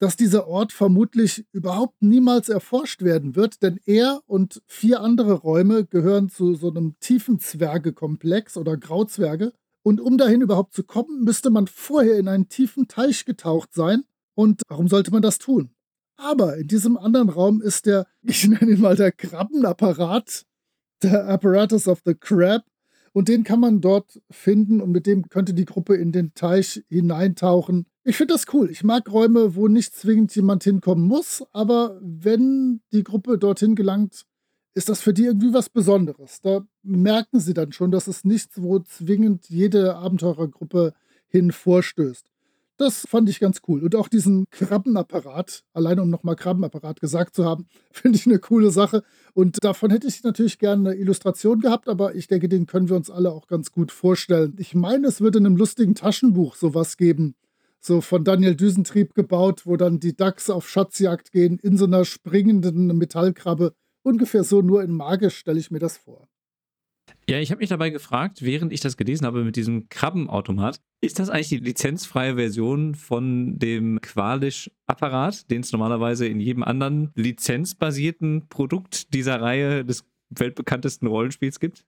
dass 0.01 0.17
dieser 0.17 0.47
Ort 0.47 0.73
vermutlich 0.73 1.45
überhaupt 1.53 2.03
niemals 2.03 2.49
erforscht 2.49 3.03
werden 3.03 3.35
wird, 3.35 3.63
denn 3.63 3.81
er 3.85 4.21
und 4.27 4.63
vier 4.67 5.01
andere 5.01 5.33
Räume 5.33 5.85
gehören 5.85 6.29
zu 6.29 6.55
so 6.55 6.71
einem 6.71 6.95
tiefen 7.01 7.41
Zwergekomplex 7.41 8.57
oder 8.57 8.77
Grauzwerge. 8.77 9.53
Und 9.83 10.01
um 10.01 10.19
dahin 10.19 10.41
überhaupt 10.41 10.75
zu 10.75 10.85
kommen, 10.85 11.25
müsste 11.25 11.51
man 11.51 11.67
vorher 11.67 12.19
in 12.19 12.29
einen 12.29 12.49
tiefen 12.49 12.89
Teich 12.89 13.25
getaucht 13.25 13.75
sein. 13.75 14.05
Und 14.35 14.63
warum 14.69 14.89
sollte 14.89 15.11
man 15.11 15.23
das 15.23 15.39
tun? 15.39 15.71
Aber 16.17 16.57
in 16.57 16.69
diesem 16.69 16.97
anderen 16.97 17.29
Raum 17.29 17.63
ist 17.63 17.87
der, 17.87 18.07
ich 18.23 18.47
nenne 18.47 18.73
ihn 18.73 18.81
mal 18.81 18.97
der 18.97 19.13
Krabbenapparat, 19.13 20.45
der 21.03 21.29
Apparatus 21.29 21.89
of 21.89 22.03
the 22.05 22.15
Crab. 22.15 22.65
Und 23.19 23.29
den 23.29 23.43
kann 23.43 23.59
man 23.59 23.81
dort 23.81 24.21
finden 24.31 24.81
und 24.81 24.93
mit 24.93 25.07
dem 25.07 25.29
könnte 25.29 25.53
die 25.53 25.65
Gruppe 25.65 25.97
in 25.97 26.13
den 26.13 26.35
Teich 26.35 26.85
hineintauchen 26.89 27.87
ich 28.09 28.17
finde 28.17 28.33
das 28.33 28.47
cool. 28.55 28.71
Ich 28.71 28.83
mag 28.85 29.13
Räume, 29.13 29.55
wo 29.55 29.69
nicht 29.69 29.95
zwingend 29.95 30.35
jemand 30.35 30.65
hinkommen 30.65 31.07
muss, 31.07 31.45
aber 31.53 31.99
wenn 32.01 32.81
die 32.91 33.05
Gruppe 33.05 33.37
dorthin 33.37 33.75
gelangt, 33.75 34.25
ist 34.73 34.89
das 34.89 35.03
für 35.03 35.13
die 35.13 35.27
irgendwie 35.27 35.53
was 35.53 35.69
Besonderes. 35.69 36.41
Da 36.41 36.67
merken 36.83 37.39
sie 37.39 37.53
dann 37.53 37.73
schon, 37.73 37.91
dass 37.91 38.07
es 38.07 38.25
nichts, 38.25 38.63
wo 38.63 38.79
zwingend 38.79 39.51
jede 39.51 39.97
Abenteurergruppe 39.97 40.95
hin 41.29 41.53
vorstößt. 41.53 42.31
Das 42.79 43.05
fand 43.07 43.29
ich 43.29 43.41
ganz 43.41 43.61
cool. 43.69 43.83
Und 43.83 43.95
auch 43.95 44.09
diesen 44.09 44.47
Krabbenapparat, 44.53 45.65
allein 45.75 46.01
um 46.01 46.09
nochmal 46.09 46.37
Krabbenapparat 46.37 47.01
gesagt 47.01 47.35
zu 47.35 47.45
haben, 47.45 47.67
finde 47.93 48.17
ich 48.17 48.25
eine 48.25 48.39
coole 48.39 48.71
Sache. 48.71 49.03
Und 49.39 49.63
davon 49.63 49.93
hätte 49.93 50.09
ich 50.09 50.25
natürlich 50.25 50.59
gerne 50.59 50.91
eine 50.91 50.99
Illustration 50.99 51.61
gehabt, 51.61 51.89
aber 51.89 52.17
ich 52.17 52.27
denke, 52.27 52.49
den 52.49 52.67
können 52.67 52.89
wir 52.89 52.97
uns 52.97 53.09
alle 53.09 53.31
auch 53.31 53.47
ganz 53.47 53.71
gut 53.71 53.93
vorstellen. 53.93 54.57
Ich 54.59 54.75
meine, 54.75 55.07
es 55.07 55.21
würde 55.21 55.39
in 55.39 55.47
einem 55.47 55.57
lustigen 55.57 55.95
Taschenbuch 55.95 56.57
sowas 56.57 56.97
geben 56.97 57.37
so 57.81 58.01
von 58.01 58.25
Daniel 58.25 58.57
Düsentrieb 58.57 59.15
gebaut, 59.15 59.65
wo 59.65 59.77
dann 59.77 60.01
die 60.01 60.17
Dachs 60.17 60.51
auf 60.51 60.69
Schatzjagd 60.69 61.31
gehen 61.31 61.61
in 61.61 61.77
so 61.77 61.85
einer 61.85 62.05
springenden 62.05 62.89
Metallkrabbe. 62.99 63.75
Ungefähr 64.03 64.43
so, 64.43 64.61
nur 64.61 64.83
in 64.83 64.91
magisch 64.91 65.37
stelle 65.37 65.61
ich 65.61 65.71
mir 65.71 65.79
das 65.79 65.97
vor. 65.97 66.29
Ja, 67.29 67.39
ich 67.39 67.51
habe 67.51 67.59
mich 67.59 67.69
dabei 67.69 67.91
gefragt, 67.91 68.41
während 68.41 68.73
ich 68.73 68.81
das 68.81 68.97
gelesen 68.97 69.27
habe 69.27 69.45
mit 69.45 69.55
diesem 69.55 69.91
Krabbenautomat, 69.91 70.81
ist 71.03 71.19
das 71.19 71.29
eigentlich 71.29 71.49
die 71.51 71.59
lizenzfreie 71.59 72.37
Version 72.37 72.95
von 72.95 73.59
dem 73.59 74.01
Qualisch-Apparat, 74.01 75.51
den 75.51 75.61
es 75.61 75.71
normalerweise 75.71 76.27
in 76.27 76.41
jedem 76.41 76.63
anderen 76.63 77.11
lizenzbasierten 77.15 78.49
Produkt 78.49 79.13
dieser 79.13 79.43
Reihe 79.43 79.85
des 79.85 80.07
weltbekanntesten 80.31 81.07
Rollenspiels 81.07 81.61
gibt? 81.61 81.85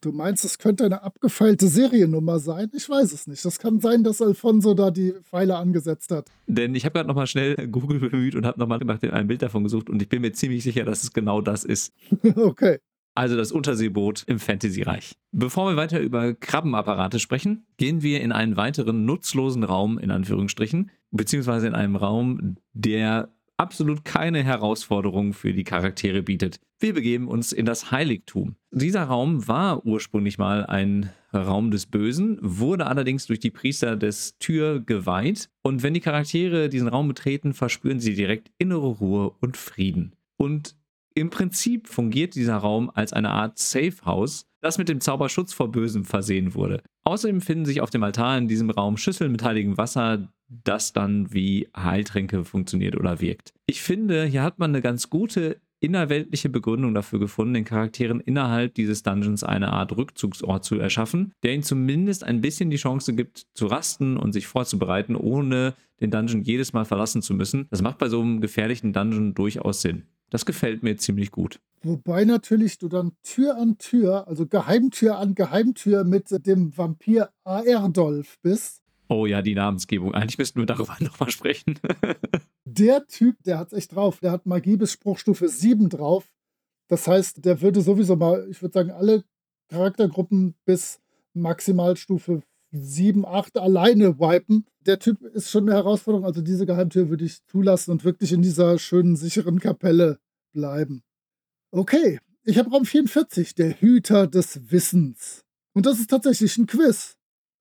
Du 0.00 0.10
meinst, 0.10 0.44
es 0.44 0.58
könnte 0.58 0.84
eine 0.84 1.04
abgefeilte 1.04 1.68
Seriennummer 1.68 2.40
sein? 2.40 2.68
Ich 2.74 2.90
weiß 2.90 3.12
es 3.12 3.28
nicht. 3.28 3.44
Das 3.44 3.60
kann 3.60 3.78
sein, 3.78 4.02
dass 4.02 4.20
Alfonso 4.20 4.74
da 4.74 4.90
die 4.90 5.14
Pfeile 5.22 5.56
angesetzt 5.56 6.10
hat. 6.10 6.28
Denn 6.48 6.74
ich 6.74 6.84
habe 6.84 6.94
gerade 6.94 7.08
nochmal 7.08 7.28
schnell 7.28 7.54
Google 7.68 8.00
bemüht 8.00 8.34
und 8.34 8.44
habe 8.44 8.58
nochmal 8.58 8.80
nach 8.80 9.00
einem 9.00 9.28
Bild 9.28 9.42
davon 9.42 9.62
gesucht 9.62 9.88
und 9.88 10.02
ich 10.02 10.08
bin 10.08 10.20
mir 10.20 10.32
ziemlich 10.32 10.64
sicher, 10.64 10.84
dass 10.84 11.04
es 11.04 11.12
genau 11.12 11.40
das 11.40 11.64
ist. 11.64 11.94
okay. 12.34 12.80
Also 13.14 13.36
das 13.36 13.52
Unterseeboot 13.52 14.24
im 14.26 14.38
Fantasy-Reich. 14.38 15.12
Bevor 15.30 15.70
wir 15.70 15.76
weiter 15.76 16.00
über 16.00 16.34
Krabbenapparate 16.34 17.20
sprechen, 17.20 17.66
gehen 17.76 18.02
wir 18.02 18.20
in 18.20 18.32
einen 18.32 18.56
weiteren 18.56 19.04
nutzlosen 19.04 19.62
Raum, 19.62 19.98
in 19.98 20.10
Anführungsstrichen, 20.10 20.90
beziehungsweise 21.12 21.68
in 21.68 21.74
einem 21.74 21.94
Raum, 21.94 22.56
der 22.72 23.28
absolut 23.56 24.04
keine 24.04 24.42
Herausforderung 24.42 25.32
für 25.32 25.52
die 25.52 25.64
Charaktere 25.64 26.22
bietet. 26.22 26.60
Wir 26.80 26.92
begeben 26.92 27.28
uns 27.28 27.52
in 27.52 27.66
das 27.66 27.92
Heiligtum. 27.92 28.56
Dieser 28.72 29.04
Raum 29.04 29.46
war 29.46 29.86
ursprünglich 29.86 30.38
mal 30.38 30.66
ein 30.66 31.10
Raum 31.32 31.70
des 31.70 31.86
Bösen, 31.86 32.38
wurde 32.40 32.86
allerdings 32.86 33.26
durch 33.26 33.40
die 33.40 33.50
Priester 33.50 33.96
des 33.96 34.38
Tür 34.38 34.80
geweiht 34.80 35.50
und 35.62 35.82
wenn 35.82 35.94
die 35.94 36.00
Charaktere 36.00 36.68
diesen 36.68 36.88
Raum 36.88 37.08
betreten, 37.08 37.54
verspüren 37.54 38.00
sie 38.00 38.14
direkt 38.14 38.50
innere 38.58 38.86
Ruhe 38.86 39.30
und 39.40 39.56
Frieden. 39.56 40.14
Und 40.36 40.76
im 41.14 41.30
Prinzip 41.30 41.88
fungiert 41.88 42.34
dieser 42.34 42.56
Raum 42.56 42.90
als 42.92 43.12
eine 43.12 43.30
Art 43.30 43.58
Safe 43.58 43.94
House, 44.04 44.46
das 44.60 44.78
mit 44.78 44.88
dem 44.88 45.00
Zauberschutz 45.00 45.52
vor 45.52 45.70
Bösem 45.70 46.04
versehen 46.04 46.54
wurde. 46.54 46.82
Außerdem 47.04 47.40
finden 47.40 47.66
sich 47.66 47.80
auf 47.80 47.90
dem 47.90 48.02
Altar 48.02 48.36
in 48.38 48.48
diesem 48.48 48.70
Raum 48.70 48.96
Schüsseln 48.96 49.30
mit 49.30 49.44
heiligem 49.44 49.78
Wasser, 49.78 50.28
das 50.48 50.92
dann 50.92 51.32
wie 51.32 51.68
Heiltränke 51.76 52.44
funktioniert 52.44 52.96
oder 52.96 53.20
wirkt. 53.20 53.52
Ich 53.66 53.82
finde, 53.82 54.24
hier 54.24 54.42
hat 54.42 54.58
man 54.58 54.70
eine 54.70 54.82
ganz 54.82 55.10
gute 55.10 55.60
innerweltliche 55.80 56.48
Begründung 56.48 56.94
dafür 56.94 57.18
gefunden, 57.18 57.54
den 57.54 57.64
Charakteren 57.64 58.20
innerhalb 58.20 58.74
dieses 58.74 59.02
Dungeons 59.02 59.44
eine 59.44 59.72
Art 59.72 59.94
Rückzugsort 59.94 60.64
zu 60.64 60.76
erschaffen, 60.76 61.32
der 61.42 61.52
ihnen 61.52 61.62
zumindest 61.62 62.24
ein 62.24 62.40
bisschen 62.40 62.70
die 62.70 62.76
Chance 62.78 63.14
gibt, 63.14 63.46
zu 63.54 63.66
rasten 63.66 64.16
und 64.16 64.32
sich 64.32 64.46
vorzubereiten, 64.46 65.14
ohne 65.14 65.74
den 66.00 66.10
Dungeon 66.10 66.42
jedes 66.42 66.72
Mal 66.72 66.86
verlassen 66.86 67.20
zu 67.20 67.34
müssen. 67.34 67.66
Das 67.70 67.82
macht 67.82 67.98
bei 67.98 68.08
so 68.08 68.20
einem 68.20 68.40
gefährlichen 68.40 68.94
Dungeon 68.94 69.34
durchaus 69.34 69.82
Sinn. 69.82 70.04
Das 70.30 70.46
gefällt 70.46 70.82
mir 70.82 70.96
ziemlich 70.96 71.30
gut. 71.30 71.60
Wobei 71.82 72.24
natürlich 72.24 72.78
du 72.78 72.88
dann 72.88 73.12
Tür 73.22 73.58
an 73.58 73.76
Tür, 73.78 74.26
also 74.26 74.46
Geheimtür 74.46 75.18
an 75.18 75.34
Geheimtür 75.34 76.04
mit 76.04 76.28
dem 76.46 76.76
Vampir 76.76 77.30
Aerdolf 77.44 78.38
bist. 78.40 78.82
Oh 79.08 79.26
ja, 79.26 79.42
die 79.42 79.54
Namensgebung. 79.54 80.14
Eigentlich 80.14 80.38
müssten 80.38 80.60
wir 80.60 80.66
darüber 80.66 80.96
nochmal 81.00 81.30
sprechen. 81.30 81.78
der 82.64 83.06
Typ, 83.06 83.36
der 83.44 83.58
hat 83.58 83.68
es 83.68 83.78
echt 83.78 83.94
drauf. 83.94 84.20
Der 84.20 84.30
hat 84.32 84.46
Magie 84.46 84.76
bis 84.76 84.92
Spruchstufe 84.92 85.48
7 85.48 85.90
drauf. 85.90 86.32
Das 86.88 87.06
heißt, 87.06 87.44
der 87.44 87.60
würde 87.60 87.80
sowieso 87.82 88.16
mal, 88.16 88.46
ich 88.50 88.62
würde 88.62 88.72
sagen, 88.72 88.90
alle 88.90 89.24
Charaktergruppen 89.68 90.54
bis 90.64 91.00
Maximalstufe 91.34 92.42
7, 92.74 93.24
8 93.24 93.58
alleine 93.58 94.18
wipen. 94.18 94.66
Der 94.80 94.98
Typ 94.98 95.22
ist 95.22 95.50
schon 95.50 95.68
eine 95.68 95.76
Herausforderung. 95.76 96.26
Also 96.26 96.42
diese 96.42 96.66
Geheimtür 96.66 97.08
würde 97.08 97.24
ich 97.24 97.44
zulassen 97.46 97.92
und 97.92 98.04
wirklich 98.04 98.32
in 98.32 98.42
dieser 98.42 98.78
schönen, 98.78 99.16
sicheren 99.16 99.60
Kapelle 99.60 100.18
bleiben. 100.52 101.02
Okay, 101.70 102.18
ich 102.44 102.58
habe 102.58 102.70
Raum 102.70 102.84
44, 102.84 103.54
der 103.54 103.80
Hüter 103.80 104.26
des 104.26 104.70
Wissens. 104.70 105.44
Und 105.72 105.86
das 105.86 105.98
ist 105.98 106.10
tatsächlich 106.10 106.56
ein 106.58 106.66
Quiz. 106.66 107.16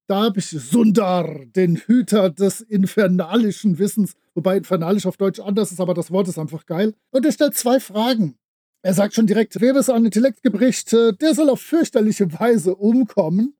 Da 0.08 0.24
habe 0.24 0.40
ich 0.40 0.48
Sundar, 0.48 1.46
den 1.46 1.78
Hüter 1.78 2.30
des 2.30 2.60
infernalischen 2.60 3.80
Wissens, 3.80 4.14
wobei 4.36 4.58
infernalisch 4.58 5.06
auf 5.06 5.16
Deutsch 5.16 5.40
anders 5.40 5.72
ist, 5.72 5.80
aber 5.80 5.94
das 5.94 6.12
Wort 6.12 6.28
ist 6.28 6.38
einfach 6.38 6.66
geil. 6.66 6.94
Und 7.12 7.26
er 7.26 7.32
stellt 7.32 7.56
zwei 7.56 7.80
Fragen. 7.80 8.36
Er 8.82 8.94
sagt 8.94 9.14
schon 9.14 9.28
direkt, 9.28 9.62
wer 9.62 9.76
es 9.78 9.90
an 9.90 10.04
Intellekt 10.04 10.44
gebricht, 10.44 10.92
der 10.92 11.34
soll 11.34 11.50
auf 11.50 11.62
fürchterliche 11.62 12.34
Weise 12.38 12.76
umkommen. 12.76 13.56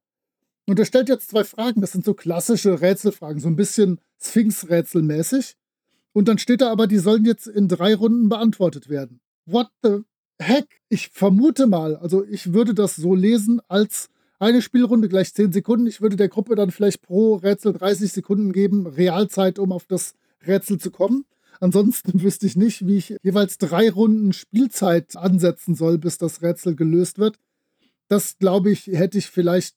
Und 0.66 0.78
er 0.78 0.86
stellt 0.86 1.08
jetzt 1.08 1.30
zwei 1.30 1.44
Fragen, 1.44 1.80
das 1.80 1.92
sind 1.92 2.04
so 2.04 2.14
klassische 2.14 2.80
Rätselfragen, 2.80 3.40
so 3.40 3.48
ein 3.48 3.56
bisschen 3.56 4.00
Sphinx-Rätselmäßig. 4.20 5.56
Und 6.12 6.28
dann 6.28 6.38
steht 6.38 6.60
da 6.60 6.70
aber, 6.70 6.86
die 6.86 6.98
sollen 6.98 7.24
jetzt 7.24 7.46
in 7.46 7.68
drei 7.68 7.94
Runden 7.94 8.28
beantwortet 8.28 8.88
werden. 8.88 9.20
What 9.46 9.68
the 9.82 10.02
heck? 10.38 10.80
Ich 10.88 11.08
vermute 11.08 11.66
mal, 11.66 11.96
also 11.96 12.24
ich 12.24 12.52
würde 12.52 12.72
das 12.72 12.96
so 12.96 13.14
lesen 13.14 13.60
als 13.68 14.08
eine 14.38 14.62
Spielrunde 14.62 15.08
gleich 15.08 15.34
10 15.34 15.52
Sekunden. 15.52 15.86
Ich 15.86 16.00
würde 16.00 16.16
der 16.16 16.28
Gruppe 16.28 16.54
dann 16.54 16.70
vielleicht 16.70 17.02
pro 17.02 17.36
Rätsel 17.36 17.72
30 17.72 18.12
Sekunden 18.12 18.52
geben, 18.52 18.86
Realzeit, 18.86 19.58
um 19.58 19.72
auf 19.72 19.86
das 19.86 20.14
Rätsel 20.46 20.78
zu 20.78 20.90
kommen. 20.90 21.24
Ansonsten 21.60 22.20
wüsste 22.22 22.46
ich 22.46 22.56
nicht, 22.56 22.86
wie 22.86 22.96
ich 22.96 23.16
jeweils 23.22 23.58
drei 23.58 23.90
Runden 23.90 24.32
Spielzeit 24.32 25.16
ansetzen 25.16 25.74
soll, 25.74 25.98
bis 25.98 26.18
das 26.18 26.42
Rätsel 26.42 26.74
gelöst 26.74 27.18
wird. 27.18 27.38
Das, 28.08 28.38
glaube 28.38 28.70
ich, 28.70 28.86
hätte 28.86 29.18
ich 29.18 29.26
vielleicht 29.26 29.74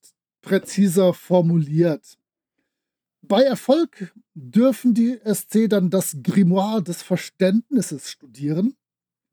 präziser 0.48 1.14
formuliert. 1.14 2.18
Bei 3.22 3.42
Erfolg 3.42 4.14
dürfen 4.34 4.94
die 4.94 5.20
SC 5.26 5.68
dann 5.68 5.90
das 5.90 6.20
Grimoire 6.24 6.82
des 6.82 7.02
Verständnisses 7.02 8.10
studieren, 8.10 8.78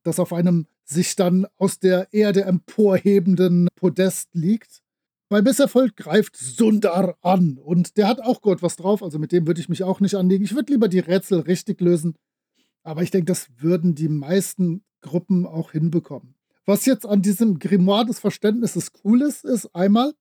das 0.03 0.19
auf 0.19 0.33
einem 0.33 0.67
sich 0.83 1.15
dann 1.15 1.47
aus 1.55 1.79
der 1.79 2.13
Erde 2.13 2.43
emporhebenden 2.43 3.69
Podest 3.75 4.31
liegt. 4.33 4.81
Bei 5.29 5.41
Misserfolg 5.41 5.95
greift 5.95 6.35
Sundar 6.35 7.17
an 7.21 7.59
und 7.59 7.95
der 7.95 8.09
hat 8.09 8.19
auch 8.19 8.41
Gott 8.41 8.61
was 8.61 8.75
drauf, 8.75 9.01
also 9.01 9.17
mit 9.17 9.31
dem 9.31 9.47
würde 9.47 9.61
ich 9.61 9.69
mich 9.69 9.83
auch 9.83 10.01
nicht 10.01 10.15
anlegen. 10.15 10.43
Ich 10.43 10.53
würde 10.53 10.73
lieber 10.73 10.89
die 10.89 10.99
Rätsel 10.99 11.39
richtig 11.39 11.79
lösen, 11.79 12.15
aber 12.83 13.03
ich 13.03 13.11
denke, 13.11 13.27
das 13.27 13.47
würden 13.57 13.95
die 13.95 14.09
meisten 14.09 14.83
Gruppen 14.99 15.45
auch 15.45 15.71
hinbekommen. 15.71 16.35
Was 16.65 16.85
jetzt 16.85 17.05
an 17.05 17.21
diesem 17.21 17.57
Grimoire 17.57 18.05
des 18.05 18.19
Verständnisses 18.19 18.91
cool 19.05 19.21
ist, 19.21 19.45
ist 19.45 19.73
einmal, 19.73 20.13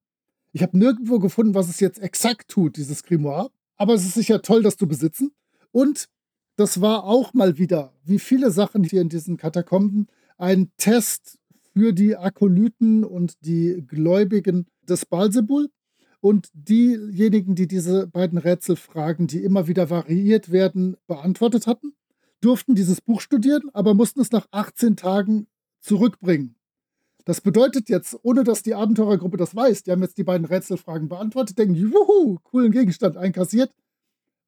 ich 0.55 0.63
habe 0.63 0.79
nirgendwo 0.79 1.19
gefunden, 1.19 1.55
was 1.55 1.69
es 1.69 1.81
jetzt 1.81 2.01
exakt 2.01 2.49
tut, 2.49 2.77
dieses 2.77 3.03
Grimoire. 3.03 3.51
Aber 3.77 3.93
es 3.95 4.05
ist 4.05 4.15
sicher 4.15 4.41
toll, 4.41 4.63
das 4.63 4.77
zu 4.77 4.87
besitzen. 4.87 5.33
Und 5.73 6.09
das 6.55 6.81
war 6.81 7.03
auch 7.03 7.35
mal 7.35 7.59
wieder, 7.59 7.93
wie 8.05 8.21
viele 8.21 8.53
Sachen 8.53 8.85
hier 8.85 9.01
in 9.01 9.09
diesen 9.09 9.37
Katakomben, 9.37 10.07
ein 10.39 10.71
Test 10.77 11.41
für 11.73 11.93
die 11.93 12.17
Akolyten 12.17 13.03
und 13.03 13.45
die 13.45 13.85
Gläubigen 13.85 14.69
des 14.89 15.05
Balsebul. 15.07 15.71
Und 16.21 16.51
diejenigen, 16.53 17.57
die 17.57 17.67
diese 17.67 18.07
beiden 18.07 18.39
Rätselfragen, 18.39 19.27
die 19.27 19.43
immer 19.43 19.67
wieder 19.67 19.91
variiert 19.91 20.53
werden, 20.53 20.97
beantwortet 21.09 21.67
hatten, 21.67 21.95
durften 22.41 22.77
dieses 22.77 23.01
Buch 23.01 23.21
studieren, 23.21 23.71
aber 23.73 23.93
mussten 23.93 24.21
es 24.21 24.31
nach 24.31 24.47
18 24.53 24.95
Tagen 24.95 25.49
zurückbringen. 25.81 26.55
Das 27.25 27.41
bedeutet 27.41 27.89
jetzt, 27.89 28.19
ohne 28.23 28.45
dass 28.45 28.63
die 28.63 28.75
Abenteurergruppe 28.75 29.37
das 29.37 29.57
weiß, 29.57 29.83
die 29.83 29.91
haben 29.91 30.03
jetzt 30.03 30.19
die 30.19 30.25
beiden 30.25 30.47
Rätselfragen 30.47 31.09
beantwortet, 31.09 31.59
denken, 31.59 31.75
juhu, 31.75 32.39
coolen 32.43 32.71
Gegenstand 32.71 33.17
einkassiert. 33.17 33.71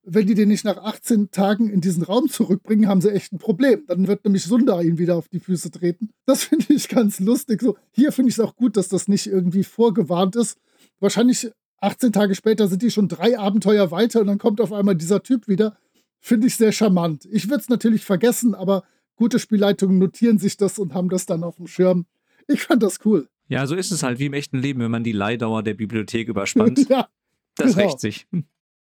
Wenn 0.08 0.26
die 0.26 0.34
den 0.34 0.50
nicht 0.50 0.64
nach 0.64 0.76
18 0.76 1.30
Tagen 1.32 1.68
in 1.68 1.80
diesen 1.80 2.04
Raum 2.04 2.28
zurückbringen, 2.28 2.86
haben 2.86 3.00
sie 3.00 3.10
echt 3.10 3.32
ein 3.32 3.38
Problem. 3.38 3.84
Dann 3.88 4.06
wird 4.06 4.24
nämlich 4.24 4.44
Sunda 4.44 4.80
ihn 4.80 4.98
wieder 4.98 5.16
auf 5.16 5.28
die 5.28 5.40
Füße 5.40 5.70
treten. 5.70 6.10
Das 6.26 6.44
finde 6.44 6.66
ich 6.68 6.88
ganz 6.88 7.18
lustig. 7.18 7.62
So, 7.62 7.76
hier 7.90 8.12
finde 8.12 8.28
ich 8.28 8.36
es 8.36 8.40
auch 8.40 8.54
gut, 8.54 8.76
dass 8.76 8.88
das 8.88 9.08
nicht 9.08 9.26
irgendwie 9.26 9.64
vorgewarnt 9.64 10.36
ist. 10.36 10.58
Wahrscheinlich 11.00 11.50
18 11.80 12.12
Tage 12.12 12.34
später 12.34 12.68
sind 12.68 12.82
die 12.82 12.90
schon 12.90 13.08
drei 13.08 13.38
Abenteuer 13.38 13.90
weiter 13.90 14.20
und 14.20 14.26
dann 14.28 14.38
kommt 14.38 14.60
auf 14.60 14.72
einmal 14.72 14.94
dieser 14.94 15.22
Typ 15.22 15.48
wieder. 15.48 15.76
Finde 16.20 16.46
ich 16.46 16.56
sehr 16.56 16.72
charmant. 16.72 17.26
Ich 17.30 17.48
würde 17.48 17.62
es 17.62 17.68
natürlich 17.68 18.04
vergessen, 18.04 18.54
aber 18.54 18.84
gute 19.16 19.38
Spielleitungen 19.38 19.98
notieren 19.98 20.38
sich 20.38 20.56
das 20.56 20.78
und 20.78 20.94
haben 20.94 21.08
das 21.08 21.26
dann 21.26 21.42
auf 21.42 21.56
dem 21.56 21.66
Schirm. 21.66 22.06
Ich 22.52 22.62
fand 22.62 22.82
das 22.82 23.04
cool. 23.04 23.28
Ja, 23.48 23.66
so 23.66 23.74
ist 23.74 23.90
es 23.90 24.02
halt 24.02 24.18
wie 24.18 24.26
im 24.26 24.34
echten 24.34 24.58
Leben, 24.58 24.80
wenn 24.80 24.90
man 24.90 25.04
die 25.04 25.12
Leihdauer 25.12 25.62
der 25.62 25.74
Bibliothek 25.74 26.28
überspannt. 26.28 26.86
ja, 26.88 27.08
das 27.56 27.74
genau. 27.74 27.86
rächt 27.86 28.00
sich. 28.00 28.26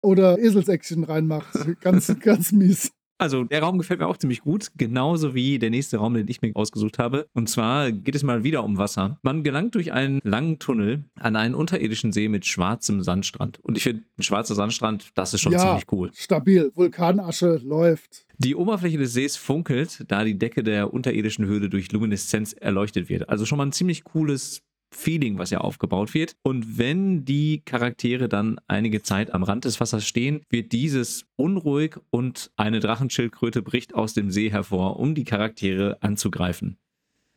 Oder 0.02 0.40
Eselsäckchen 0.40 1.04
reinmacht. 1.04 1.54
Ganz, 1.82 2.14
ganz 2.20 2.52
mies. 2.52 2.92
Also 3.20 3.44
der 3.44 3.62
Raum 3.62 3.78
gefällt 3.78 4.00
mir 4.00 4.08
auch 4.08 4.16
ziemlich 4.16 4.42
gut, 4.42 4.70
genauso 4.78 5.36
wie 5.36 5.60
der 5.60 5.70
nächste 5.70 5.98
Raum, 5.98 6.14
den 6.14 6.30
ich 6.30 6.42
mir 6.42 6.56
ausgesucht 6.56 7.00
habe. 7.00 7.28
Und 7.34 7.50
zwar 7.50 7.92
geht 7.92 8.16
es 8.16 8.24
mal 8.24 8.44
wieder 8.46 8.64
um 8.64 8.78
Wasser. 8.78 9.20
Man 9.24 9.44
gelangt 9.44 9.76
durch 9.76 9.92
einen 9.92 10.22
langen 10.24 10.58
Tunnel 10.58 11.04
an 11.20 11.36
einen 11.36 11.54
unterirdischen 11.54 12.14
See 12.14 12.30
mit 12.30 12.46
schwarzem 12.46 13.04
Sandstrand. 13.04 13.60
Und 13.62 13.76
ich 13.76 13.84
finde, 13.84 14.04
ein 14.18 14.24
schwarzer 14.24 14.56
Sandstrand, 14.56 15.10
das 15.16 15.34
ist 15.34 15.42
schon 15.42 15.52
ja, 15.52 15.60
ziemlich 15.60 15.84
cool. 15.92 16.12
Stabil, 16.16 16.72
Vulkanasche 16.74 17.58
läuft. 17.58 18.26
Die 18.38 18.56
Oberfläche 18.56 18.98
des 18.98 19.12
Sees 19.12 19.36
funkelt, 19.36 20.06
da 20.08 20.24
die 20.24 20.40
Decke 20.40 20.64
der 20.64 20.94
unterirdischen 20.94 21.46
Höhle 21.46 21.70
durch 21.70 21.92
Lumineszenz 21.92 22.54
erleuchtet 22.54 23.10
wird. 23.10 23.28
Also 23.28 23.46
schon 23.46 23.58
mal 23.58 23.66
ein 23.66 23.74
ziemlich 23.74 24.06
cooles 24.06 24.62
Feeling, 24.92 25.38
was 25.38 25.50
ja 25.50 25.60
aufgebaut 25.60 26.14
wird. 26.14 26.36
Und 26.42 26.78
wenn 26.78 27.26
die 27.26 27.62
Charaktere 27.64 28.30
dann 28.30 28.60
einige 28.68 29.02
Zeit 29.02 29.34
am 29.34 29.44
Rand 29.44 29.66
des 29.66 29.80
Wassers 29.80 30.06
stehen, 30.06 30.42
wird 30.50 30.72
dieses 30.72 31.26
unruhig 31.36 31.98
und 32.10 32.52
eine 32.56 32.80
Drachenschildkröte 32.80 33.62
bricht 33.62 33.96
aus 33.96 34.14
dem 34.14 34.32
See 34.32 34.50
hervor, 34.50 35.00
um 35.00 35.16
die 35.16 35.24
Charaktere 35.26 35.98
anzugreifen. 36.02 36.78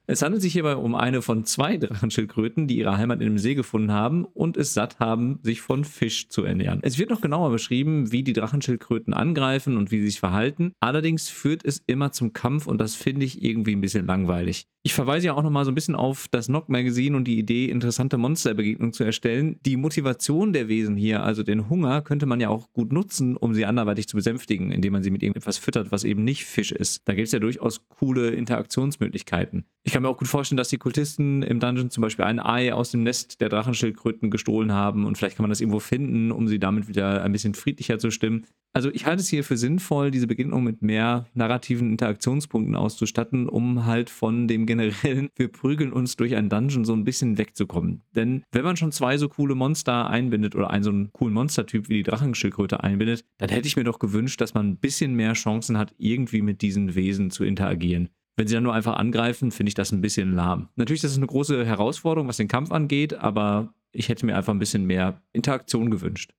Es 0.08 0.20
handelt 0.20 0.42
sich 0.42 0.52
hierbei 0.52 0.74
um 0.74 0.96
eine 0.96 1.22
von 1.22 1.44
zwei 1.44 1.76
Drachenschildkröten, 1.76 2.66
die 2.66 2.78
ihre 2.78 2.96
Heimat 2.96 3.20
in 3.20 3.28
dem 3.28 3.38
See 3.38 3.54
gefunden 3.54 3.92
haben 3.92 4.24
und 4.24 4.56
es 4.56 4.74
satt 4.74 4.98
haben, 4.98 5.38
sich 5.42 5.60
von 5.60 5.84
Fisch 5.84 6.28
zu 6.28 6.42
ernähren. 6.42 6.80
Es 6.82 6.98
wird 6.98 7.10
noch 7.10 7.20
genauer 7.20 7.50
beschrieben, 7.50 8.10
wie 8.10 8.24
die 8.24 8.32
Drachenschildkröten 8.32 9.14
angreifen 9.14 9.76
und 9.76 9.92
wie 9.92 10.00
sie 10.00 10.08
sich 10.08 10.20
verhalten. 10.20 10.72
Allerdings 10.80 11.28
führt 11.28 11.64
es 11.64 11.82
immer 11.86 12.10
zum 12.10 12.32
Kampf 12.32 12.66
und 12.66 12.78
das 12.78 12.96
finde 12.96 13.24
ich 13.24 13.44
irgendwie 13.44 13.76
ein 13.76 13.80
bisschen 13.80 14.06
langweilig. 14.06 14.66
Ich 14.84 14.94
verweise 14.94 15.28
ja 15.28 15.34
auch 15.34 15.44
nochmal 15.44 15.64
so 15.64 15.70
ein 15.70 15.76
bisschen 15.76 15.94
auf 15.94 16.26
das 16.28 16.48
Nock 16.48 16.68
Magazine 16.68 17.16
und 17.16 17.24
die 17.24 17.38
Idee, 17.38 17.66
interessante 17.66 18.18
Monsterbegegnungen 18.18 18.92
zu 18.92 19.04
erstellen. 19.04 19.60
Die 19.64 19.76
Motivation 19.76 20.52
der 20.52 20.66
Wesen 20.66 20.96
hier, 20.96 21.22
also 21.22 21.44
den 21.44 21.68
Hunger, 21.68 22.02
könnte 22.02 22.26
man 22.26 22.40
ja 22.40 22.48
auch 22.48 22.72
gut 22.72 22.92
nutzen, 22.92 23.36
um 23.36 23.54
sie 23.54 23.64
anderweitig 23.64 24.08
zu 24.08 24.16
besänftigen, 24.16 24.72
indem 24.72 24.94
man 24.94 25.04
sie 25.04 25.12
mit 25.12 25.22
irgendetwas 25.22 25.56
füttert, 25.56 25.92
was 25.92 26.02
eben 26.02 26.24
nicht 26.24 26.46
Fisch 26.46 26.72
ist. 26.72 27.02
Da 27.04 27.14
gibt 27.14 27.26
es 27.26 27.32
ja 27.32 27.38
durchaus 27.38 27.86
coole 27.90 28.30
Interaktionsmöglichkeiten. 28.30 29.66
Ich 29.84 29.92
kann 29.92 30.02
mir 30.02 30.08
auch 30.08 30.18
gut 30.18 30.26
vorstellen, 30.26 30.56
dass 30.56 30.68
die 30.68 30.78
Kultisten 30.78 31.42
im 31.42 31.60
Dungeon 31.60 31.90
zum 31.90 32.02
Beispiel 32.02 32.24
ein 32.24 32.40
Ei 32.40 32.74
aus 32.74 32.90
dem 32.90 33.04
Nest 33.04 33.40
der 33.40 33.50
Drachenschildkröten 33.50 34.30
gestohlen 34.30 34.72
haben 34.72 35.06
und 35.06 35.16
vielleicht 35.16 35.36
kann 35.36 35.44
man 35.44 35.50
das 35.50 35.60
irgendwo 35.60 35.78
finden, 35.78 36.32
um 36.32 36.48
sie 36.48 36.58
damit 36.58 36.88
wieder 36.88 37.22
ein 37.22 37.30
bisschen 37.30 37.54
friedlicher 37.54 38.00
zu 38.00 38.10
stimmen. 38.10 38.46
Also 38.74 38.90
ich 38.90 39.04
halte 39.04 39.20
es 39.20 39.28
hier 39.28 39.44
für 39.44 39.56
sinnvoll, 39.56 40.10
diese 40.10 40.26
Begegnung 40.26 40.64
mit 40.64 40.80
mehr 40.80 41.26
narrativen 41.34 41.90
Interaktionspunkten 41.90 42.74
auszustatten, 42.74 43.48
um 43.48 43.84
halt 43.84 44.08
von 44.08 44.48
dem 44.48 44.64
generellen, 44.72 45.28
wir 45.36 45.48
prügeln 45.48 45.92
uns 45.92 46.16
durch 46.16 46.34
einen 46.34 46.48
Dungeon 46.48 46.84
so 46.84 46.92
ein 46.92 47.04
bisschen 47.04 47.38
wegzukommen. 47.38 48.02
Denn 48.14 48.42
wenn 48.52 48.64
man 48.64 48.76
schon 48.76 48.92
zwei 48.92 49.18
so 49.18 49.28
coole 49.28 49.54
Monster 49.54 50.08
einbindet 50.08 50.54
oder 50.54 50.70
einen 50.70 50.84
so 50.84 50.90
einen 50.90 51.12
coolen 51.12 51.34
Monstertyp 51.34 51.88
wie 51.88 51.94
die 51.94 52.02
Drachenschildkröte 52.02 52.82
einbindet, 52.82 53.24
dann 53.38 53.50
hätte 53.50 53.68
ich 53.68 53.76
mir 53.76 53.84
doch 53.84 53.98
gewünscht, 53.98 54.40
dass 54.40 54.54
man 54.54 54.70
ein 54.70 54.76
bisschen 54.78 55.14
mehr 55.14 55.34
Chancen 55.34 55.78
hat, 55.78 55.94
irgendwie 55.98 56.42
mit 56.42 56.62
diesen 56.62 56.94
Wesen 56.94 57.30
zu 57.30 57.44
interagieren. 57.44 58.08
Wenn 58.36 58.46
sie 58.46 58.54
dann 58.54 58.64
nur 58.64 58.74
einfach 58.74 58.96
angreifen, 58.96 59.50
finde 59.50 59.68
ich 59.68 59.74
das 59.74 59.92
ein 59.92 60.00
bisschen 60.00 60.34
lahm. 60.34 60.68
Natürlich, 60.76 61.02
das 61.02 61.12
ist 61.12 61.18
eine 61.18 61.26
große 61.26 61.66
Herausforderung, 61.66 62.28
was 62.28 62.38
den 62.38 62.48
Kampf 62.48 62.72
angeht, 62.72 63.14
aber 63.14 63.74
ich 63.92 64.08
hätte 64.08 64.24
mir 64.24 64.36
einfach 64.36 64.54
ein 64.54 64.58
bisschen 64.58 64.86
mehr 64.86 65.22
Interaktion 65.32 65.90
gewünscht. 65.90 66.32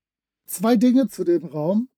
Zwei 0.48 0.76
Dinge 0.76 1.08
zu 1.08 1.24
dem 1.24 1.46
Raum. 1.46 1.90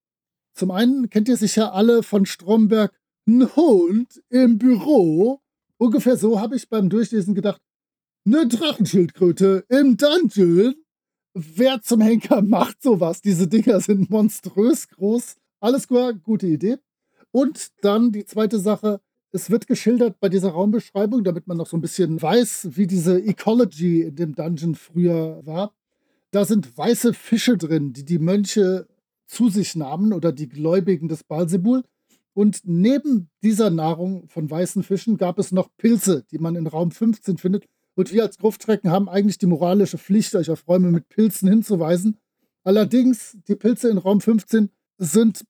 Zum 0.54 0.72
einen 0.72 1.10
kennt 1.10 1.30
ihr 1.30 1.38
sicher 1.38 1.74
alle 1.74 2.04
von 2.04 2.26
Stromberg, 2.26 2.94
ein 3.28 3.56
Hund 3.56 4.22
im 4.30 4.58
Büro. 4.58 5.42
Ungefähr 5.78 6.18
so 6.18 6.40
habe 6.40 6.56
ich 6.56 6.70
beim 6.70 6.90
Durchlesen 6.90 7.36
gedacht, 7.36 7.62
eine 8.26 8.48
Drachenschildkröte 8.48 9.66
im 9.70 9.98
Dungeon. 9.98 10.76
Wer 11.34 11.82
zum 11.82 12.02
Henker 12.02 12.42
macht 12.42 12.82
sowas? 12.82 13.22
Diese 13.22 13.48
Dinger 13.48 13.80
sind 13.82 14.10
monströs 14.10 14.88
groß. 14.88 15.36
Alles 15.60 15.88
gut, 15.88 16.24
gute 16.24 16.48
Idee. 16.48 16.78
Und 17.32 17.72
dann 17.82 18.12
die 18.12 18.26
zweite 18.26 18.60
Sache, 18.60 19.02
es 19.32 19.50
wird 19.50 19.68
geschildert 19.68 20.22
bei 20.22 20.30
dieser 20.30 20.52
Raumbeschreibung, 20.52 21.26
damit 21.26 21.48
man 21.48 21.58
noch 21.58 21.68
so 21.68 21.76
ein 21.76 21.82
bisschen 21.82 22.22
weiß, 22.22 22.70
wie 22.78 22.88
diese 22.88 23.22
Ecology 23.22 24.04
in 24.04 24.16
dem 24.16 24.34
Dungeon 24.34 24.76
früher 24.76 25.46
war. 25.46 25.76
Da 26.32 26.46
sind 26.46 26.78
weiße 26.78 27.14
Fische 27.14 27.58
drin, 27.58 27.92
die 27.92 28.06
die 28.06 28.20
Mönche 28.20 28.88
zu 29.26 29.50
sich 29.50 29.76
nahmen 29.76 30.14
oder 30.14 30.32
die 30.32 30.48
Gläubigen 30.48 31.10
des 31.10 31.24
Balsebul. 31.24 31.84
Und 32.36 32.60
neben 32.66 33.30
dieser 33.44 33.70
Nahrung 33.70 34.28
von 34.28 34.52
weißen 34.52 34.84
Fischen 34.84 35.16
gab 35.16 35.40
es 35.40 35.54
noch 35.54 35.70
Pilze, 35.78 36.26
die 36.32 36.38
man 36.38 36.58
in 36.58 36.68
Raum 36.68 36.92
15 36.92 37.38
findet. 37.38 37.66
Und 37.96 38.12
wir 38.12 38.24
als 38.24 38.38
Gruftrecken 38.38 38.92
haben 38.92 39.08
eigentlich 39.08 39.38
die 39.38 39.46
moralische 39.46 39.98
Pflicht, 39.98 40.36
euch 40.36 40.52
auf 40.52 40.68
Räume 40.68 40.92
mit 40.92 41.08
Pilzen 41.08 41.48
hinzuweisen. 41.48 42.18
Allerdings, 42.66 43.38
die 43.48 43.56
Pilze 43.56 43.90
in 43.90 43.98
Raum 43.98 44.20
15 44.20 44.70
sind 44.98 45.46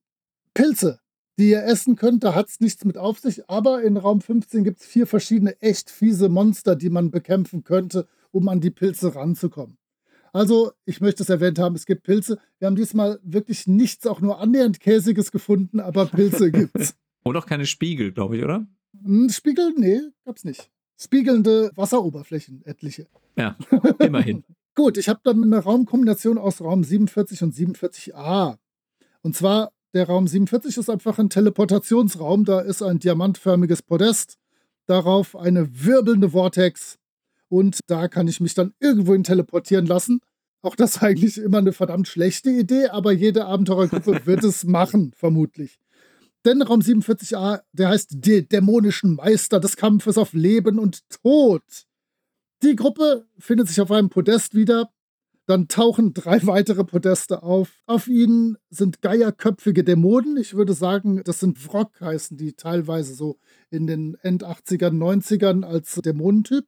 Pilze, 0.53 0.99
die 1.39 1.49
ihr 1.49 1.63
essen 1.63 1.95
könnt. 1.95 2.23
Da 2.23 2.35
hat 2.35 2.49
es 2.49 2.59
nichts 2.59 2.85
mit 2.85 2.99
auf 2.99 3.17
sich. 3.17 3.49
Aber 3.49 3.81
in 3.81 3.97
Raum 3.97 4.21
15 4.21 4.63
gibt 4.63 4.81
es 4.81 4.85
vier 4.85 5.07
verschiedene 5.07 5.59
echt 5.63 5.89
fiese 5.89 6.29
Monster, 6.29 6.75
die 6.75 6.91
man 6.91 7.09
bekämpfen 7.09 7.63
könnte, 7.63 8.07
um 8.29 8.47
an 8.47 8.61
die 8.61 8.69
Pilze 8.69 9.15
ranzukommen. 9.15 9.79
Also, 10.35 10.73
ich 10.83 10.99
möchte 10.99 11.23
es 11.23 11.29
erwähnt 11.29 11.59
haben, 11.59 11.75
es 11.75 11.85
gibt 11.85 12.03
Pilze. 12.03 12.37
Wir 12.59 12.65
haben 12.65 12.75
diesmal 12.75 13.21
wirklich 13.23 13.67
nichts, 13.67 14.05
auch 14.05 14.19
nur 14.19 14.41
annähernd 14.41 14.81
Käsiges 14.81 15.31
gefunden, 15.31 15.79
aber 15.79 16.07
Pilze 16.07 16.51
gibt's. 16.51 16.93
Und 17.23 17.37
auch 17.37 17.45
keine 17.45 17.65
Spiegel, 17.65 18.11
glaube 18.11 18.35
ich, 18.35 18.43
oder? 18.43 18.67
Hm, 19.01 19.29
Spiegel? 19.29 19.73
Nee, 19.77 20.01
gab's 20.25 20.43
nicht. 20.43 20.69
Spiegelnde 20.99 21.71
Wasseroberflächen, 21.75 22.65
etliche. 22.65 23.07
Ja, 23.37 23.55
immerhin. 23.99 24.43
Gut, 24.75 24.97
ich 24.97 25.07
habe 25.07 25.21
dann 25.23 25.41
eine 25.41 25.59
Raumkombination 25.59 26.37
aus 26.37 26.59
Raum 26.59 26.83
47 26.83 27.41
und 27.41 27.55
47a. 27.55 28.57
Und 29.21 29.37
zwar, 29.37 29.71
der 29.93 30.07
Raum 30.07 30.27
47 30.27 30.75
ist 30.75 30.89
einfach 30.89 31.17
ein 31.17 31.29
Teleportationsraum. 31.29 32.43
Da 32.43 32.59
ist 32.59 32.81
ein 32.81 32.99
diamantförmiges 32.99 33.83
Podest, 33.83 34.37
darauf 34.85 35.37
eine 35.37 35.85
wirbelnde 35.85 36.31
Vortex, 36.31 36.99
und 37.49 37.79
da 37.87 38.07
kann 38.07 38.27
ich 38.27 38.39
mich 38.39 38.53
dann 38.53 38.73
irgendwohin 38.79 39.23
teleportieren 39.23 39.85
lassen. 39.85 40.19
Auch 40.61 40.75
das 40.75 40.95
ist 40.95 41.03
eigentlich 41.03 41.37
immer 41.37 41.59
eine 41.59 41.73
verdammt 41.73 42.07
schlechte 42.07 42.49
Idee, 42.49 42.87
aber 42.87 43.11
jede 43.11 43.45
Abenteurergruppe 43.45 44.21
wird 44.25 44.43
es 44.43 44.63
machen, 44.63 45.11
vermutlich. 45.15 45.79
Denn 46.45 46.61
Raum 46.61 46.81
47a, 46.81 47.61
der 47.71 47.89
heißt 47.89 48.17
die 48.17 48.47
dämonischen 48.47 49.15
Meister 49.15 49.59
des 49.59 49.77
Kampfes 49.77 50.17
auf 50.17 50.33
Leben 50.33 50.77
und 50.77 51.01
Tod. 51.09 51.63
Die 52.61 52.75
Gruppe 52.75 53.27
findet 53.39 53.67
sich 53.67 53.81
auf 53.81 53.91
einem 53.91 54.09
Podest 54.09 54.53
wieder. 54.53 54.91
Dann 55.47 55.67
tauchen 55.67 56.13
drei 56.13 56.39
weitere 56.47 56.83
Podeste 56.83 57.43
auf. 57.43 57.81
Auf 57.85 58.07
ihnen 58.07 58.57
sind 58.69 59.01
geierköpfige 59.01 59.83
Dämonen. 59.83 60.37
Ich 60.37 60.53
würde 60.53 60.73
sagen, 60.73 61.21
das 61.23 61.39
sind 61.39 61.67
Wrock, 61.67 61.99
heißen 62.01 62.37
die 62.37 62.53
teilweise 62.53 63.13
so 63.15 63.39
in 63.69 63.87
den 63.87 64.15
End-80ern, 64.21 64.97
90ern 64.97 65.63
als 65.63 65.95
Dämonentyp. 65.95 66.65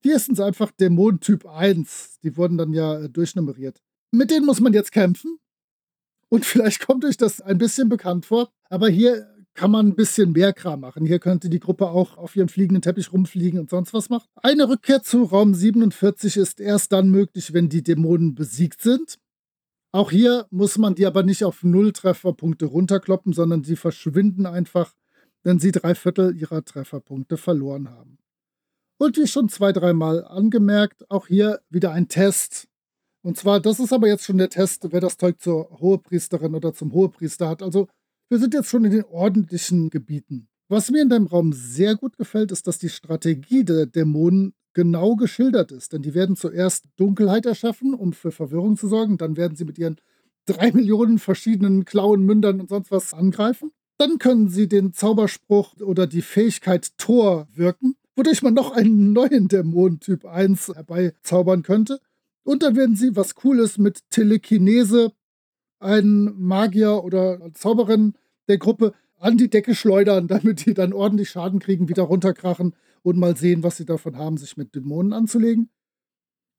Hier 0.00 0.18
sind 0.18 0.34
es 0.34 0.40
einfach 0.40 0.70
Dämonen 0.70 1.20
Typ 1.20 1.46
1. 1.46 2.20
Die 2.22 2.36
wurden 2.36 2.58
dann 2.58 2.72
ja 2.72 3.00
äh, 3.00 3.08
durchnummeriert. 3.08 3.82
Mit 4.12 4.30
denen 4.30 4.46
muss 4.46 4.60
man 4.60 4.72
jetzt 4.72 4.92
kämpfen. 4.92 5.38
Und 6.28 6.44
vielleicht 6.44 6.86
kommt 6.86 7.04
euch 7.04 7.16
das 7.16 7.40
ein 7.40 7.58
bisschen 7.58 7.88
bekannt 7.88 8.26
vor. 8.26 8.50
Aber 8.68 8.88
hier 8.88 9.26
kann 9.54 9.70
man 9.72 9.88
ein 9.88 9.96
bisschen 9.96 10.32
mehr 10.32 10.52
Kram 10.52 10.80
machen. 10.80 11.04
Hier 11.04 11.18
könnte 11.18 11.48
die 11.48 11.58
Gruppe 11.58 11.88
auch 11.88 12.16
auf 12.16 12.36
ihrem 12.36 12.48
fliegenden 12.48 12.80
Teppich 12.80 13.12
rumfliegen 13.12 13.58
und 13.58 13.70
sonst 13.70 13.92
was 13.92 14.08
machen. 14.08 14.28
Eine 14.36 14.68
Rückkehr 14.68 15.02
zu 15.02 15.24
Raum 15.24 15.52
47 15.52 16.36
ist 16.36 16.60
erst 16.60 16.92
dann 16.92 17.10
möglich, 17.10 17.52
wenn 17.52 17.68
die 17.68 17.82
Dämonen 17.82 18.36
besiegt 18.36 18.80
sind. 18.80 19.18
Auch 19.90 20.12
hier 20.12 20.46
muss 20.50 20.78
man 20.78 20.94
die 20.94 21.06
aber 21.06 21.24
nicht 21.24 21.44
auf 21.44 21.64
null 21.64 21.92
Trefferpunkte 21.92 22.66
runterkloppen, 22.66 23.32
sondern 23.32 23.64
sie 23.64 23.74
verschwinden 23.74 24.46
einfach, 24.46 24.94
wenn 25.42 25.58
sie 25.58 25.72
drei 25.72 25.94
Viertel 25.94 26.36
ihrer 26.36 26.64
Trefferpunkte 26.64 27.36
verloren 27.36 27.90
haben. 27.90 28.17
Und 28.98 29.16
wie 29.16 29.28
schon 29.28 29.48
zwei, 29.48 29.72
dreimal 29.72 30.24
angemerkt, 30.24 31.08
auch 31.10 31.28
hier 31.28 31.60
wieder 31.70 31.92
ein 31.92 32.08
Test. 32.08 32.68
Und 33.22 33.36
zwar, 33.36 33.60
das 33.60 33.78
ist 33.78 33.92
aber 33.92 34.08
jetzt 34.08 34.24
schon 34.24 34.38
der 34.38 34.50
Test, 34.50 34.88
wer 34.90 35.00
das 35.00 35.16
Zeug 35.16 35.40
zur 35.40 35.70
Hohepriesterin 35.78 36.54
oder 36.54 36.74
zum 36.74 36.92
Hohepriester 36.92 37.48
hat. 37.48 37.62
Also 37.62 37.88
wir 38.28 38.38
sind 38.38 38.54
jetzt 38.54 38.68
schon 38.68 38.84
in 38.84 38.90
den 38.90 39.04
ordentlichen 39.04 39.90
Gebieten. 39.90 40.48
Was 40.68 40.90
mir 40.90 41.02
in 41.02 41.08
deinem 41.08 41.26
Raum 41.26 41.52
sehr 41.52 41.94
gut 41.96 42.18
gefällt, 42.18 42.52
ist, 42.52 42.66
dass 42.66 42.78
die 42.78 42.90
Strategie 42.90 43.64
der 43.64 43.86
Dämonen 43.86 44.52
genau 44.74 45.16
geschildert 45.16 45.72
ist. 45.72 45.92
Denn 45.92 46.02
die 46.02 46.14
werden 46.14 46.36
zuerst 46.36 46.86
Dunkelheit 46.96 47.46
erschaffen, 47.46 47.94
um 47.94 48.12
für 48.12 48.32
Verwirrung 48.32 48.76
zu 48.76 48.88
sorgen. 48.88 49.16
Dann 49.16 49.36
werden 49.36 49.56
sie 49.56 49.64
mit 49.64 49.78
ihren 49.78 49.96
drei 50.44 50.72
Millionen 50.74 51.18
verschiedenen 51.18 51.84
Klauen, 51.84 52.22
Mündern 52.22 52.60
und 52.60 52.68
sonst 52.68 52.90
was 52.90 53.14
angreifen. 53.14 53.70
Dann 53.96 54.18
können 54.18 54.48
sie 54.48 54.68
den 54.68 54.92
Zauberspruch 54.92 55.74
oder 55.80 56.06
die 56.06 56.22
Fähigkeit 56.22 56.96
Tor 56.98 57.48
wirken, 57.52 57.96
wodurch 58.18 58.42
man 58.42 58.52
noch 58.52 58.72
einen 58.72 59.12
neuen 59.12 59.46
Dämon 59.46 60.00
Typ 60.00 60.24
1 60.26 60.72
herbeizaubern 60.74 61.62
könnte. 61.62 62.00
Und 62.42 62.64
dann 62.64 62.74
werden 62.74 62.96
sie, 62.96 63.14
was 63.14 63.36
cool 63.44 63.60
ist, 63.60 63.78
mit 63.78 64.10
Telekinese 64.10 65.12
einen 65.78 66.36
Magier 66.36 67.04
oder 67.04 67.38
Zauberin 67.54 68.14
der 68.48 68.58
Gruppe 68.58 68.92
an 69.18 69.36
die 69.36 69.48
Decke 69.48 69.74
schleudern, 69.76 70.26
damit 70.28 70.66
die 70.66 70.74
dann 70.74 70.92
ordentlich 70.92 71.30
Schaden 71.30 71.60
kriegen, 71.60 71.88
wieder 71.88 72.02
runterkrachen 72.02 72.74
und 73.02 73.18
mal 73.18 73.36
sehen, 73.36 73.62
was 73.62 73.76
sie 73.76 73.84
davon 73.84 74.16
haben, 74.16 74.36
sich 74.36 74.56
mit 74.56 74.74
Dämonen 74.74 75.12
anzulegen. 75.12 75.70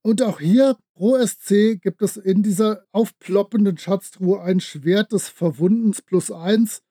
Und 0.01 0.22
auch 0.22 0.39
hier 0.39 0.78
pro 0.95 1.18
SC 1.18 1.82
gibt 1.82 2.01
es 2.01 2.16
in 2.16 2.41
dieser 2.41 2.86
aufploppenden 2.93 3.78
Schatztruhe 3.78 4.41
ein 4.41 4.62
Schwert 4.62 5.12
des 5.12 5.28
Verwundens 5.28 6.01
plus 6.01 6.32
1. 6.32 6.84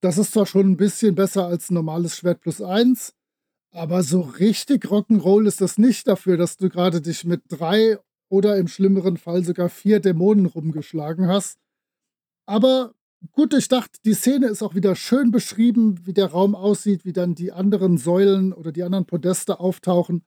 Das 0.00 0.18
ist 0.18 0.32
zwar 0.32 0.46
schon 0.46 0.72
ein 0.72 0.76
bisschen 0.76 1.14
besser 1.14 1.46
als 1.46 1.70
normales 1.70 2.16
Schwert 2.16 2.40
plus 2.40 2.60
1, 2.60 3.14
aber 3.72 4.02
so 4.02 4.20
richtig 4.20 4.84
Rock'n'Roll 4.84 5.46
ist 5.46 5.60
das 5.60 5.78
nicht 5.78 6.06
dafür, 6.06 6.36
dass 6.36 6.58
du 6.58 6.68
gerade 6.68 7.00
dich 7.00 7.24
mit 7.24 7.42
drei 7.48 7.98
oder 8.28 8.56
im 8.56 8.68
schlimmeren 8.68 9.16
Fall 9.16 9.44
sogar 9.44 9.68
vier 9.68 10.00
Dämonen 10.00 10.46
rumgeschlagen 10.46 11.28
hast. 11.28 11.58
Aber 12.46 12.94
gut 13.32 13.52
durchdacht. 13.52 13.90
Die 14.04 14.14
Szene 14.14 14.48
ist 14.48 14.62
auch 14.62 14.74
wieder 14.74 14.94
schön 14.94 15.30
beschrieben, 15.30 16.06
wie 16.06 16.12
der 16.12 16.26
Raum 16.26 16.54
aussieht, 16.54 17.04
wie 17.04 17.12
dann 17.12 17.34
die 17.34 17.52
anderen 17.52 17.96
Säulen 17.96 18.52
oder 18.52 18.72
die 18.72 18.82
anderen 18.82 19.06
Podeste 19.06 19.60
auftauchen. 19.60 20.24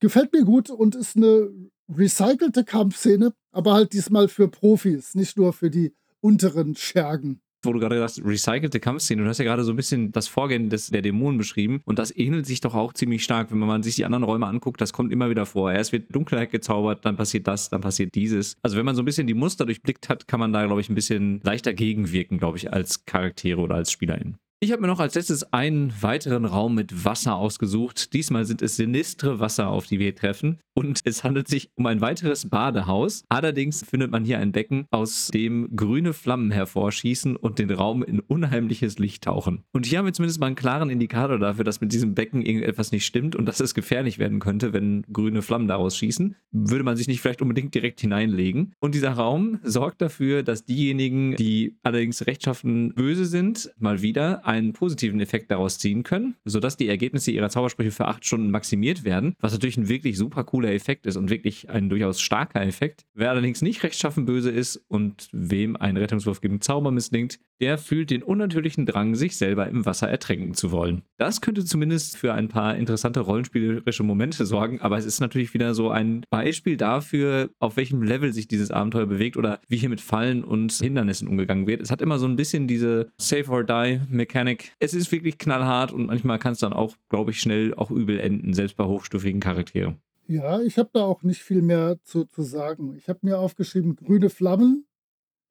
Gefällt 0.00 0.32
mir 0.32 0.44
gut 0.44 0.70
und 0.70 0.94
ist 0.94 1.16
eine 1.16 1.50
recycelte 1.88 2.64
Kampfszene, 2.64 3.32
aber 3.52 3.74
halt 3.74 3.92
diesmal 3.92 4.28
für 4.28 4.48
Profis, 4.48 5.14
nicht 5.14 5.36
nur 5.36 5.52
für 5.52 5.70
die 5.70 5.94
unteren 6.20 6.74
Schergen 6.74 7.40
wo 7.62 7.72
du 7.72 7.80
gerade 7.80 7.98
sagst, 7.98 8.22
recycelte 8.24 8.80
Kampfszene, 8.80 9.22
du 9.22 9.28
hast 9.28 9.38
ja 9.38 9.44
gerade 9.44 9.64
so 9.64 9.72
ein 9.72 9.76
bisschen 9.76 10.12
das 10.12 10.28
Vorgehen 10.28 10.70
des, 10.70 10.88
der 10.88 11.02
Dämonen 11.02 11.38
beschrieben 11.38 11.80
und 11.84 11.98
das 11.98 12.16
ähnelt 12.16 12.46
sich 12.46 12.60
doch 12.60 12.74
auch 12.74 12.92
ziemlich 12.92 13.24
stark, 13.24 13.50
wenn 13.50 13.58
man 13.58 13.82
sich 13.82 13.96
die 13.96 14.04
anderen 14.04 14.24
Räume 14.24 14.46
anguckt, 14.46 14.80
das 14.80 14.92
kommt 14.92 15.12
immer 15.12 15.30
wieder 15.30 15.46
vor. 15.46 15.72
Erst 15.72 15.92
wird 15.92 16.14
Dunkelheit 16.14 16.50
gezaubert, 16.50 17.04
dann 17.04 17.16
passiert 17.16 17.46
das, 17.46 17.70
dann 17.70 17.80
passiert 17.80 18.14
dieses. 18.14 18.56
Also 18.62 18.76
wenn 18.76 18.84
man 18.84 18.94
so 18.94 19.02
ein 19.02 19.06
bisschen 19.06 19.26
die 19.26 19.34
Muster 19.34 19.66
durchblickt 19.66 20.08
hat, 20.08 20.28
kann 20.28 20.40
man 20.40 20.52
da, 20.52 20.64
glaube 20.66 20.80
ich, 20.80 20.88
ein 20.88 20.94
bisschen 20.94 21.40
leichter 21.42 21.74
gegenwirken, 21.74 22.38
glaube 22.38 22.58
ich, 22.58 22.72
als 22.72 23.04
Charaktere 23.04 23.60
oder 23.60 23.76
als 23.76 23.90
SpielerInnen. 23.90 24.38
Ich 24.58 24.72
habe 24.72 24.80
mir 24.80 24.88
noch 24.88 25.00
als 25.00 25.14
letztes 25.14 25.52
einen 25.52 25.92
weiteren 26.00 26.46
Raum 26.46 26.74
mit 26.74 27.04
Wasser 27.04 27.36
ausgesucht. 27.36 28.14
Diesmal 28.14 28.46
sind 28.46 28.62
es 28.62 28.76
sinistre 28.76 29.38
Wasser, 29.38 29.68
auf 29.68 29.86
die 29.86 29.98
wir 29.98 30.06
hier 30.06 30.14
treffen. 30.14 30.60
Und 30.72 31.00
es 31.04 31.24
handelt 31.24 31.46
sich 31.46 31.68
um 31.74 31.84
ein 31.84 32.00
weiteres 32.00 32.48
Badehaus. 32.48 33.24
Allerdings 33.28 33.84
findet 33.84 34.10
man 34.10 34.24
hier 34.24 34.38
ein 34.38 34.52
Becken, 34.52 34.86
aus 34.90 35.28
dem 35.28 35.76
grüne 35.76 36.14
Flammen 36.14 36.50
hervorschießen 36.50 37.36
und 37.36 37.58
den 37.58 37.70
Raum 37.70 38.02
in 38.02 38.20
unheimliches 38.20 38.98
Licht 38.98 39.24
tauchen. 39.24 39.62
Und 39.72 39.84
hier 39.84 39.98
haben 39.98 40.06
wir 40.06 40.14
zumindest 40.14 40.40
mal 40.40 40.46
einen 40.46 40.56
klaren 40.56 40.88
Indikator 40.88 41.38
dafür, 41.38 41.64
dass 41.64 41.82
mit 41.82 41.92
diesem 41.92 42.14
Becken 42.14 42.40
irgendetwas 42.40 42.92
nicht 42.92 43.04
stimmt 43.04 43.36
und 43.36 43.44
dass 43.44 43.60
es 43.60 43.74
gefährlich 43.74 44.18
werden 44.18 44.38
könnte, 44.38 44.72
wenn 44.72 45.02
grüne 45.12 45.42
Flammen 45.42 45.68
daraus 45.68 45.98
schießen. 45.98 46.34
Würde 46.52 46.84
man 46.84 46.96
sich 46.96 47.08
nicht 47.08 47.20
vielleicht 47.20 47.42
unbedingt 47.42 47.74
direkt 47.74 48.00
hineinlegen. 48.00 48.72
Und 48.80 48.94
dieser 48.94 49.12
Raum 49.12 49.60
sorgt 49.62 50.00
dafür, 50.00 50.42
dass 50.42 50.64
diejenigen, 50.64 51.36
die 51.36 51.76
allerdings 51.82 52.26
rechtschaffen 52.26 52.94
böse 52.94 53.26
sind, 53.26 53.70
mal 53.78 54.00
wieder 54.00 54.45
einen 54.46 54.72
positiven 54.72 55.20
Effekt 55.20 55.50
daraus 55.50 55.78
ziehen 55.78 56.02
können, 56.02 56.36
sodass 56.44 56.76
die 56.76 56.88
Ergebnisse 56.88 57.30
ihrer 57.30 57.50
Zaubersprüche 57.50 57.90
für 57.90 58.06
acht 58.06 58.24
Stunden 58.24 58.50
maximiert 58.50 59.04
werden, 59.04 59.34
was 59.40 59.52
natürlich 59.52 59.76
ein 59.76 59.88
wirklich 59.88 60.16
super 60.16 60.44
cooler 60.44 60.72
Effekt 60.72 61.06
ist 61.06 61.16
und 61.16 61.30
wirklich 61.30 61.68
ein 61.68 61.88
durchaus 61.88 62.20
starker 62.20 62.62
Effekt. 62.62 63.04
Wer 63.14 63.30
allerdings 63.30 63.62
nicht 63.62 63.82
rechtschaffen 63.82 64.24
böse 64.24 64.50
ist 64.50 64.76
und 64.88 65.28
wem 65.32 65.76
ein 65.76 65.96
Rettungswurf 65.96 66.40
gegen 66.40 66.60
Zauber 66.60 66.90
misslingt, 66.90 67.38
der 67.60 67.78
fühlt 67.78 68.10
den 68.10 68.22
unnatürlichen 68.22 68.86
Drang, 68.86 69.14
sich 69.14 69.36
selber 69.36 69.68
im 69.68 69.86
Wasser 69.86 70.08
ertränken 70.08 70.54
zu 70.54 70.70
wollen. 70.70 71.02
Das 71.16 71.40
könnte 71.40 71.64
zumindest 71.64 72.16
für 72.16 72.34
ein 72.34 72.48
paar 72.48 72.76
interessante 72.76 73.20
rollenspielerische 73.20 74.02
Momente 74.02 74.46
sorgen, 74.46 74.80
aber 74.80 74.98
es 74.98 75.04
ist 75.04 75.20
natürlich 75.20 75.54
wieder 75.54 75.74
so 75.74 75.90
ein 75.90 76.24
Beispiel 76.30 76.76
dafür, 76.76 77.50
auf 77.58 77.76
welchem 77.76 78.02
Level 78.02 78.32
sich 78.32 78.48
dieses 78.48 78.70
Abenteuer 78.70 79.06
bewegt 79.06 79.36
oder 79.36 79.60
wie 79.68 79.76
hier 79.76 79.88
mit 79.88 80.00
Fallen 80.00 80.44
und 80.44 80.72
Hindernissen 80.72 81.28
umgegangen 81.28 81.66
wird. 81.66 81.80
Es 81.80 81.90
hat 81.90 82.02
immer 82.02 82.18
so 82.18 82.26
ein 82.26 82.36
bisschen 82.36 82.66
diese 82.68 83.12
Save 83.18 83.50
or 83.50 83.64
Die 83.64 84.00
Mechanik. 84.08 84.72
Es 84.78 84.94
ist 84.94 85.12
wirklich 85.12 85.38
knallhart 85.38 85.92
und 85.92 86.06
manchmal 86.06 86.38
kann 86.38 86.52
es 86.52 86.58
dann 86.58 86.72
auch, 86.72 86.96
glaube 87.08 87.30
ich, 87.30 87.40
schnell 87.40 87.74
auch 87.74 87.90
übel 87.90 88.18
enden, 88.18 88.52
selbst 88.54 88.76
bei 88.76 88.84
hochstufigen 88.84 89.40
Charakteren. 89.40 89.96
Ja, 90.28 90.60
ich 90.60 90.76
habe 90.76 90.90
da 90.92 91.04
auch 91.04 91.22
nicht 91.22 91.42
viel 91.42 91.62
mehr 91.62 91.98
zu, 92.02 92.24
zu 92.24 92.42
sagen. 92.42 92.96
Ich 92.96 93.08
habe 93.08 93.20
mir 93.22 93.38
aufgeschrieben, 93.38 93.94
grüne 93.94 94.28
Flammen, 94.28 94.86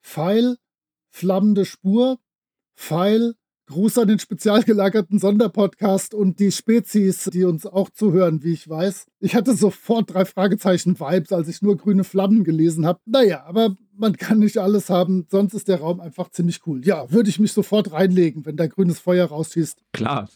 Pfeil, 0.02 0.58
flammende 1.16 1.66
Spur, 1.66 2.20
Pfeil, 2.76 3.36
Gruß 3.68 3.98
an 3.98 4.10
den 4.10 4.20
spezial 4.20 4.62
gelagerten 4.62 5.18
Sonderpodcast 5.18 6.14
und 6.14 6.40
die 6.40 6.52
Spezies, 6.52 7.24
die 7.34 7.46
uns 7.46 7.66
auch 7.66 7.90
zuhören, 7.90 8.44
wie 8.44 8.54
ich 8.54 8.70
weiß. 8.70 9.06
Ich 9.22 9.34
hatte 9.34 9.56
sofort 9.56 10.14
drei 10.14 10.26
Fragezeichen-Vibes, 10.26 11.32
als 11.32 11.48
ich 11.48 11.64
nur 11.64 11.76
grüne 11.78 12.04
Flammen 12.04 12.44
gelesen 12.44 12.86
habe. 12.86 13.00
Naja, 13.06 13.44
aber 13.46 13.76
man 13.98 14.18
kann 14.18 14.38
nicht 14.40 14.60
alles 14.60 14.92
haben, 14.92 15.26
sonst 15.32 15.56
ist 15.56 15.68
der 15.68 15.80
Raum 15.80 16.00
einfach 16.00 16.30
ziemlich 16.30 16.68
cool. 16.68 16.86
Ja, 16.86 17.10
würde 17.12 17.30
ich 17.30 17.40
mich 17.40 17.54
sofort 17.54 17.92
reinlegen, 17.92 18.46
wenn 18.46 18.58
da 18.58 18.68
grünes 18.68 19.00
Feuer 19.00 19.26
rausschießt. 19.26 19.80
Klar. 19.94 20.30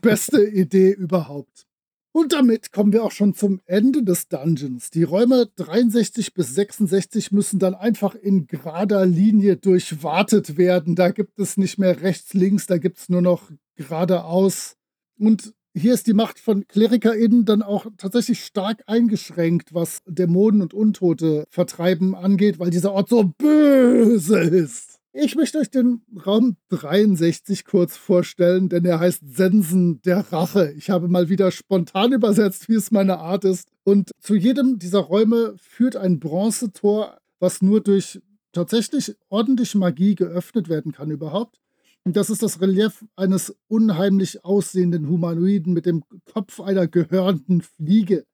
Beste 0.00 0.42
Idee 0.44 0.90
überhaupt. 0.92 1.66
Und 2.14 2.34
damit 2.34 2.72
kommen 2.72 2.92
wir 2.92 3.04
auch 3.04 3.10
schon 3.10 3.32
zum 3.32 3.60
Ende 3.64 4.02
des 4.02 4.28
Dungeons. 4.28 4.90
Die 4.90 5.02
Räume 5.02 5.48
63 5.56 6.34
bis 6.34 6.54
66 6.54 7.32
müssen 7.32 7.58
dann 7.58 7.74
einfach 7.74 8.14
in 8.14 8.46
gerader 8.46 9.06
Linie 9.06 9.56
durchwartet 9.56 10.58
werden. 10.58 10.94
Da 10.94 11.10
gibt 11.10 11.38
es 11.38 11.56
nicht 11.56 11.78
mehr 11.78 12.02
rechts, 12.02 12.34
links, 12.34 12.66
da 12.66 12.76
gibt 12.76 12.98
es 12.98 13.08
nur 13.08 13.22
noch 13.22 13.50
geradeaus. 13.76 14.76
Und 15.18 15.54
hier 15.74 15.94
ist 15.94 16.06
die 16.06 16.12
Macht 16.12 16.38
von 16.38 16.66
KlerikerInnen 16.66 17.46
dann 17.46 17.62
auch 17.62 17.86
tatsächlich 17.96 18.44
stark 18.44 18.82
eingeschränkt, 18.86 19.72
was 19.72 20.02
Dämonen 20.06 20.60
und 20.60 20.74
Untote 20.74 21.46
vertreiben 21.48 22.14
angeht, 22.14 22.58
weil 22.58 22.68
dieser 22.68 22.92
Ort 22.92 23.08
so 23.08 23.32
böse 23.38 24.38
ist. 24.38 24.91
Ich 25.14 25.36
möchte 25.36 25.58
euch 25.58 25.68
den 25.68 26.00
Raum 26.24 26.56
63 26.70 27.66
kurz 27.66 27.98
vorstellen, 27.98 28.70
denn 28.70 28.86
er 28.86 28.98
heißt 28.98 29.20
Sensen 29.26 30.00
der 30.00 30.32
Rache. 30.32 30.72
Ich 30.72 30.88
habe 30.88 31.06
mal 31.06 31.28
wieder 31.28 31.50
spontan 31.50 32.14
übersetzt, 32.14 32.70
wie 32.70 32.76
es 32.76 32.90
meine 32.90 33.18
Art 33.18 33.44
ist. 33.44 33.68
Und 33.84 34.10
zu 34.20 34.34
jedem 34.34 34.78
dieser 34.78 35.00
Räume 35.00 35.54
führt 35.58 35.96
ein 35.96 36.18
Bronzetor, 36.18 37.18
was 37.40 37.60
nur 37.60 37.82
durch 37.82 38.22
tatsächlich 38.52 39.14
ordentliche 39.28 39.76
Magie 39.76 40.14
geöffnet 40.14 40.70
werden 40.70 40.92
kann 40.92 41.10
überhaupt. 41.10 41.60
Und 42.04 42.16
das 42.16 42.30
ist 42.30 42.42
das 42.42 42.62
Relief 42.62 43.04
eines 43.14 43.54
unheimlich 43.68 44.46
aussehenden 44.46 45.08
Humanoiden 45.08 45.74
mit 45.74 45.84
dem 45.84 46.04
Kopf 46.32 46.58
einer 46.58 46.88
gehörnten 46.88 47.60
Fliege. 47.60 48.24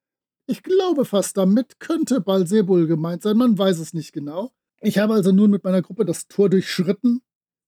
Ich 0.46 0.62
glaube 0.62 1.04
fast, 1.04 1.36
damit 1.38 1.80
könnte 1.80 2.20
Balsebul 2.20 2.86
gemeint 2.86 3.22
sein, 3.22 3.36
man 3.36 3.58
weiß 3.58 3.80
es 3.80 3.94
nicht 3.94 4.12
genau. 4.12 4.52
Ich 4.80 4.98
habe 4.98 5.14
also 5.14 5.32
nun 5.32 5.50
mit 5.50 5.64
meiner 5.64 5.82
Gruppe 5.82 6.04
das 6.04 6.28
Tor 6.28 6.48
durchschritten 6.48 7.20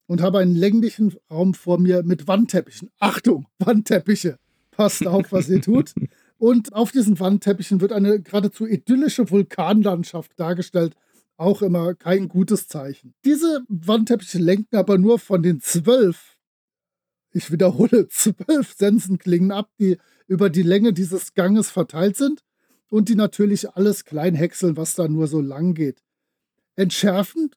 und 0.07 0.23
habe 0.23 0.39
einen 0.39 0.55
länglichen 0.55 1.15
Raum 1.31 1.55
vor 1.55 1.79
mir 1.79 2.03
mit 2.03 2.29
Wandteppichen. 2.29 2.91
Achtung, 2.99 3.47
Wandteppiche. 3.59 4.39
Passt 4.71 5.07
auf, 5.07 5.33
was 5.33 5.49
ihr 5.49 5.61
tut. 5.61 5.93
Und 6.39 6.73
auf 6.73 6.91
diesen 6.91 7.21
Wandteppichen 7.21 7.83
wird 7.83 7.93
eine 7.93 8.23
geradezu 8.23 8.67
idyllische 8.67 9.31
Vulkanlandschaft 9.31 10.33
dargestellt. 10.41 10.95
Auch 11.37 11.61
immer 11.61 11.95
kein 11.95 12.29
gutes 12.29 12.67
Zeichen. 12.67 13.13
Diese 13.27 13.63
Wandteppiche 13.69 14.39
lenken 14.39 14.77
aber 14.77 14.97
nur 14.97 15.19
von 15.19 15.43
den 15.43 15.61
zwölf, 15.61 16.39
ich 17.33 17.53
wiederhole, 17.53 18.09
zwölf 18.11 18.75
Sensenklingen 18.75 19.53
ab, 19.53 19.71
die 19.79 19.99
über 20.29 20.49
die 20.49 20.63
Länge 20.63 20.95
dieses 20.95 21.35
Ganges 21.35 21.71
verteilt 21.71 22.17
sind 22.17 22.41
und 22.89 23.11
die 23.11 23.17
natürlich 23.17 23.77
alles 23.77 24.07
klein 24.07 24.35
häckseln, 24.35 24.79
was 24.79 24.95
da 24.95 25.09
nur 25.09 25.27
so 25.27 25.43
lang 25.43 25.75
geht. 25.75 26.03
Entschärfen 26.81 27.51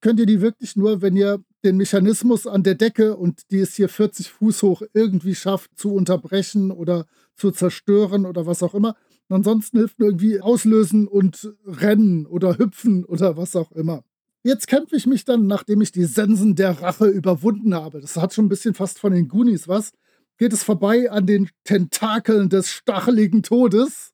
könnt 0.00 0.20
ihr 0.20 0.26
die 0.26 0.40
wirklich 0.40 0.76
nur, 0.76 1.02
wenn 1.02 1.16
ihr 1.16 1.42
den 1.64 1.78
Mechanismus 1.78 2.46
an 2.46 2.62
der 2.62 2.74
Decke 2.74 3.16
und 3.16 3.50
die 3.50 3.58
ist 3.58 3.74
hier 3.74 3.88
40 3.88 4.30
Fuß 4.30 4.62
hoch 4.62 4.82
irgendwie 4.92 5.34
schafft 5.34 5.70
zu 5.76 5.92
unterbrechen 5.92 6.70
oder 6.70 7.06
zu 7.34 7.50
zerstören 7.50 8.26
oder 8.26 8.46
was 8.46 8.62
auch 8.62 8.74
immer. 8.74 8.94
Und 9.28 9.36
ansonsten 9.36 9.78
hilft 9.78 9.98
nur 9.98 10.08
irgendwie 10.10 10.40
auslösen 10.40 11.08
und 11.08 11.52
rennen 11.66 12.26
oder 12.26 12.58
hüpfen 12.58 13.04
oder 13.04 13.36
was 13.36 13.56
auch 13.56 13.72
immer. 13.72 14.04
Jetzt 14.44 14.68
kämpfe 14.68 14.94
ich 14.94 15.06
mich 15.06 15.24
dann, 15.24 15.48
nachdem 15.48 15.80
ich 15.80 15.90
die 15.90 16.04
Sensen 16.04 16.54
der 16.54 16.80
Rache 16.80 17.08
überwunden 17.08 17.74
habe. 17.74 18.00
Das 18.00 18.16
hat 18.16 18.32
schon 18.32 18.44
ein 18.44 18.50
bisschen 18.50 18.74
fast 18.74 19.00
von 19.00 19.12
den 19.12 19.26
Goonies 19.26 19.66
was. 19.66 19.90
Geht 20.38 20.52
es 20.52 20.62
vorbei 20.62 21.10
an 21.10 21.26
den 21.26 21.48
Tentakeln 21.64 22.48
des 22.48 22.70
stacheligen 22.70 23.42
Todes, 23.42 24.12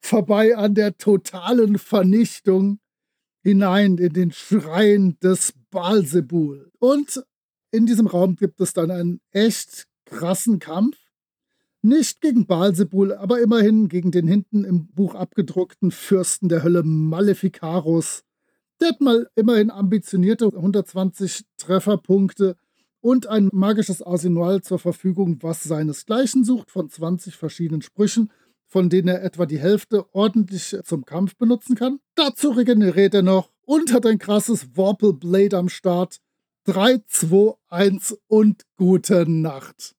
vorbei 0.00 0.56
an 0.56 0.74
der 0.74 0.98
totalen 0.98 1.78
Vernichtung, 1.78 2.78
hinein 3.46 3.96
in 3.98 4.12
den 4.12 4.32
Schrein 4.32 5.16
des 5.22 5.54
Baalsebul. 5.70 6.68
Und 6.80 7.22
in 7.70 7.86
diesem 7.86 8.08
Raum 8.08 8.34
gibt 8.34 8.60
es 8.60 8.72
dann 8.72 8.90
einen 8.90 9.20
echt 9.30 9.86
krassen 10.04 10.58
Kampf. 10.58 10.96
Nicht 11.80 12.20
gegen 12.20 12.46
Baalsebul, 12.46 13.14
aber 13.14 13.40
immerhin 13.40 13.86
gegen 13.88 14.10
den 14.10 14.26
hinten 14.26 14.64
im 14.64 14.88
Buch 14.88 15.14
abgedruckten 15.14 15.92
Fürsten 15.92 16.48
der 16.48 16.64
Hölle 16.64 16.82
Maleficarus. 16.82 18.24
Der 18.80 18.88
hat 18.88 19.00
mal 19.00 19.28
immerhin 19.36 19.70
ambitionierte 19.70 20.46
120 20.46 21.44
Trefferpunkte 21.56 22.56
und 23.00 23.28
ein 23.28 23.48
magisches 23.52 24.02
Arsenal 24.02 24.60
zur 24.62 24.80
Verfügung, 24.80 25.38
was 25.42 25.62
seinesgleichen 25.62 26.42
sucht, 26.42 26.72
von 26.72 26.90
20 26.90 27.36
verschiedenen 27.36 27.82
Sprüchen, 27.82 28.32
von 28.66 28.88
denen 28.88 29.08
er 29.08 29.22
etwa 29.22 29.46
die 29.46 29.58
Hälfte 29.58 30.06
ordentlich 30.14 30.76
zum 30.84 31.04
Kampf 31.04 31.36
benutzen 31.36 31.76
kann. 31.76 32.00
Dazu 32.14 32.50
regeneriert 32.50 33.14
er 33.14 33.22
noch 33.22 33.52
und 33.62 33.92
hat 33.92 34.06
ein 34.06 34.18
krasses 34.18 34.76
Warple 34.76 35.12
Blade 35.12 35.56
am 35.56 35.68
Start. 35.68 36.18
3, 36.64 36.98
2, 37.06 37.54
1 37.68 38.18
und 38.26 38.64
gute 38.76 39.30
Nacht. 39.30 39.94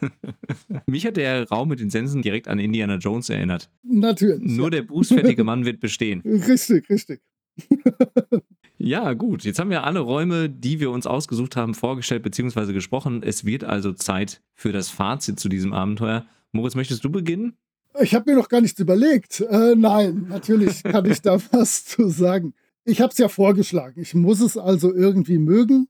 Mich 0.86 1.06
hat 1.06 1.16
der 1.16 1.48
Raum 1.48 1.68
mit 1.68 1.80
den 1.80 1.90
Sensen 1.90 2.22
direkt 2.22 2.48
an 2.48 2.58
Indiana 2.58 2.96
Jones 2.96 3.30
erinnert. 3.30 3.70
Natürlich. 3.82 4.40
Nur 4.42 4.66
ja. 4.66 4.70
der 4.70 4.82
bußfertige 4.82 5.44
Mann 5.44 5.64
wird 5.64 5.80
bestehen. 5.80 6.20
Richtig, 6.22 6.88
richtig. 6.90 7.20
Ja, 8.80 9.12
gut. 9.14 9.42
Jetzt 9.42 9.58
haben 9.58 9.70
wir 9.70 9.82
alle 9.82 9.98
Räume, 9.98 10.48
die 10.48 10.78
wir 10.78 10.92
uns 10.92 11.06
ausgesucht 11.06 11.56
haben, 11.56 11.74
vorgestellt 11.74 12.22
bzw. 12.22 12.72
gesprochen. 12.72 13.24
Es 13.24 13.44
wird 13.44 13.64
also 13.64 13.92
Zeit 13.92 14.40
für 14.54 14.70
das 14.70 14.88
Fazit 14.88 15.40
zu 15.40 15.48
diesem 15.48 15.72
Abenteuer. 15.72 16.26
Moritz, 16.52 16.76
möchtest 16.76 17.04
du 17.04 17.10
beginnen? 17.10 17.56
Ich 18.00 18.14
habe 18.14 18.30
mir 18.30 18.36
noch 18.36 18.48
gar 18.48 18.60
nichts 18.60 18.78
überlegt. 18.78 19.40
Äh, 19.40 19.74
nein, 19.74 20.26
natürlich 20.28 20.82
kann 20.82 21.04
ich 21.04 21.20
da 21.20 21.38
was 21.52 21.84
zu 21.84 22.08
sagen. 22.08 22.54
Ich 22.84 23.00
habe 23.00 23.12
es 23.12 23.18
ja 23.18 23.28
vorgeschlagen. 23.28 24.00
Ich 24.00 24.14
muss 24.14 24.40
es 24.40 24.56
also 24.56 24.94
irgendwie 24.94 25.38
mögen. 25.38 25.88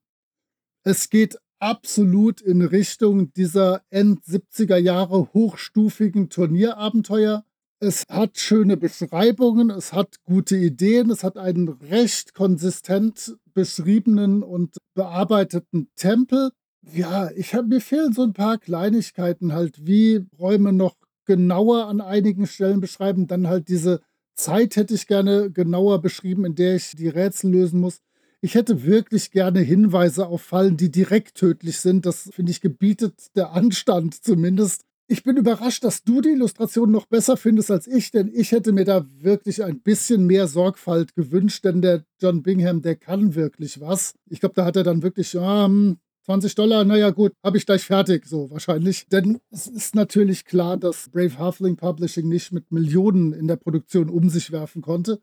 Es 0.85 1.11
geht 1.11 1.39
absolut 1.59 2.41
in 2.41 2.63
Richtung 2.63 3.33
dieser 3.33 3.83
End-70er 3.91 4.77
Jahre 4.77 5.33
hochstufigen 5.35 6.31
Turnierabenteuer. 6.31 7.45
Es 7.81 8.05
hat 8.09 8.39
schöne 8.39 8.77
Beschreibungen, 8.77 9.71
es 9.71 9.93
hat 9.93 10.17
gute 10.25 10.57
Ideen, 10.57 11.11
es 11.11 11.23
hat 11.23 11.37
einen 11.37 11.69
recht 11.69 12.35
konsistent 12.35 13.37
beschriebenen 13.55 14.43
und 14.43 14.79
bearbeiteten 14.95 15.89
Tempel. 15.95 16.51
Ja, 16.83 17.31
ich 17.37 17.55
hab, 17.55 17.67
mir 17.67 17.81
fehlen 17.81 18.13
so 18.13 18.23
ein 18.23 18.33
paar 18.33 18.59
Kleinigkeiten 18.59 19.53
halt, 19.53 19.87
wie 19.87 20.27
Räume 20.39 20.73
noch 20.73 20.97
genauer 21.29 21.87
an 21.87 22.01
einigen 22.01 22.47
Stellen 22.47 22.81
beschreiben. 22.81 23.29
Dann 23.29 23.47
halt 23.47 23.68
diese 23.68 24.01
Zeit 24.35 24.74
hätte 24.76 24.95
ich 24.95 25.07
gerne 25.07 25.51
genauer 25.51 26.01
beschrieben, 26.01 26.45
in 26.45 26.55
der 26.55 26.74
ich 26.74 26.97
die 26.97 27.09
Rätsel 27.09 27.53
lösen 27.53 27.81
muss. 27.81 28.01
Ich 28.41 28.55
hätte 28.55 28.85
wirklich 28.85 29.31
gerne 29.31 29.61
Hinweise 29.61 30.26
auf 30.26 30.43
Fallen, 30.43 30.76
die 30.76 30.91
direkt 30.91 31.37
tödlich 31.37 31.81
sind. 31.81 32.07
Das, 32.07 32.31
finde 32.33 32.51
ich, 32.51 32.61
gebietet 32.61 33.14
der 33.37 33.53
Anstand 33.53 34.24
zumindest. 34.24 34.83
Ich 35.07 35.22
bin 35.22 35.37
überrascht, 35.37 35.85
dass 35.85 36.03
du 36.03 36.20
die 36.20 36.31
Illustration 36.31 36.91
noch 36.91 37.07
besser 37.07 37.37
findest 37.37 37.70
als 37.70 37.87
ich, 37.87 38.11
denn 38.11 38.31
ich 38.33 38.53
hätte 38.53 38.72
mir 38.72 38.85
da 38.85 39.07
wirklich 39.20 39.64
ein 39.64 39.81
bisschen 39.81 40.24
mehr 40.24 40.47
Sorgfalt 40.47 41.14
gewünscht, 41.14 41.64
denn 41.64 41.83
der 41.83 42.05
John 42.20 42.43
Bingham, 42.43 42.83
der 42.83 42.97
kann 42.97 43.35
wirklich 43.35 43.81
was. 43.81 44.14
Ich 44.31 44.41
glaube, 44.41 44.55
da 44.55 44.64
hat 44.64 44.76
er 44.76 44.85
dann 44.85 45.03
wirklich, 45.03 45.35
ähm, 45.35 45.99
20 46.29 46.55
Dollar, 46.57 46.85
naja 46.85 47.09
gut, 47.09 47.33
habe 47.43 47.57
ich 47.57 47.64
gleich 47.64 47.85
fertig, 47.85 48.26
so 48.26 48.51
wahrscheinlich. 48.51 49.07
Denn 49.09 49.41
es 49.51 49.66
ist 49.66 49.95
natürlich 49.95 50.45
klar, 50.45 50.76
dass 50.76 51.09
Brave 51.09 51.39
Halfling 51.39 51.76
Publishing 51.76 52.29
nicht 52.29 52.53
mit 52.53 52.70
Millionen 52.70 53.33
in 53.33 53.49
der 53.49 53.57
Produktion 53.57 54.11
um 54.11 54.29
sich 54.29 54.53
werfen 54.53 54.83
konnte. 54.83 55.22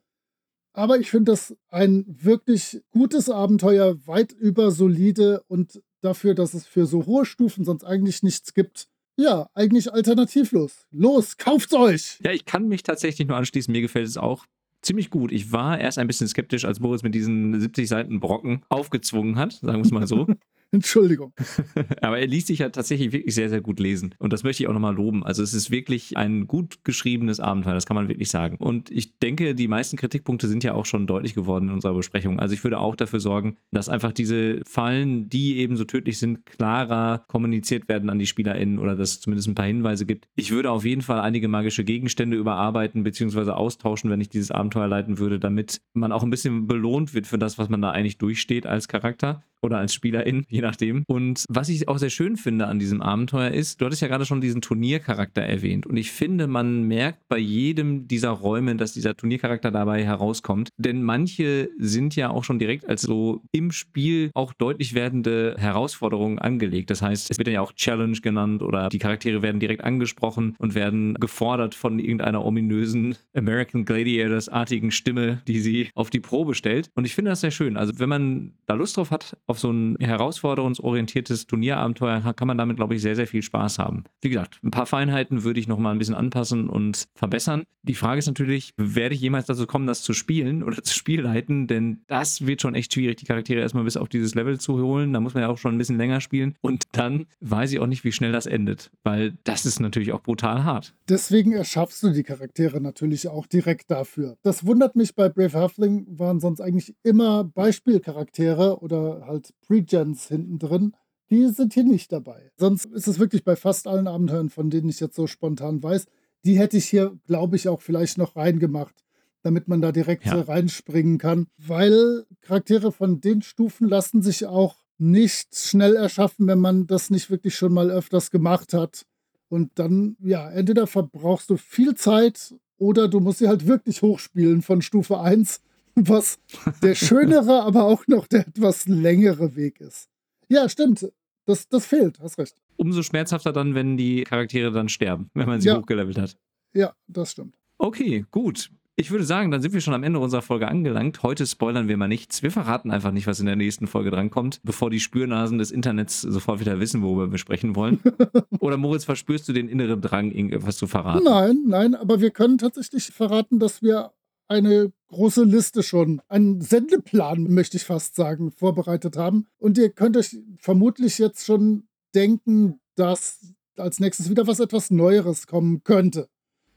Aber 0.74 0.98
ich 0.98 1.12
finde 1.12 1.32
das 1.32 1.56
ein 1.70 2.06
wirklich 2.08 2.82
gutes 2.90 3.30
Abenteuer, 3.30 3.96
weit 4.08 4.32
über 4.32 4.72
solide 4.72 5.44
und 5.48 5.80
dafür, 6.02 6.34
dass 6.34 6.56
es 6.56 6.66
für 6.66 6.88
so 6.88 7.06
hohe 7.06 7.26
Stufen 7.26 7.66
sonst 7.66 7.84
eigentlich 7.84 8.24
nichts 8.24 8.56
gibt. 8.56 8.88
Ja, 9.16 9.48
eigentlich 9.54 9.94
alternativlos. 9.94 10.88
Los, 10.90 11.38
kauft's 11.38 11.76
euch! 11.76 12.20
Ja, 12.24 12.32
ich 12.32 12.46
kann 12.46 12.68
mich 12.68 12.82
tatsächlich 12.82 13.28
nur 13.28 13.38
anschließen. 13.38 13.72
Mir 13.72 13.82
gefällt 13.82 14.08
es 14.08 14.18
auch 14.18 14.48
ziemlich 14.82 15.12
gut. 15.12 15.32
Ich 15.32 15.52
war 15.52 15.80
erst 15.80 16.00
ein 16.00 16.08
bisschen 16.08 16.28
skeptisch, 16.28 16.66
als 16.66 16.80
Boris 16.80 17.04
mit 17.04 17.14
diesen 17.14 17.60
70 17.60 17.88
Seiten 17.88 18.20
Brocken 18.20 18.64
aufgezwungen 18.70 19.36
hat, 19.36 19.54
sagen 19.54 19.78
wir 19.78 19.86
es 19.86 19.92
mal 19.92 20.08
so. 20.08 20.26
Entschuldigung. 20.72 21.34
Aber 22.02 22.20
er 22.20 22.28
ließ 22.28 22.48
sich 22.48 22.60
ja 22.60 22.70
tatsächlich 22.70 23.12
wirklich 23.12 23.36
sehr, 23.36 23.50
sehr 23.50 23.62
gut 23.62 23.80
lesen. 23.80 24.16
Und 24.20 24.34
das 24.34 24.44
möchte 24.44 24.64
ich 24.64 24.70
auch 24.70 24.74
nochmal 24.74 24.96
loben. 24.96 25.24
Also 25.26 25.44
es 25.44 25.54
ist 25.54 25.72
wirklich 25.72 26.18
ein 26.18 26.48
gut 26.48 26.84
geschriebenes 26.84 27.40
Abenteuer, 27.40 27.74
das 27.74 27.86
kann 27.86 27.96
man 27.96 28.08
wirklich 28.08 28.30
sagen. 28.30 28.58
Und 28.58 28.92
ich 28.92 29.18
denke, 29.20 29.56
die 29.56 29.68
meisten 29.68 29.98
Kritikpunkte 29.98 30.48
sind 30.48 30.64
ja 30.64 30.74
auch 30.74 30.86
schon 30.86 31.08
deutlich 31.08 31.34
geworden 31.34 31.70
in 31.70 31.74
unserer 31.74 31.94
Besprechung. 31.94 32.40
Also 32.40 32.54
ich 32.54 32.64
würde 32.64 32.80
auch 32.80 32.96
dafür 32.96 33.20
sorgen, 33.20 33.58
dass 33.72 33.90
einfach 33.90 34.12
diese 34.12 34.62
Fallen, 34.66 35.30
die 35.30 35.58
eben 35.58 35.78
so 35.78 35.86
tödlich 35.86 36.18
sind, 36.18 36.46
klarer 36.46 37.24
kommuniziert 37.28 37.88
werden 37.88 38.10
an 38.10 38.20
die 38.20 38.26
SpielerInnen 38.26 38.80
oder 38.80 38.96
dass 38.96 39.12
es 39.12 39.22
zumindest 39.22 39.48
ein 39.48 39.56
paar 39.56 39.66
Hinweise 39.66 40.06
gibt. 40.06 40.28
Ich 40.36 40.52
würde 40.52 40.72
auf 40.72 40.86
jeden 40.86 41.02
Fall 41.02 41.20
einige 41.20 41.48
magische 41.48 41.84
Gegenstände 41.84 42.38
überarbeiten 42.38 43.04
bzw. 43.04 43.52
austauschen, 43.52 44.10
wenn 44.10 44.22
ich 44.22 44.30
dieses 44.30 44.52
Abenteuer 44.52 44.88
leiten 44.88 45.18
würde, 45.18 45.40
damit 45.40 45.82
man 45.94 46.12
auch 46.12 46.24
ein 46.24 46.30
bisschen 46.30 46.68
belohnt 46.68 47.14
wird 47.14 47.28
für 47.28 47.38
das, 47.38 47.58
was 47.58 47.70
man 47.70 47.82
da 47.82 47.92
eigentlich 47.92 48.18
durchsteht 48.18 48.66
als 48.66 48.88
Charakter 48.88 49.44
oder 49.62 49.78
als 49.78 49.94
Spielerin, 49.94 50.46
je 50.48 50.62
nachdem. 50.62 51.04
Und 51.08 51.46
was 51.50 51.70
ich 51.70 51.88
auch 51.88 51.98
sehr 51.98 52.10
schön 52.10 52.38
finde 52.38 52.68
an 52.68 52.80
diesem 52.80 53.02
Abenteuer 53.02 53.52
ist, 53.52 53.82
du 53.82 53.86
hattest 53.86 54.02
ja 54.02 54.08
gerade 54.08 54.26
schon 54.26 54.42
diesen 54.42 54.62
Turniercharakter 54.62 55.42
erwähnt. 55.42 55.86
Und 55.86 55.98
ich 55.98 56.12
finde, 56.12 56.48
man 56.48 56.84
merkt 56.84 57.28
bei 57.28 57.38
jedem 57.38 58.08
dieser 58.08 58.30
Räume, 58.30 58.76
dass 58.76 58.94
dieser 58.94 59.16
Turniercharakter 59.16 59.72
dabei 59.72 60.04
herauskommt. 60.04 60.70
Denn 60.78 61.04
manche 61.04 61.70
sind 61.78 62.16
ja 62.16 62.30
auch 62.30 62.44
schon 62.44 62.60
direkt 62.60 62.88
als 62.88 63.02
so 63.02 63.42
im 63.52 63.72
Spiel 63.72 64.32
auch 64.34 64.54
deutlich 64.54 64.94
werdende 64.94 65.56
Herausforderungen 65.58 66.40
angelegt. 66.40 66.90
Das 66.90 67.02
heißt, 67.02 67.32
es 67.32 67.38
wird 67.38 67.48
ja 67.48 67.62
auch 67.62 67.74
Challenge 67.74 68.18
genannt 68.22 68.62
oder 68.62 68.90
die 68.90 69.00
Charaktere 69.00 69.42
werden 69.42 69.60
direkt 69.60 69.84
angesprochen 69.84 70.56
und 70.60 70.76
werden 70.76 71.16
gefordert 71.16 71.76
von 71.76 72.00
irgendeiner 72.00 72.46
ominösen 72.46 73.16
American 73.34 73.86
Gladiators-artigen 73.86 74.92
Stimme, 74.92 75.42
die 75.48 75.60
sie 75.60 75.90
auf 75.96 76.10
die 76.10 76.20
Probe 76.20 76.56
stellt. 76.56 76.90
Und 76.96 77.06
ich 77.06 77.16
finde 77.16 77.32
das 77.32 77.42
sehr 77.42 77.52
schön. 77.52 77.78
Also 77.78 78.00
wenn 78.00 78.10
man 78.10 78.54
da 78.66 78.74
Lust 78.76 78.98
drauf 78.98 79.12
hat, 79.12 79.38
auf 79.48 79.60
so 79.60 79.72
ein 79.72 79.96
herausforderungsorientiertes 80.00 81.48
Turnierabenteuer, 81.48 82.34
kann 82.34 82.48
man 82.48 82.58
damit, 82.58 82.78
glaube 82.78 82.96
ich, 82.96 83.02
sehr, 83.02 83.16
sehr 83.16 83.28
viel 83.28 83.42
Spaß 83.42 83.80
haben. 83.80 84.04
Wie 84.22 84.30
gesagt, 84.30 84.60
ein 84.64 84.72
paar 84.72 84.86
Feinheiten 84.86 85.44
würde 85.44 85.60
ich 85.60 85.68
noch 85.68 85.78
mal 85.78 85.92
ein 85.92 86.00
bisschen 86.00 86.16
anpassen 86.16 86.70
und 86.70 87.06
verbessern. 87.16 87.64
Die 87.84 87.94
Frage 87.94 88.18
ist 88.18 88.26
natürlich, 88.26 88.74
werde 88.78 89.14
ich 89.14 89.22
jemals 89.22 89.46
dazu 89.46 89.68
kommen, 89.68 89.86
das 89.86 90.02
zu 90.02 90.14
spielen 90.14 90.64
oder 90.64 90.82
zu 90.82 90.94
spielleiten? 90.94 91.68
Denn 91.68 92.02
das 92.08 92.48
wird 92.48 92.62
schon 92.62 92.74
echt 92.74 92.94
schwierig, 92.94 93.18
die 93.18 93.26
Charaktere 93.26 93.62
erstmal 93.62 93.84
bis 93.84 93.98
auf 93.98 94.10
dieses 94.10 94.34
Level 94.34 94.60
zu 94.60 94.82
holen. 94.82 95.14
Da 95.14 95.20
muss 95.20 95.36
man 95.36 95.44
ja 95.44 95.50
auch 95.50 95.60
schon 95.60 95.76
ein 95.76 95.78
bisschen 95.78 95.98
länger 95.98 96.20
spielen. 96.22 96.56
Und 96.62 96.84
dann 96.94 97.28
weiß 97.42 97.72
ich 97.72 97.80
auch 97.80 97.86
nicht, 97.86 98.04
wie 98.04 98.12
schnell 98.12 98.32
das 98.32 98.48
endet, 98.48 98.90
weil 99.04 99.38
das 99.44 99.66
ist 99.68 99.80
natürlich 99.80 100.14
auch 100.14 100.22
brutal 100.22 100.64
hart. 100.64 100.96
Deswegen 101.08 101.52
erschaffst 101.52 102.02
du 102.02 102.10
die 102.10 102.24
Charaktere 102.24 102.82
natürlich 102.82 103.28
auch 103.28 103.46
direkt 103.46 103.92
dafür. 103.92 104.38
Das 104.42 104.66
wundert 104.66 104.96
mich 104.96 105.14
bei 105.14 105.30
Brave 105.30 105.54
Halfling, 105.54 106.08
waren 106.10 106.40
sonst 106.40 106.62
eigentlich 106.62 106.96
immer 107.04 107.44
Beispielcharaktere 107.44 108.80
oder 108.80 109.26
halt 109.28 109.35
Pre-Gens 109.66 110.28
hinten 110.28 110.60
drin. 110.60 110.94
Die 111.30 111.48
sind 111.50 111.74
hier 111.74 111.84
nicht 111.84 112.12
dabei. 112.12 112.52
Sonst 112.58 112.86
ist 112.86 113.08
es 113.08 113.20
wirklich 113.20 113.44
bei 113.44 113.56
fast 113.56 113.88
allen 113.88 114.08
Abenteuern, 114.08 114.50
von 114.50 114.70
denen 114.70 114.90
ich 114.90 115.00
jetzt 115.00 115.16
so 115.16 115.26
spontan 115.28 115.82
weiß, 115.82 116.06
die 116.46 116.60
hätte 116.60 116.78
ich 116.78 116.86
hier, 116.86 117.18
glaube 117.26 117.56
ich, 117.56 117.68
auch 117.68 117.82
vielleicht 117.82 118.18
noch 118.20 118.36
reingemacht, 118.36 118.94
damit 119.42 119.68
man 119.68 119.82
da 119.82 119.92
direkt 119.92 120.26
Ja. 120.26 120.40
reinspringen 120.42 121.18
kann. 121.18 121.48
Weil 121.58 122.26
Charaktere 122.42 122.92
von 122.92 123.22
den 123.22 123.42
Stufen 123.42 123.88
lassen 123.90 124.22
sich 124.22 124.46
auch 124.46 124.76
nicht 124.98 125.56
schnell 125.56 125.96
erschaffen, 125.96 126.48
wenn 126.48 126.60
man 126.60 126.86
das 126.88 127.10
nicht 127.10 127.30
wirklich 127.32 127.56
schon 127.56 127.74
mal 127.74 127.90
öfters 127.90 128.30
gemacht 128.32 128.74
hat. 128.74 129.06
Und 129.50 129.72
dann, 129.76 130.16
ja, 130.24 130.50
entweder 130.52 130.86
verbrauchst 130.88 131.50
du 131.50 131.58
viel 131.58 131.96
Zeit 131.96 132.54
oder 132.78 133.08
du 133.08 133.20
musst 133.20 133.40
sie 133.40 133.48
halt 133.48 133.68
wirklich 133.68 134.02
hochspielen 134.04 134.62
von 134.62 134.82
Stufe 134.82 135.20
1, 135.20 135.62
was 135.96 136.40
der 136.84 136.96
schönere, 136.96 137.64
aber 137.64 137.86
auch 137.86 138.06
noch 138.08 138.28
der 138.28 138.48
etwas 138.48 138.88
längere 138.88 139.56
Weg 139.56 139.80
ist. 139.82 140.08
Ja, 140.50 140.68
stimmt. 140.70 141.08
Das, 141.46 141.68
das 141.70 141.86
fehlt, 141.86 142.20
hast 142.20 142.38
recht. 142.40 142.56
Umso 142.78 143.04
schmerzhafter 143.04 143.54
dann, 143.54 143.76
wenn 143.76 143.98
die 143.98 144.24
Charaktere 144.24 144.72
dann 144.72 144.90
sterben, 144.90 145.30
wenn 145.34 145.48
man 145.48 145.62
sie 145.62 145.68
Ja. 145.70 145.78
hochgelevelt 145.78 146.18
hat. 146.18 146.38
Ja, 146.74 146.94
das 147.08 147.32
stimmt. 147.32 147.56
Okay, 147.78 148.26
gut. 148.32 148.72
Ich 148.98 149.12
würde 149.12 149.26
sagen, 149.26 149.52
dann 149.52 149.62
sind 149.62 149.74
wir 149.74 149.82
schon 149.82 149.94
am 149.94 150.04
Ende 150.04 150.20
unserer 150.20 150.42
Folge 150.42 150.70
angelangt. 150.70 151.22
Heute 151.22 151.46
spoilern 151.46 151.90
wir 151.90 151.98
mal 151.98 152.08
nichts. 152.08 152.42
Wir 152.44 152.52
verraten 152.52 152.92
einfach 152.92 153.12
nicht, 153.12 153.28
was 153.28 153.42
in 153.42 153.46
der 153.46 153.58
nächsten 153.58 153.88
Folge 153.88 154.10
drankommt, 154.10 154.62
bevor 154.64 154.90
die 154.90 155.02
Spürnasen 155.02 155.58
des 155.58 155.70
Internets 155.72 156.22
sofort 156.22 156.62
wieder 156.62 156.80
wissen, 156.80 157.02
worüber 157.02 157.30
wir 157.30 157.38
sprechen 157.38 157.76
wollen. 157.76 158.00
Oder 158.60 158.78
Moritz, 158.78 159.04
verspürst 159.04 159.48
du 159.50 159.54
den 159.54 159.68
inneren 159.68 160.00
Drang, 160.02 160.32
irgendetwas 160.32 160.78
zu 160.78 160.88
verraten? 160.88 161.26
Nein, 161.26 161.64
nein, 161.68 161.94
aber 161.94 162.22
wir 162.22 162.32
können 162.32 162.58
tatsächlich 162.58 163.08
verraten, 163.08 163.60
dass 163.60 163.82
wir 163.82 164.12
eine 164.48 164.92
große 165.08 165.44
Liste 165.44 165.84
schon, 165.84 166.22
einen 166.28 166.62
Sendeplan, 166.62 167.44
möchte 167.44 167.78
ich 167.78 167.84
fast 167.84 168.16
sagen, 168.16 168.52
vorbereitet 168.52 169.18
haben. 169.18 169.48
Und 169.58 169.78
ihr 169.78 169.90
könnt 169.90 170.18
euch 170.18 170.38
vermutlich 170.60 171.18
jetzt 171.18 171.46
schon 171.46 171.88
denken, 172.14 172.80
dass 172.96 173.54
als 173.78 174.00
nächstes 174.00 174.30
wieder 174.30 174.48
was 174.48 174.60
etwas 174.60 174.92
Neueres 174.92 175.48
kommen 175.48 175.84
könnte. 175.84 176.30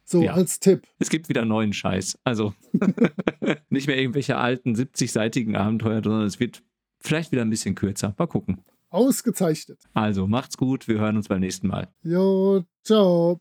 So 0.05 0.23
ja. 0.23 0.33
als 0.33 0.59
Tipp. 0.59 0.87
Es 0.99 1.11
gibt 1.11 1.29
wieder 1.29 1.45
neuen 1.45 1.73
Scheiß. 1.73 2.19
Also 2.25 2.55
nicht 3.69 3.87
mehr 3.87 3.99
irgendwelche 3.99 4.37
alten 4.37 4.75
70-seitigen 4.75 5.55
Abenteuer, 5.55 6.03
sondern 6.03 6.23
es 6.23 6.41
wird 6.41 6.63
vielleicht 6.99 7.31
wieder 7.31 7.43
ein 7.43 7.51
bisschen 7.51 7.75
kürzer. 7.75 8.15
Mal 8.17 8.27
gucken. 8.27 8.65
Ausgezeichnet. 8.89 9.83
Also 9.93 10.27
macht's 10.27 10.57
gut. 10.57 10.89
Wir 10.89 10.99
hören 10.99 11.17
uns 11.17 11.29
beim 11.29 11.41
nächsten 11.41 11.69
Mal. 11.69 11.89
Jo, 12.03 12.65
ciao. 12.85 13.41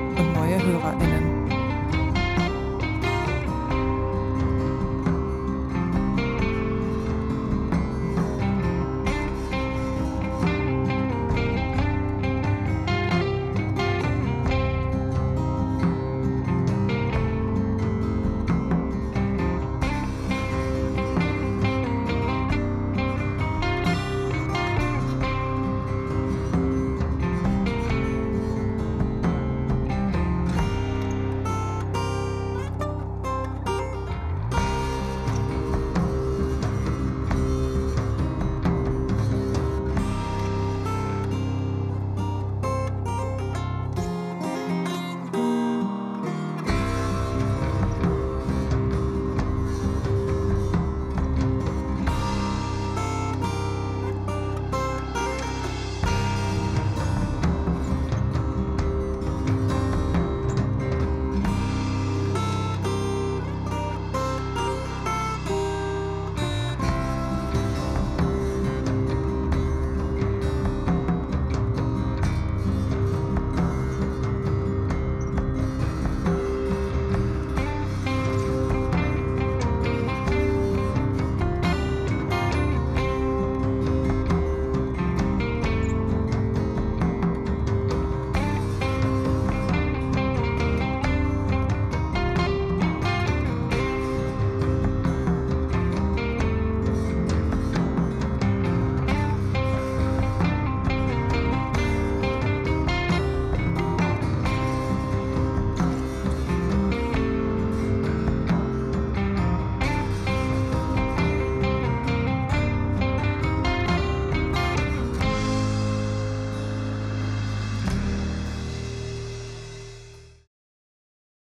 HörerInnen. 0.61 1.20